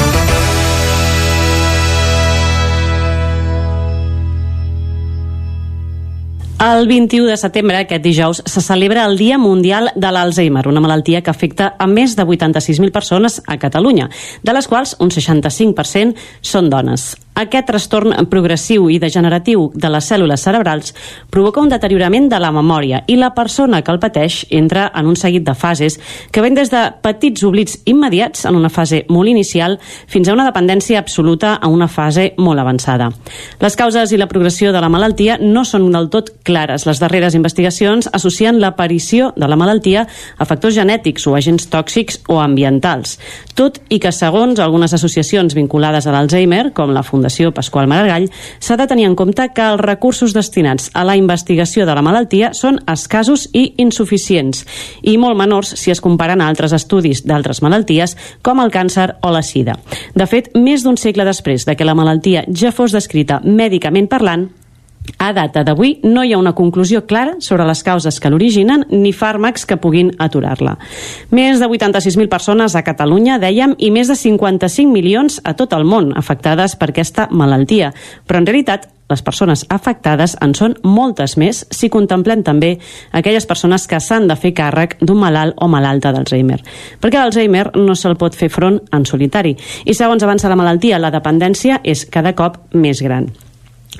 [6.57, 11.19] El 21 de setembre, aquest dijous, se celebra el Dia Mundial de l'Alzheimer, una malaltia
[11.22, 14.07] que afecta a més de 86.000 persones a Catalunya,
[14.41, 17.11] de les quals un 65% són dones.
[17.36, 20.94] Aquest trastorn progressiu i degeneratiu de les cèl·lules cerebrals
[21.34, 25.18] provoca un deteriorament de la memòria i la persona que el pateix entra en un
[25.20, 25.98] seguit de fases
[26.32, 30.45] que ven des de petits oblits immediats en una fase molt inicial fins a una
[30.48, 33.10] dependència absoluta a una fase molt avançada.
[33.60, 36.88] Les causes i la progressió de la malaltia no són del tot clares.
[36.88, 40.06] Les darreres investigacions associen l'aparició de la malaltia
[40.38, 43.20] a factors genètics o agents tòxics o ambientals.
[43.60, 47.24] Tot i que, segons algunes associacions vinculades a l'Alzheimer, com la Fundació
[47.56, 48.27] Pasqual Maragall,
[48.60, 52.52] s'ha de tenir en compte que els recursos destinats a la investigació de la malaltia
[52.53, 54.65] són escassos i insuficients,
[55.02, 59.31] i molt menors si es comparen a altres estudis d'altres malalties, com el càncer o
[59.31, 59.80] la sida.
[60.15, 64.49] De fet, més d'un segle després de que la malaltia ja fos descrita mèdicament parlant,
[65.18, 69.14] a data d'avui no hi ha una conclusió clara sobre les causes que l'originen ni
[69.14, 70.77] fàrmacs que puguin aturar-la.
[71.32, 75.86] Més de 86.000 persones a Catalunya, dèiem, i més de 55 milions a tot el
[75.86, 77.94] món afectades per aquesta malaltia.
[78.27, 82.72] Però en realitat les persones afectades en són moltes més si contemplem també
[83.14, 86.61] aquelles persones que s'han de fer càrrec d'un malalt o malalta d'Alzheimer.
[87.02, 89.56] Perquè l'Alzheimer no se'l pot fer front en solitari
[89.86, 93.30] i segons avança la malaltia, la dependència és cada cop més gran.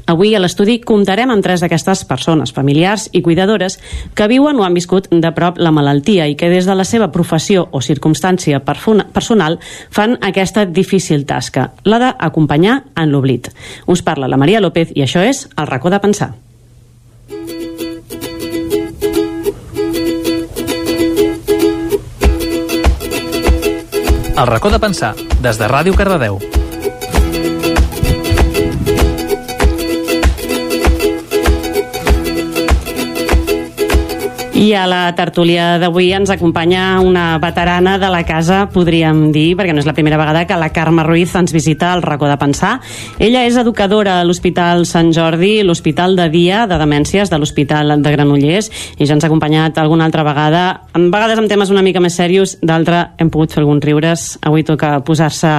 [0.06, 3.80] Avui a l'estudi comptarem amb tres d'aquestes persones, familiars i cuidadores,
[4.16, 7.12] que viuen o han viscut de prop la malaltia i que des de la seva
[7.12, 9.60] professió o circumstància personal
[9.90, 13.52] fan aquesta difícil tasca, la d'acompanyar en l'oblit.
[13.88, 16.34] Us parla la Maria López i això és El racó de pensar.
[24.36, 26.42] El racó de pensar, des de Ràdio Cardedeu.
[34.66, 39.76] I a la tertúlia d'avui ens acompanya una veterana de la casa, podríem dir, perquè
[39.76, 42.80] no és la primera vegada que la Carme Ruiz ens visita al racó de pensar.
[43.22, 48.16] Ella és educadora a l'Hospital Sant Jordi, l'Hospital de Dia de Demències de l'Hospital de
[48.18, 50.66] Granollers, i ja ens ha acompanyat alguna altra vegada,
[50.98, 54.28] en vegades amb temes una mica més serios, d'altra hem pogut fer alguns riures.
[54.42, 55.54] Avui toca posar-se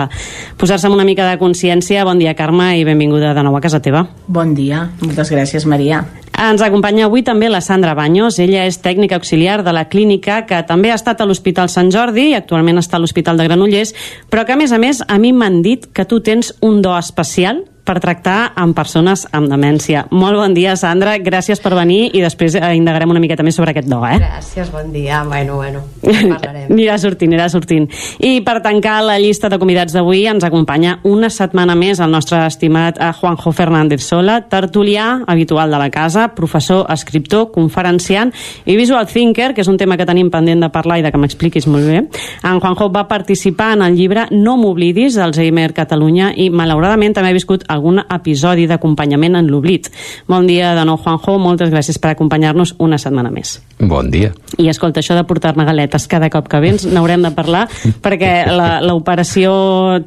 [0.58, 2.02] posar amb una mica de consciència.
[2.02, 4.08] Bon dia, Carme, i benvinguda de nou a casa teva.
[4.26, 6.02] Bon dia, moltes gràcies, Maria.
[6.36, 8.36] Ens acompanya avui també la Sandra Baños.
[8.38, 12.30] Ella és tècnica auxiliar de la clínica que també ha estat a l'Hospital Sant Jordi
[12.30, 13.94] i actualment està a l'Hospital de Granollers,
[14.28, 16.92] però que a més a més a mi m'han dit que tu tens un do
[16.98, 20.06] especial per tractar amb persones amb demència.
[20.10, 21.16] Molt bon dia, Sandra.
[21.22, 24.18] Gràcies per venir i després eh, indagarem una miqueta més sobre aquest do, eh?
[24.20, 25.22] Gràcies, bon dia.
[25.24, 26.66] Bueno, bueno, en parlarem.
[26.76, 27.86] Anirà sortint, anirà sortint.
[28.26, 32.42] I per tancar la llista de convidats d'avui ens acompanya una setmana més el nostre
[32.46, 38.34] estimat eh, Juanjo Fernández Sola, tertulià habitual de la casa, professor, escriptor, conferenciant
[38.66, 41.22] i visual thinker, que és un tema que tenim pendent de parlar i de que
[41.22, 42.02] m'expliquis molt bé.
[42.42, 47.36] En Juanjo va participar en el llibre No m'oblidis d'Alzheimer Catalunya i malauradament també ha
[47.36, 49.92] viscut algun episodi d'acompanyament en l'oblit.
[50.28, 51.38] Bon dia de nou, Juanjo.
[51.38, 53.58] Moltes gràcies per acompanyar-nos una setmana més.
[53.78, 54.30] Bon dia.
[54.56, 57.66] I escolta, això de portar-me galetes cada cop que vens n'haurem de parlar
[58.04, 59.50] perquè la- l'operació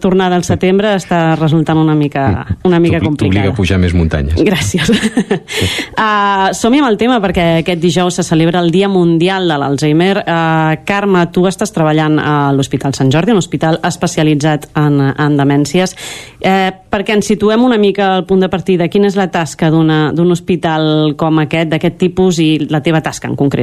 [0.01, 3.51] tornada al setembre està resultant una mica, una mica T'obliga complicada.
[3.53, 4.39] a pujar més muntanyes.
[4.41, 4.89] Gràcies.
[4.89, 10.23] uh, Som-hi amb el tema perquè aquest dijous se celebra el Dia Mundial de l'Alzheimer.
[10.25, 15.93] Uh, Carme, tu estàs treballant a l'Hospital Sant Jordi, un hospital especialitzat en, en demències.
[16.41, 20.31] Uh, perquè ens situem una mica al punt de partida, quina és la tasca d'un
[20.33, 23.58] hospital com aquest, d'aquest tipus, i la teva tasca en concret?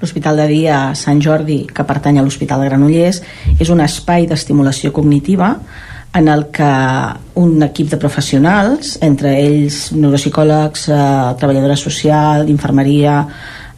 [0.00, 3.20] L'Hospital de Dia Sant Jordi, que pertany a l'Hospital de Granollers,
[3.58, 5.56] és un espai d'estimulació cognitiva
[6.14, 6.70] en el que
[7.34, 10.96] un equip de professionals, entre ells neuropsicòlegs, eh,
[11.38, 13.20] treballadora social, infermeria,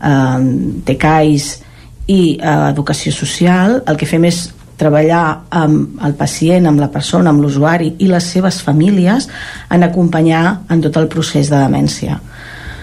[0.01, 0.39] eh,
[0.85, 1.61] TECAIS
[2.07, 4.47] i eh, educació social, el que fem és
[4.77, 9.29] treballar amb el pacient, amb la persona, amb l'usuari i les seves famílies
[9.71, 12.19] en acompanyar en tot el procés de demència.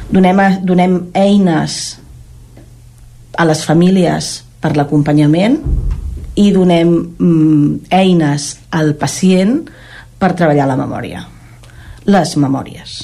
[0.10, 1.99] Donem, donem eines
[3.40, 5.56] a les famílies per l'acompanyament
[6.40, 9.62] i donem mm, eines al pacient
[10.20, 11.24] per treballar la memòria.
[12.10, 13.00] Les memòries.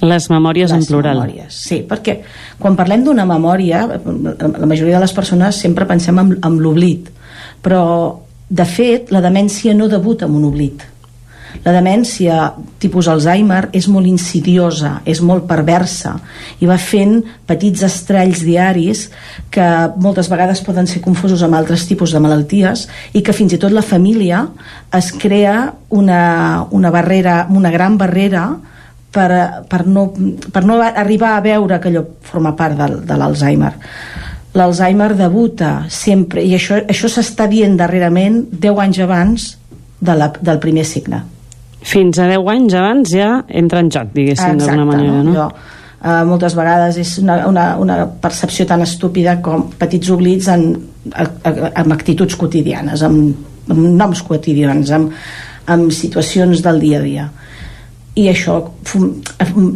[0.00, 1.18] Les memòries en Les plural.
[1.18, 2.20] memòries, sí, perquè
[2.58, 7.08] quan parlem d'una memòria, la majoria de les persones sempre pensem en, en l'oblit,
[7.62, 7.82] però
[8.48, 10.84] de fet la demència no debuta amb un oblit.
[11.64, 16.14] La demència tipus Alzheimer és molt insidiosa, és molt perversa
[16.62, 17.18] i va fent
[17.48, 19.06] petits estralls diaris
[19.52, 19.66] que
[20.00, 23.74] moltes vegades poden ser confosos amb altres tipus de malalties i que fins i tot
[23.74, 24.44] la família
[24.94, 28.48] es crea una, una barrera, una gran barrera
[29.12, 29.30] per,
[29.68, 30.10] per, no,
[30.52, 33.72] per no arribar a veure que allò forma part del, de l'Alzheimer.
[34.58, 39.50] l'Alzheimer debuta sempre i això, això s'està dient darrerament 10 anys abans
[40.00, 41.24] de la, del primer signe
[41.82, 45.34] Fins a 10 anys abans ja entra en joc, diguéssim, d'alguna manera, no?
[45.36, 45.48] Jo,
[46.02, 50.72] eh, moltes vegades és una, una, una percepció tan estúpida com petits oblits en,
[51.14, 55.14] amb actituds quotidianes, amb, amb noms quotidians, amb,
[55.68, 57.28] amb situacions del dia a dia.
[58.18, 58.58] I això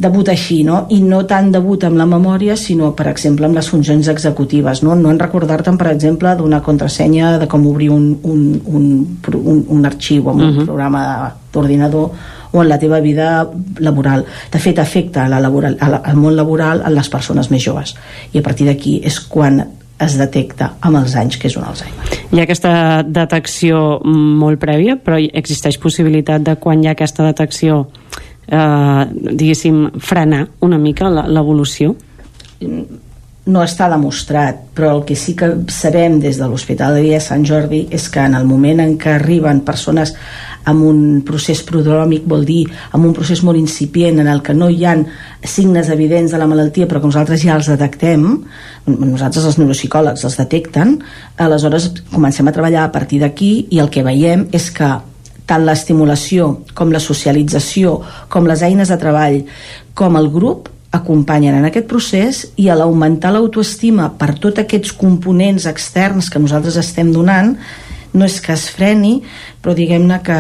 [0.01, 0.87] debuta així, no?
[0.91, 4.95] I no tant debuta amb la memòria, sinó, per exemple, amb les funcions executives, no?
[4.95, 8.87] No en recordar-te'n, per exemple, d'una contrasenya de com obrir un, un, un,
[9.35, 10.65] un, un arxiu amb un Mhm.
[10.67, 12.11] programa d'ordinador
[12.53, 13.49] o en la teva vida
[13.79, 14.25] laboral.
[14.53, 17.95] De fet, afecta la laboral, al, al món laboral en les persones més joves.
[18.33, 19.63] I a partir d'aquí és quan
[20.03, 22.19] es detecta amb els anys que és un Alzheimer.
[22.33, 27.87] Hi ha aquesta detecció molt prèvia, però existeix possibilitat de quan hi ha aquesta detecció
[28.47, 31.97] eh, diguéssim, frenar una mica l'evolució?
[33.43, 37.43] no està demostrat, però el que sí que sabem des de l'Hospital de Dia Sant
[37.43, 40.15] Jordi és que en el moment en què arriben persones
[40.71, 42.61] amb un procés prodròmic, vol dir
[42.95, 45.09] amb un procés molt incipient en el que no hi han
[45.43, 48.29] signes evidents de la malaltia però que nosaltres ja els detectem,
[48.87, 51.01] nosaltres els neuropsicòlegs els detecten,
[51.37, 55.01] aleshores comencem a treballar a partir d'aquí i el que veiem és que
[55.53, 57.99] tant l'estimulació com la socialització,
[58.33, 59.43] com les eines de treball,
[59.95, 65.65] com el grup acompanyen en aquest procés i a l'augmentar l'autoestima per tots aquests components
[65.71, 67.55] externs que nosaltres estem donant
[68.13, 69.15] no és que es freni
[69.65, 70.37] però diguem-ne que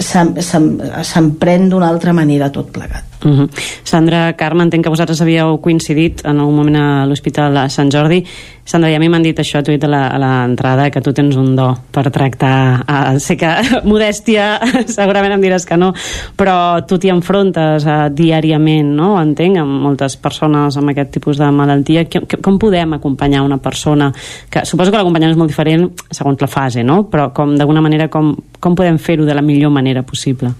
[0.00, 0.72] s'em- s'em-
[1.04, 3.48] s'emprèn d'una altra manera tot plegat Uh -huh.
[3.82, 8.24] Sandra, Carme, entenc que vosaltres havíeu coincidit en algun moment a l'Hospital de Sant Jordi.
[8.64, 11.36] Sandra, ja a mi m'han dit això, he dit a a l'entrada, que tu tens
[11.36, 12.84] un do per tractar...
[12.88, 13.48] Uh, sé que
[13.84, 15.92] modèstia segurament em diràs que no,
[16.36, 19.20] però tu t'hi enfrontes uh, diàriament, no?
[19.20, 22.06] Entenc, amb moltes persones amb aquest tipus de malaltia.
[22.06, 24.12] Com, com podem acompanyar una persona?
[24.48, 27.10] que Suposo que l'acompanyament és molt diferent segons la fase, no?
[27.10, 30.52] Però com d'alguna manera, com, com podem fer-ho de la millor manera possible?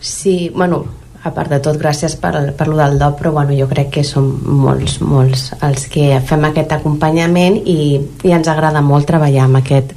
[0.00, 0.84] Sí, bueno,
[1.26, 4.04] a part de tot, gràcies per, per lo del do, però bueno, jo crec que
[4.06, 7.78] som molts, molts els que fem aquest acompanyament i,
[8.24, 9.92] i ens agrada molt treballar amb aquest,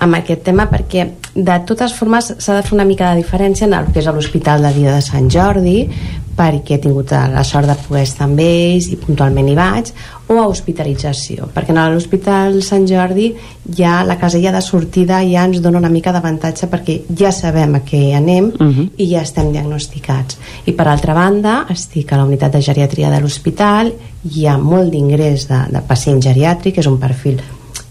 [0.00, 3.76] amb aquest tema perquè de totes formes s'ha de fer una mica de diferència en
[3.78, 5.78] el que és a l'Hospital de Dia de Sant Jordi
[6.38, 9.90] perquè he tingut la sort de poder estar amb ells i puntualment hi vaig
[10.28, 13.32] o a hospitalització, perquè a l'Hospital Sant Jordi
[13.74, 17.82] ja la casella de sortida ja ens dona una mica d'avantatge perquè ja sabem a
[17.82, 18.90] què anem Uh -huh.
[18.96, 20.38] i ja estem diagnosticats.
[20.66, 23.92] I per altra banda, estic a la unitat de geriatria de l'hospital,
[24.24, 27.40] hi ha molt d'ingrés de, de pacient geriàtric, és un perfil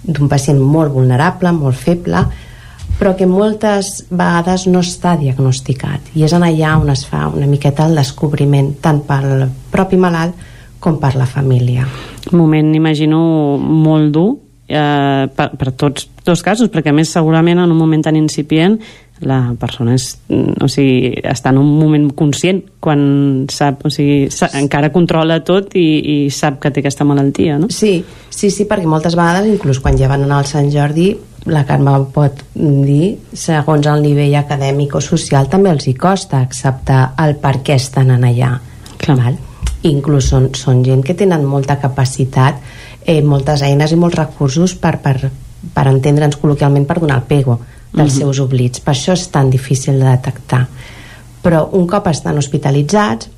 [0.07, 2.23] d'un pacient molt vulnerable, molt feble,
[2.97, 6.13] però que moltes vegades no està diagnosticat.
[6.17, 10.33] I és en allà on es fa una miqueta el descobriment tant pel propi malalt
[10.79, 11.85] com per la família.
[12.31, 13.19] Moment, imagino,
[13.57, 14.29] molt dur
[14.67, 18.79] eh, per, per tots dos casos, perquè a més segurament en un moment tan incipient
[19.21, 24.29] la persona és, mm, o sigui, està en un moment conscient quan sap, o sigui,
[24.31, 27.69] sa, encara controla tot i, i sap que té aquesta malaltia, no?
[27.73, 31.15] Sí, sí, sí, perquè moltes vegades, inclús quan ja van anar al Sant Jordi,
[31.47, 37.13] la Carme pot dir, segons el nivell acadèmic o social, també els hi costa acceptar
[37.23, 38.59] el per què estan en allà.
[38.97, 39.17] Clar.
[39.17, 39.37] Val?
[39.87, 42.59] Inclús són, són gent que tenen molta capacitat,
[43.05, 45.31] eh, moltes eines i molts recursos per, per,
[45.73, 47.59] per entendre'ns col·loquialment per donar el pego
[47.93, 48.19] dels Mhm.
[48.19, 48.79] seus oblits.
[48.79, 50.67] Per això és tan difícil de detectar.
[51.43, 53.29] Però un cop estan hospitalitzats,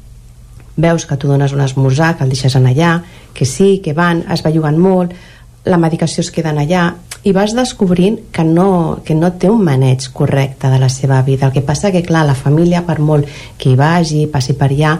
[0.75, 3.03] veus que tu dones un esmorzar, que el deixes en allà,
[3.33, 5.13] que sí, que van, es belluguen molt,
[5.65, 6.93] la medicació es queda en allà,
[7.23, 11.47] i vas descobrint que no, que no té un maneig correcte de la seva vida.
[11.47, 13.27] El que passa que, clar, la família, per molt
[13.57, 14.93] que hi vagi, passi per allà,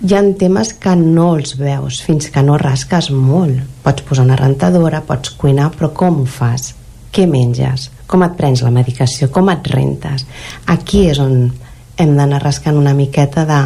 [0.00, 3.60] hi ha temes que no els veus fins que no rasques molt.
[3.82, 6.74] Pots posar una rentadora, pots cuinar, però com ho fas?
[7.12, 7.90] Què menges?
[8.06, 9.30] Com et prens la medicació?
[9.32, 10.26] Com et rentes?
[10.66, 11.52] Aquí és on
[11.96, 13.60] hem d'anar rascant una miqueta de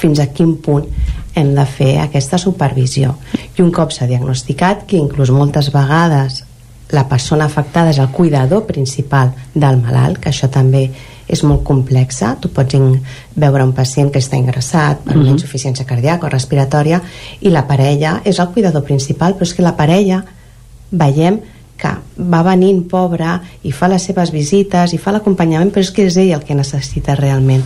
[0.00, 0.86] fins a quin punt
[1.34, 3.16] hem de fer aquesta supervisió.
[3.56, 6.44] I un cop s'ha diagnosticat, que inclús moltes vegades
[6.90, 10.90] la persona afectada és el cuidador principal del malalt, que això també
[11.30, 12.32] és molt complexa.
[12.40, 12.74] Tu pots
[13.36, 15.38] veure un pacient que està ingressat per una Mhm.
[15.38, 17.00] insuficiència cardíaca o respiratòria
[17.40, 20.24] i la parella és el cuidador principal, però és que la parella
[20.90, 21.40] veiem
[21.80, 21.92] que
[22.30, 26.18] va venint pobra i fa les seves visites i fa l'acompanyament, però és que és
[26.20, 27.64] ell el que necessita realment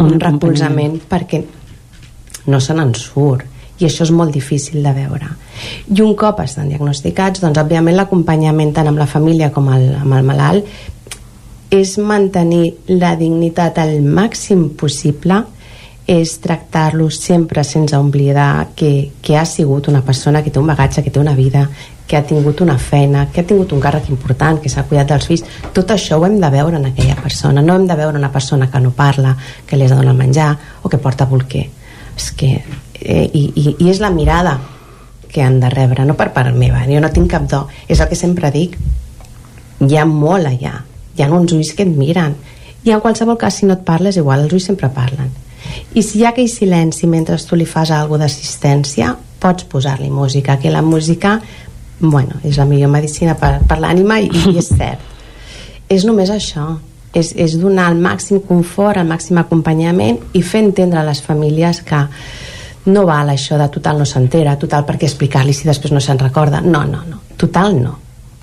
[0.00, 1.42] un, Un recolzament perquè
[2.46, 3.46] no se n'en surt.
[3.78, 5.28] I això és molt difícil de veure.
[5.90, 10.18] I un cop estan diagnosticats doncs òbviament l'acompanyament tant amb la família com el, amb
[10.18, 10.68] el malalt
[11.72, 15.40] és mantenir la dignitat al màxim possible
[16.06, 21.02] és tractar-lo sempre sense oblidar que, que ha sigut una persona que té un bagatge,
[21.02, 21.68] que té una vida
[22.06, 25.26] que ha tingut una feina, que ha tingut un càrrec important, que s'ha cuidat dels
[25.28, 27.62] fills tot això ho hem de veure en aquella persona.
[27.62, 30.56] No hem de veure una persona que no parla que li has de donar menjar
[30.82, 31.68] o que porta bolquer.
[32.16, 32.52] És que,
[33.00, 34.58] eh, i, i, i és la mirada
[35.32, 38.10] que han de rebre, no per part meva jo no tinc cap do, és el
[38.10, 38.76] que sempre dic.
[39.80, 40.82] Hi ha molt allà.
[41.16, 42.36] Hi ha uns ulls que et miren.
[42.84, 45.32] I en qualsevol cas si no et parles igual els ulls sempre parlen.
[45.94, 50.58] I si hi ha aquell silenci mentre tu li fas alguna d'assistència pots posar-li música
[50.62, 51.40] que la música
[52.02, 55.10] bueno, és la millor medicina per, per l'ànima i, i és cert.
[55.92, 56.74] És només això.
[57.12, 61.82] És, és donar el màxim confort, el màxim acompanyament i fer entendre a les famílies
[61.84, 61.98] que
[62.88, 66.62] no val això de total no s'entera, total perquè explicar-li si després no se'n recorda,
[66.64, 67.20] no, no, no.
[67.36, 67.92] Total no.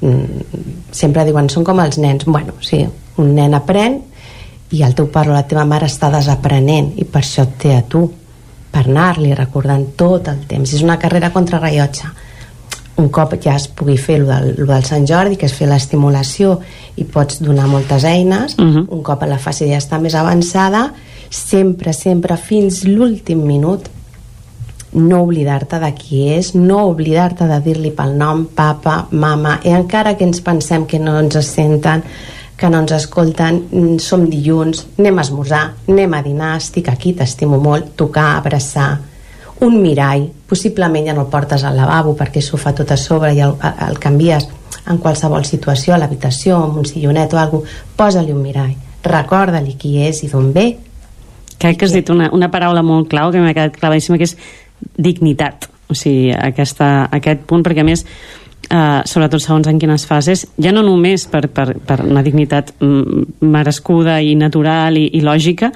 [0.06, 0.62] Mm,
[0.96, 2.84] sempre diuen són com els nens, bueno, sí
[3.20, 3.98] un nen aprèn
[4.72, 7.76] i el teu pare o la teva mare està desaprenent i per això et té
[7.76, 8.06] a tu
[8.70, 10.72] per anar-li recordant tot el temps.
[10.72, 12.12] És una carrera contra rellotge
[13.00, 15.70] un cop ja es pugui fer lo del, lo del Sant Jordi, que és fer
[15.70, 16.58] l'estimulació
[17.00, 18.86] i pots donar moltes eines, uh -huh.
[18.90, 20.94] un cop la fase ja està més avançada,
[21.30, 23.90] sempre, sempre, fins l'últim minut,
[24.94, 30.16] no oblidar-te de qui és, no oblidar-te de dir-li pel nom, papa, mama, i encara
[30.18, 32.04] que ens pensem que no ens senten,
[32.58, 37.14] que no ens escolten, mm, som dilluns, anem a esmorzar, anem a dinar, estic aquí,
[37.14, 39.00] t'estimo molt, tocar, abraçar,
[39.66, 43.34] un mirall, possiblement ja no el portes al lavabo perquè s'ho fa tot a sobre
[43.36, 43.56] i el,
[43.88, 44.48] el canvies
[44.90, 49.98] en qualsevol situació, a l'habitació, amb un sillonet o alguna posa-li un mirall, recorda-li qui
[50.02, 50.68] és i d'on ve.
[51.60, 54.36] Crec que has dit una, una paraula molt clau que m'ha quedat clavadíssima, que és
[54.98, 55.68] dignitat.
[55.90, 58.06] O sigui, aquesta, aquest punt, perquè a més,
[58.70, 63.42] eh, sobretot segons en quines fases, ja no només per, per, per una dignitat mm,
[63.42, 65.74] merescuda i natural i, i lògica,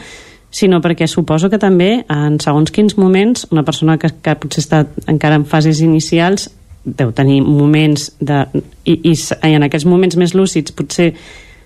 [0.53, 4.83] sinó perquè suposo que també en segons quins moments una persona que, que potser està
[5.09, 6.51] encara en fases inicials
[6.83, 8.43] deu tenir moments de,
[8.85, 11.13] i, i, i en aquests moments més lúcids potser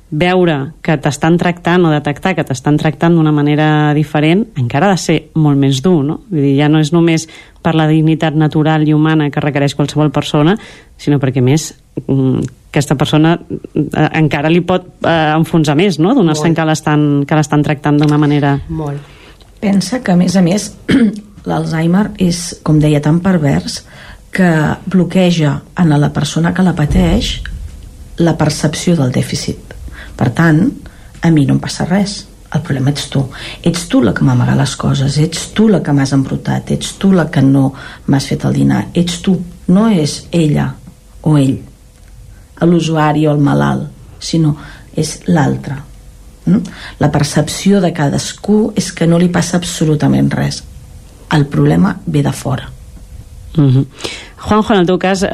[0.09, 5.01] veure que t'estan tractant o detectar que t'estan tractant d'una manera diferent encara ha de
[5.03, 6.21] ser molt més dur no?
[6.29, 7.27] Vull dir, ja no és només
[7.63, 10.55] per la dignitat natural i humana que requereix qualsevol persona
[10.97, 11.73] sinó perquè més
[12.05, 16.15] mm, aquesta persona eh, encara li pot eh, enfonsar més no?
[16.15, 16.55] donar-se Molt.
[16.55, 19.15] que l'estan que l'estan tractant d'una manera Molt.
[19.59, 20.69] Pensa que, a més a més,
[21.49, 23.81] l'Alzheimer és, com deia, tan pervers
[24.33, 24.49] que
[24.85, 27.39] bloqueja en la persona que la pateix
[28.21, 29.66] la percepció del dèficit.
[30.17, 30.65] Per tant,
[31.21, 32.23] a mi no em passa res.
[32.55, 33.25] El problema ets tu.
[33.67, 37.11] Ets tu la que m'amaga les coses, ets tu la que m'has embrutat, ets tu
[37.11, 37.73] la que no
[38.07, 39.35] m'has fet el dinar, ets tu.
[39.67, 40.69] No és ella
[41.27, 41.57] o ell,
[42.63, 44.55] l'usuari o el malalt, sinó
[44.95, 45.75] és l'altre.
[46.47, 46.63] Mm?
[47.03, 50.63] La percepció de cadascú és que no li passa absolutament res.
[51.35, 52.71] El problema ve de fora.
[53.57, 53.85] Mm -hmm.
[54.47, 55.29] Juanjo, en el teu cas, eh,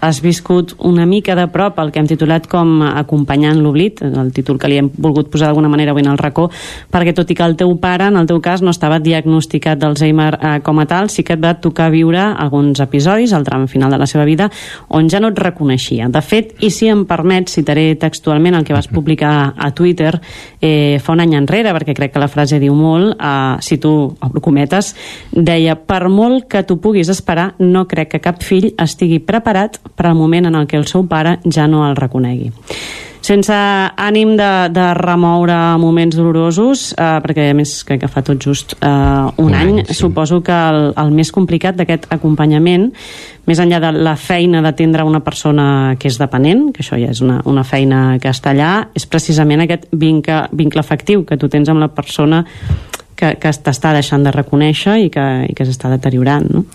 [0.00, 4.54] has viscut una mica de prop el que hem titulat com Acompanyant l'oblit, el títol
[4.62, 6.44] que li hem volgut posar d'alguna manera avui en el racó,
[6.92, 10.28] perquè tot i que el teu pare, en el teu cas, no estava diagnosticat d'Alzheimer
[10.38, 13.90] eh, com a tal, sí que et va tocar viure alguns episodis al tram final
[13.90, 14.46] de la seva vida
[14.94, 16.06] on ja no et reconeixia.
[16.06, 20.20] De fet, i si em permet, citaré textualment el que vas publicar a Twitter
[20.60, 23.96] eh, fa un any enrere, perquè crec que la frase diu molt, eh, si tu,
[24.20, 24.94] obro cometes,
[25.32, 30.10] deia, per molt que tu puguis esperar, no crec que cap fill estigui preparat per
[30.10, 32.52] al moment en el que el seu pare ja no el reconegui
[33.26, 33.54] sense
[33.98, 38.76] ànim de, de remoure moments dolorosos, eh, perquè a més crec que fa tot just
[38.78, 39.98] eh, un, un any, any sí.
[40.02, 42.88] suposo que el, el més complicat d'aquest acompanyament,
[43.46, 47.22] més enllà de la feina d'atendre una persona que és dependent, que això ja és
[47.24, 51.70] una, una feina que està allà, és precisament aquest vincle, vincle afectiu que tu tens
[51.72, 52.44] amb la persona
[53.16, 56.66] que, que t'està deixant de reconèixer i que, i que s'està deteriorant, no?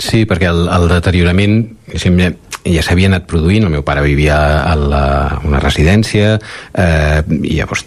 [0.00, 1.60] Sí, perquè el, el deteriorament
[1.94, 2.32] sempre
[2.62, 5.04] ja s'havia anat produint, el meu pare vivia a la,
[5.46, 7.84] una residència eh, i llavors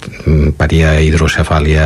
[0.59, 1.85] patia hidrocefàlia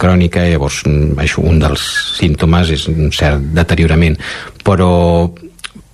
[0.00, 1.86] crònica i llavors això, un dels
[2.18, 4.18] símptomes és un cert deteriorament
[4.64, 4.90] però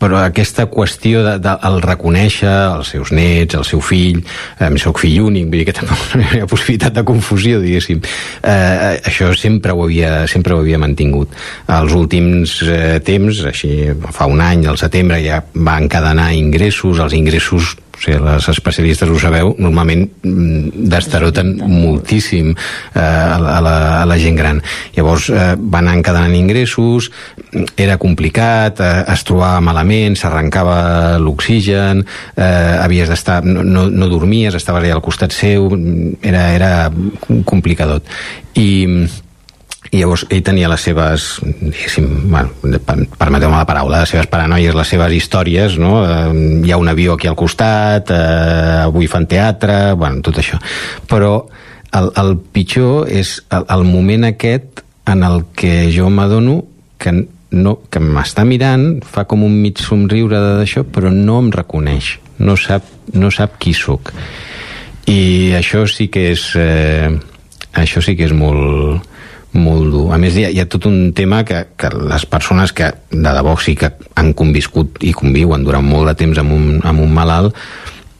[0.06, 5.00] però aquesta qüestió de, de, el reconèixer els seus nets, el seu fill eh, sóc
[5.02, 8.02] fill únic, vull dir que tampoc no hi ha possibilitat de confusió, diguéssim.
[8.46, 11.34] Eh, això sempre ho, havia, sempre ho havia mantingut.
[11.74, 13.72] Els últims eh, temps, així
[14.14, 19.08] fa un any al setembre ja va encadenar ingressos, els ingressos o sigui, les especialistes
[19.08, 24.60] ho sabeu, normalment mm, destaroten moltíssim eh, a, la, a la gent gran.
[24.96, 27.10] Llavors eh, van encadenant ingressos,
[27.76, 30.78] era complicat, eh, es trobava malament, s'arrencava
[31.22, 32.04] l'oxigen,
[32.36, 35.70] eh, havies d'estar, no, no, no dormies, estaves allà al costat seu,
[36.22, 36.72] era, era
[37.48, 38.04] complicadot.
[38.56, 38.68] I
[39.96, 42.52] i llavors ell tenia les seves diguéssim, bueno,
[43.16, 46.02] permeteu-me la paraula les seves paranoies, les seves històries no?
[46.04, 50.60] Eh, hi ha un avió aquí al costat eh, avui fan teatre bueno, tot això,
[51.08, 51.46] però
[51.96, 56.60] el, el pitjor és el, el moment aquest en el que jo m'adono
[57.00, 57.14] que,
[57.56, 62.58] no, que m'està mirant fa com un mig somriure d'això però no em reconeix no
[62.60, 62.84] sap,
[63.16, 64.12] no sap qui sóc
[65.08, 67.14] i això sí que és eh,
[67.80, 69.14] això sí que és molt
[69.58, 70.06] molt dur.
[70.14, 73.34] A més, hi ha, hi ha tot un tema que, que les persones que de
[73.38, 77.12] debò sí que han conviscut i conviuen durant molt de temps amb un, amb un
[77.14, 77.56] malalt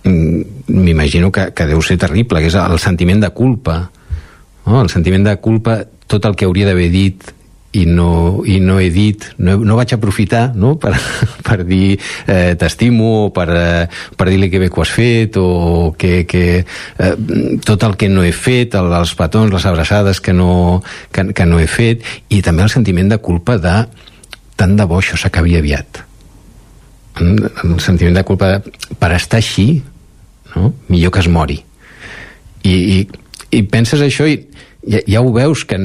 [0.04, 3.78] mm, m'imagino que, que deu ser terrible, que és el sentiment de culpa.
[4.66, 4.80] No?
[4.82, 7.32] El sentiment de culpa, tot el que hauria d'haver dit
[7.76, 10.74] i no, i no he dit, no, no vaig aprofitar no?
[10.80, 10.94] per,
[11.46, 13.84] per dir eh, t'estimo per, eh,
[14.16, 17.12] per dir-li que bé que ho has fet o que, que eh,
[17.66, 20.80] tot el que no he fet, el, els petons, les abraçades que no,
[21.12, 23.76] que, que no he fet i també el sentiment de culpa de
[24.56, 26.02] tant de bo això s'acabi aviat
[27.20, 29.82] el sentiment de culpa de, per estar així
[30.54, 30.72] no?
[30.88, 31.60] millor que es mori
[32.64, 32.98] i, i,
[33.52, 34.40] i penses això i
[34.86, 35.78] ja, ja ho veus que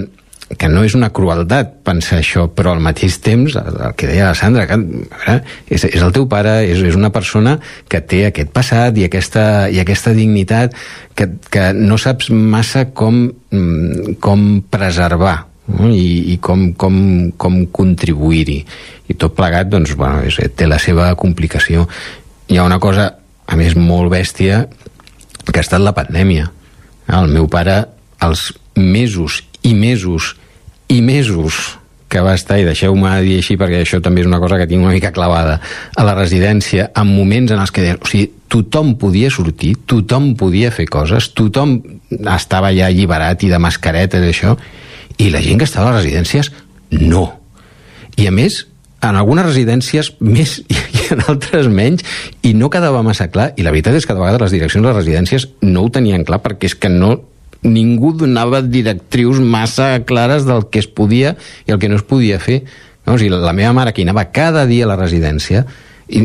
[0.57, 4.37] que no és una crueltat pensar això, però al mateix temps, el, que deia la
[4.37, 5.37] Sandra, que, veure,
[5.67, 7.57] és, és el teu pare, és, és una persona
[7.91, 10.75] que té aquest passat i aquesta, i aquesta dignitat
[11.15, 15.37] que, que no saps massa com, mm, com preservar
[15.71, 15.89] no?
[15.89, 16.95] I, i com, com,
[17.39, 18.59] com contribuir-hi.
[19.11, 21.87] I tot plegat, doncs, bueno, és, té la seva complicació.
[22.51, 23.11] Hi ha una cosa,
[23.47, 24.65] a més, molt bèstia,
[25.47, 26.49] que ha estat la pandèmia.
[27.11, 27.83] El meu pare,
[28.23, 30.35] els mesos i mesos
[30.91, 31.77] i mesos
[32.11, 34.83] que va estar, i deixeu-me dir així perquè això també és una cosa que tinc
[34.83, 35.61] una mica clavada,
[35.95, 40.73] a la residència, en moments en els que o sigui, tothom podia sortir, tothom podia
[40.75, 41.77] fer coses, tothom
[42.33, 44.57] estava ja alliberat i de mascaretes i això,
[45.23, 46.51] i la gent que estava a les residències,
[46.99, 47.23] no.
[48.19, 48.65] I a més,
[49.01, 52.03] en algunes residències més i en altres menys,
[52.43, 54.91] i no quedava massa clar, i la veritat és que de vegades les direccions de
[54.91, 57.15] les residències no ho tenien clar perquè és que no
[57.63, 61.35] ningú donava directrius massa clares del que es podia
[61.67, 62.63] i el que no es podia fer.
[63.05, 63.15] No?
[63.15, 65.65] O sigui, la meva mare, que anava cada dia a la residència,
[66.11, 66.21] i,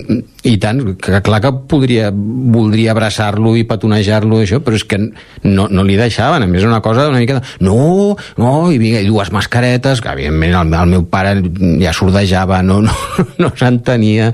[0.51, 5.67] i tant, que clar que podria, voldria abraçar-lo i petonejar-lo això, però és que no,
[5.71, 9.11] no li deixaven, a més una cosa una mica de, no, no, i, vinga, i
[9.11, 11.37] dues mascaretes que evidentment el, el meu pare
[11.83, 12.97] ja sordejava no, no,
[13.43, 14.33] no s'entenia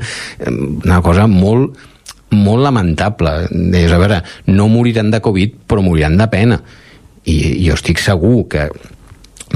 [0.48, 1.88] una cosa molt
[2.32, 6.62] molt lamentable Deies, a veure, no moriran de Covid però moriran de pena
[7.28, 8.66] i jo estic segur que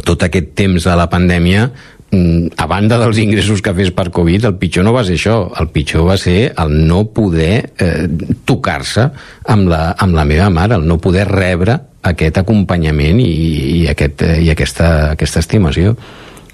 [0.07, 1.67] tot aquest temps de la pandèmia
[2.11, 5.39] mm, a banda dels ingressos que fes per Covid, el pitjor no va ser això,
[5.61, 8.07] el pitjor va ser el no poder eh,
[8.45, 9.09] tocar-se
[9.53, 13.33] amb, la, amb la meva mare, el no poder rebre aquest acompanyament i,
[13.81, 15.97] i, aquest, eh, i aquesta, aquesta estimació.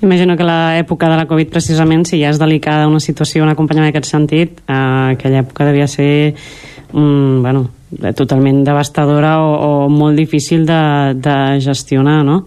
[0.02, 3.92] Imagino que l'època de la Covid, precisament, si ja és delicada una situació, un acompanyament
[3.92, 6.34] en aquest sentit, eh, aquella època devia ser
[6.92, 7.68] mm, bueno,
[8.16, 10.82] totalment devastadora o, o molt difícil de,
[11.18, 12.42] de gestionar, no?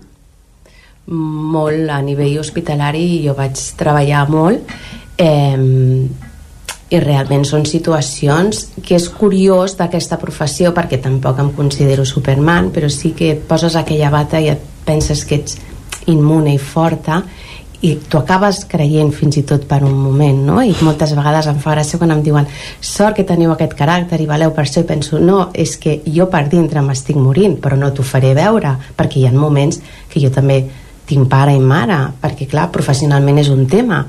[1.08, 4.72] molt a nivell hospitalari jo vaig treballar molt
[5.22, 5.54] eh,
[6.86, 12.90] i realment són situacions que és curiós d'aquesta professió perquè tampoc em considero Superman però
[12.90, 15.60] sí que poses aquella bata i et penses que ets
[16.10, 17.22] immune i forta
[17.86, 20.62] i tu acabes creient fins i tot per un moment no?
[20.64, 22.48] i moltes vegades em fa gràcia quan em diuen
[22.82, 26.30] sort que teniu aquest caràcter i valeu per això i penso no, és que jo
[26.32, 30.34] per dintre m'estic morint però no t'ho faré veure perquè hi ha moments que jo
[30.34, 30.64] també
[31.06, 34.02] tinc pare i mare, perquè clar, professionalment és un tema,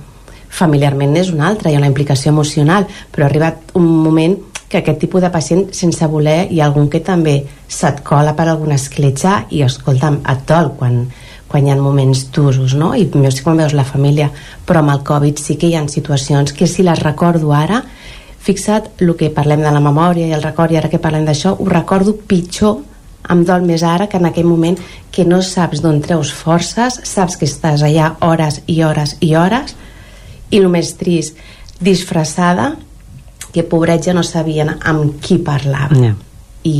[0.56, 4.36] familiarment és un altre, hi ha una implicació emocional, però ha arribat un moment
[4.66, 7.36] que aquest tipus de pacient, sense voler, hi ha algun que també
[7.68, 11.04] se't cola per alguna escletxa i, escolta'm, et dol quan,
[11.48, 12.94] quan hi ha moments durs, no?
[12.94, 14.30] I més quan veus la família,
[14.66, 17.82] però amb el Covid sí que hi ha situacions que si les recordo ara,
[18.46, 21.56] fixa't el que parlem de la memòria i el record i ara que parlem d'això,
[21.58, 22.82] ho recordo pitjor
[23.30, 24.78] em dol més ara que en aquell moment
[25.10, 29.74] que no saps d'on treus forces, saps que estàs allà hores i hores i hores
[30.50, 31.38] i el més trist,
[31.82, 32.74] disfressada
[33.52, 36.14] que pobretja no sabien amb qui parlava yeah.
[36.62, 36.78] i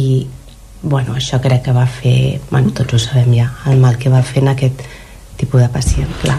[0.87, 4.23] bueno, això crec que va fer bueno, tots ho sabem ja, el mal que va
[4.23, 4.85] fer en aquest
[5.37, 6.39] tipus de pacient, clar.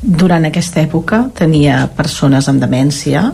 [0.00, 3.26] Durant aquesta època tenia persones amb demència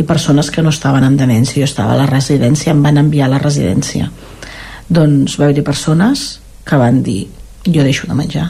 [0.00, 1.60] i persones que no estaven amb demència.
[1.60, 4.08] Jo estava a la residència, em van enviar a la residència.
[4.88, 6.24] Doncs va haver-hi persones
[6.64, 7.26] que van dir
[7.66, 8.46] jo deixo de menjar.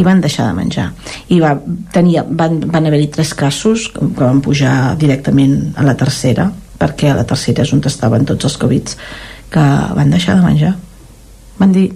[0.00, 0.88] I van deixar de menjar.
[1.28, 1.52] I va,
[1.92, 6.48] tenia, van, van haver-hi tres casos que van pujar directament a la tercera
[6.78, 8.94] perquè a la tercera és on estaven tots els Covid
[9.54, 9.64] que
[9.96, 10.74] van deixar de menjar.
[11.58, 11.88] Van dir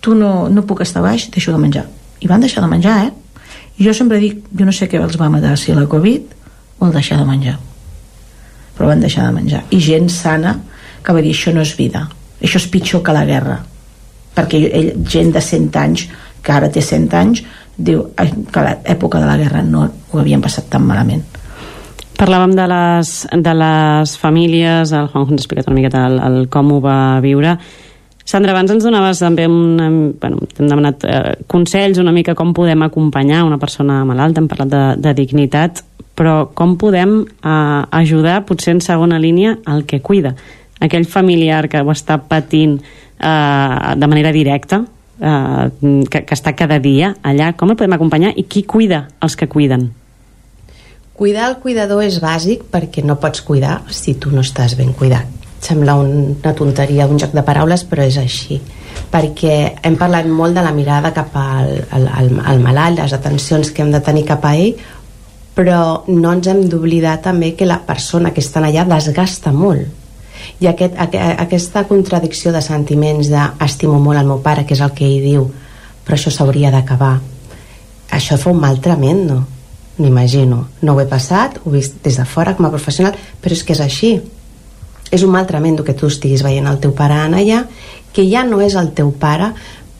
[0.00, 1.86] tu no, no puc estar baix, deixo de menjar.
[2.20, 3.12] I van deixar de menjar, eh?
[3.80, 6.34] i jo sempre dic, jo no sé què els va matar si la Covid
[6.80, 7.56] o el deixar de menjar.
[8.76, 9.62] Però van deixar de menjar.
[9.72, 10.56] I gent sana
[11.04, 12.06] que va dir això no és vida.
[12.40, 13.56] Això és pitjor que la guerra.
[14.36, 16.06] Perquè ell, gent de 100 anys
[16.44, 17.42] que ara té 100 anys
[17.76, 21.24] diu que a l'època de la guerra no ho havien passat tan malament
[22.20, 26.42] Parlàvem de les, de les famílies, el Juanjo ens ha explicat una miqueta el, el
[26.52, 27.54] com ho va viure.
[28.28, 29.86] Sandra, abans ens donaves també una,
[30.20, 34.68] bueno, hem demanat eh, consells una mica com podem acompanyar una persona malalta, hem parlat
[34.68, 35.80] de, de dignitat,
[36.14, 37.54] però com podem eh,
[38.02, 40.34] ajudar, potser en segona línia, al que cuida
[40.80, 44.82] aquell familiar que ho està patint eh, de manera directa,
[45.16, 45.64] eh,
[46.04, 49.48] que, que està cada dia allà, com el podem acompanyar i qui cuida els que
[49.48, 49.88] cuiden?
[51.20, 55.28] Cuidar el cuidador és bàsic perquè no pots cuidar si tu no estàs ben cuidat.
[55.60, 58.56] Sembla una tonteria, un joc de paraules, però és així.
[59.12, 63.68] Perquè hem parlat molt de la mirada cap al, al, al, al malalt, les atencions
[63.68, 64.80] que hem de tenir cap a ell,
[65.60, 70.68] però no ens hem d'oblidar també que la persona que està allà desgasta molt i
[70.70, 75.24] aquest, aquesta contradicció de sentiments d'estimo molt el meu pare, que és el que ell
[75.24, 75.48] diu
[76.04, 77.18] però això s'hauria d'acabar
[78.16, 79.42] això fa un mal tremendo
[80.00, 83.56] m'imagino, no ho he passat ho he vist des de fora com a professional però
[83.56, 84.14] és que és així.
[85.10, 87.64] És un mal tremendo que tu estiguis veient el teu pare en allà
[88.12, 89.52] que ja no és el teu pare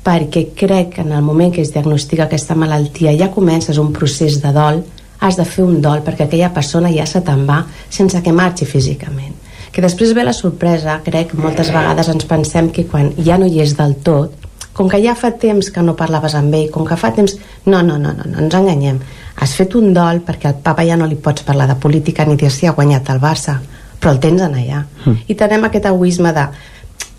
[0.04, 4.40] perquè crec que en el moment que es diagnostica aquesta malaltia ja comences un procés
[4.42, 4.82] de dol.
[5.20, 7.60] Has de fer un dol perquè aquella persona ja se te'n va
[7.90, 9.34] sense que marxi físicament.
[9.70, 13.60] Que després ve la sorpresa, crec, moltes vegades ens pensem que quan ja no hi
[13.62, 14.32] és del tot,
[14.72, 17.36] com que ja fa temps que no parlaves amb ell, com que fa temps...
[17.66, 19.00] No, no, no, no, no ens enganyem.
[19.40, 22.36] Has fet un dol perquè al papa ja no li pots parlar de política ni
[22.40, 23.58] de si ha guanyat el Barça,
[24.00, 24.84] però el tens en allà.
[25.04, 25.26] Mm.
[25.28, 26.46] I tenem aquest egoisme de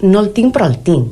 [0.07, 1.11] no el tinc però el tinc,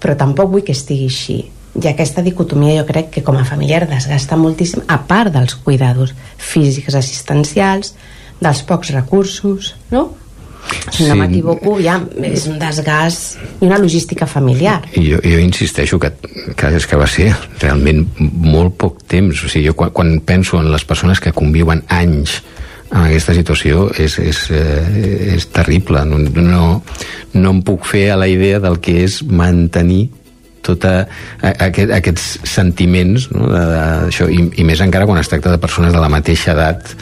[0.00, 1.40] però tampoc vull que estigui així.
[1.80, 6.16] I aquesta dicotomia jo crec que com a familiar desgasta moltíssim, a part dels cuidados
[6.36, 7.94] físics assistencials,
[8.40, 10.08] dels pocs recursos, no?
[10.90, 14.80] Si no m'equivoco, ja és un desgast i una logística familiar.
[14.94, 16.12] Jo, jo insisteixo que,
[16.56, 17.30] que és que va ser
[17.60, 19.44] realment molt poc temps.
[19.44, 22.40] O sigui, jo quan, quan penso en les persones que conviuen anys
[22.90, 26.02] en aquesta situació és, és, eh, és terrible.
[26.08, 26.64] No, no,
[27.34, 30.08] no em puc fer a la idea del que és mantenir
[30.66, 31.06] tota
[31.40, 35.62] aquest, aquests sentiments no, de, de, això, i, i més encara quan es tracta de
[35.62, 36.92] persones de la mateixa edat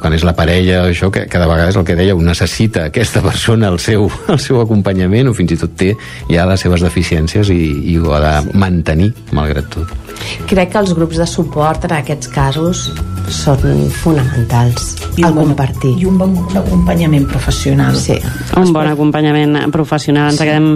[0.00, 3.68] quan és la parella això que cada vegada és el que deia necessita aquesta persona
[3.68, 5.94] el seu, el seu acompanyament o fins i tot té
[6.30, 7.60] ja les seves deficiències i,
[7.92, 9.96] i ho ha de mantenir malgrat tot
[10.50, 12.90] Crec que els grups de suport en aquests casos
[13.30, 15.92] són fonamentals I al un bon- compartir.
[16.02, 17.96] I un bon acompanyament professional.
[17.96, 18.16] Sí.
[18.58, 20.32] Un bon acompanyament professional.
[20.32, 20.68] Ens quedem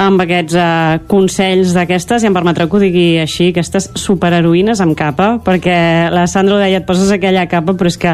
[0.00, 4.96] amb aquests uh, consells d'aquestes i em permetreu que ho digui així, aquestes superheroïnes amb
[4.98, 8.09] capa, perquè la Sandra ho deia, et poses aquella capa, però és que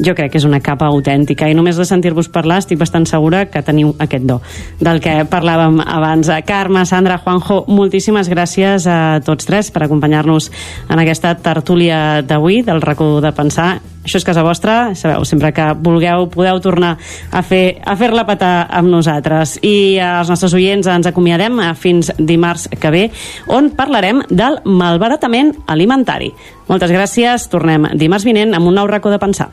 [0.00, 3.44] jo crec que és una capa autèntica i només de sentir-vos parlar estic bastant segura
[3.50, 4.40] que teniu aquest do
[4.80, 6.30] del que parlàvem abans.
[6.46, 10.50] Carme, Sandra, Juanjo, moltíssimes gràcies a tots tres per acompanyar-nos
[10.88, 13.70] en aquesta tertúlia d'avui del racó de pensar
[14.04, 16.94] això és casa vostra, sabeu, sempre que vulgueu podeu tornar
[17.30, 19.58] a fer a fer-la petar amb nosaltres.
[19.66, 23.04] I als nostres oients ens acomiadem fins dimarts que ve
[23.48, 26.32] on parlarem del malbaratament alimentari.
[26.70, 29.50] Moltes gràcies, tornem dimarts vinent amb un nou racó de pensar.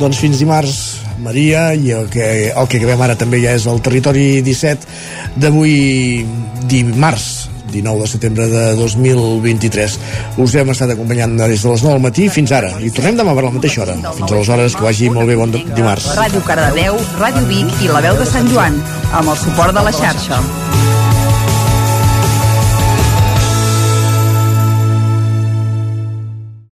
[0.00, 0.76] Doncs fins dimarts,
[1.20, 6.24] Maria, i el que, el que acabem ara també ja és el territori 17 d'avui
[6.70, 9.98] dimarts 19 de setembre de 2023.
[10.44, 12.74] Us hem estat acompanyant des de les 9 del matí fins ara.
[12.80, 13.96] I tornem demà per la mateixa hora.
[14.18, 16.12] Fins aleshores, que vagi molt bé bon dimarts.
[16.18, 18.78] Ràdio Cardedeu, Ràdio Vic i La Veu de Sant Joan,
[19.12, 20.42] amb el suport de la xarxa.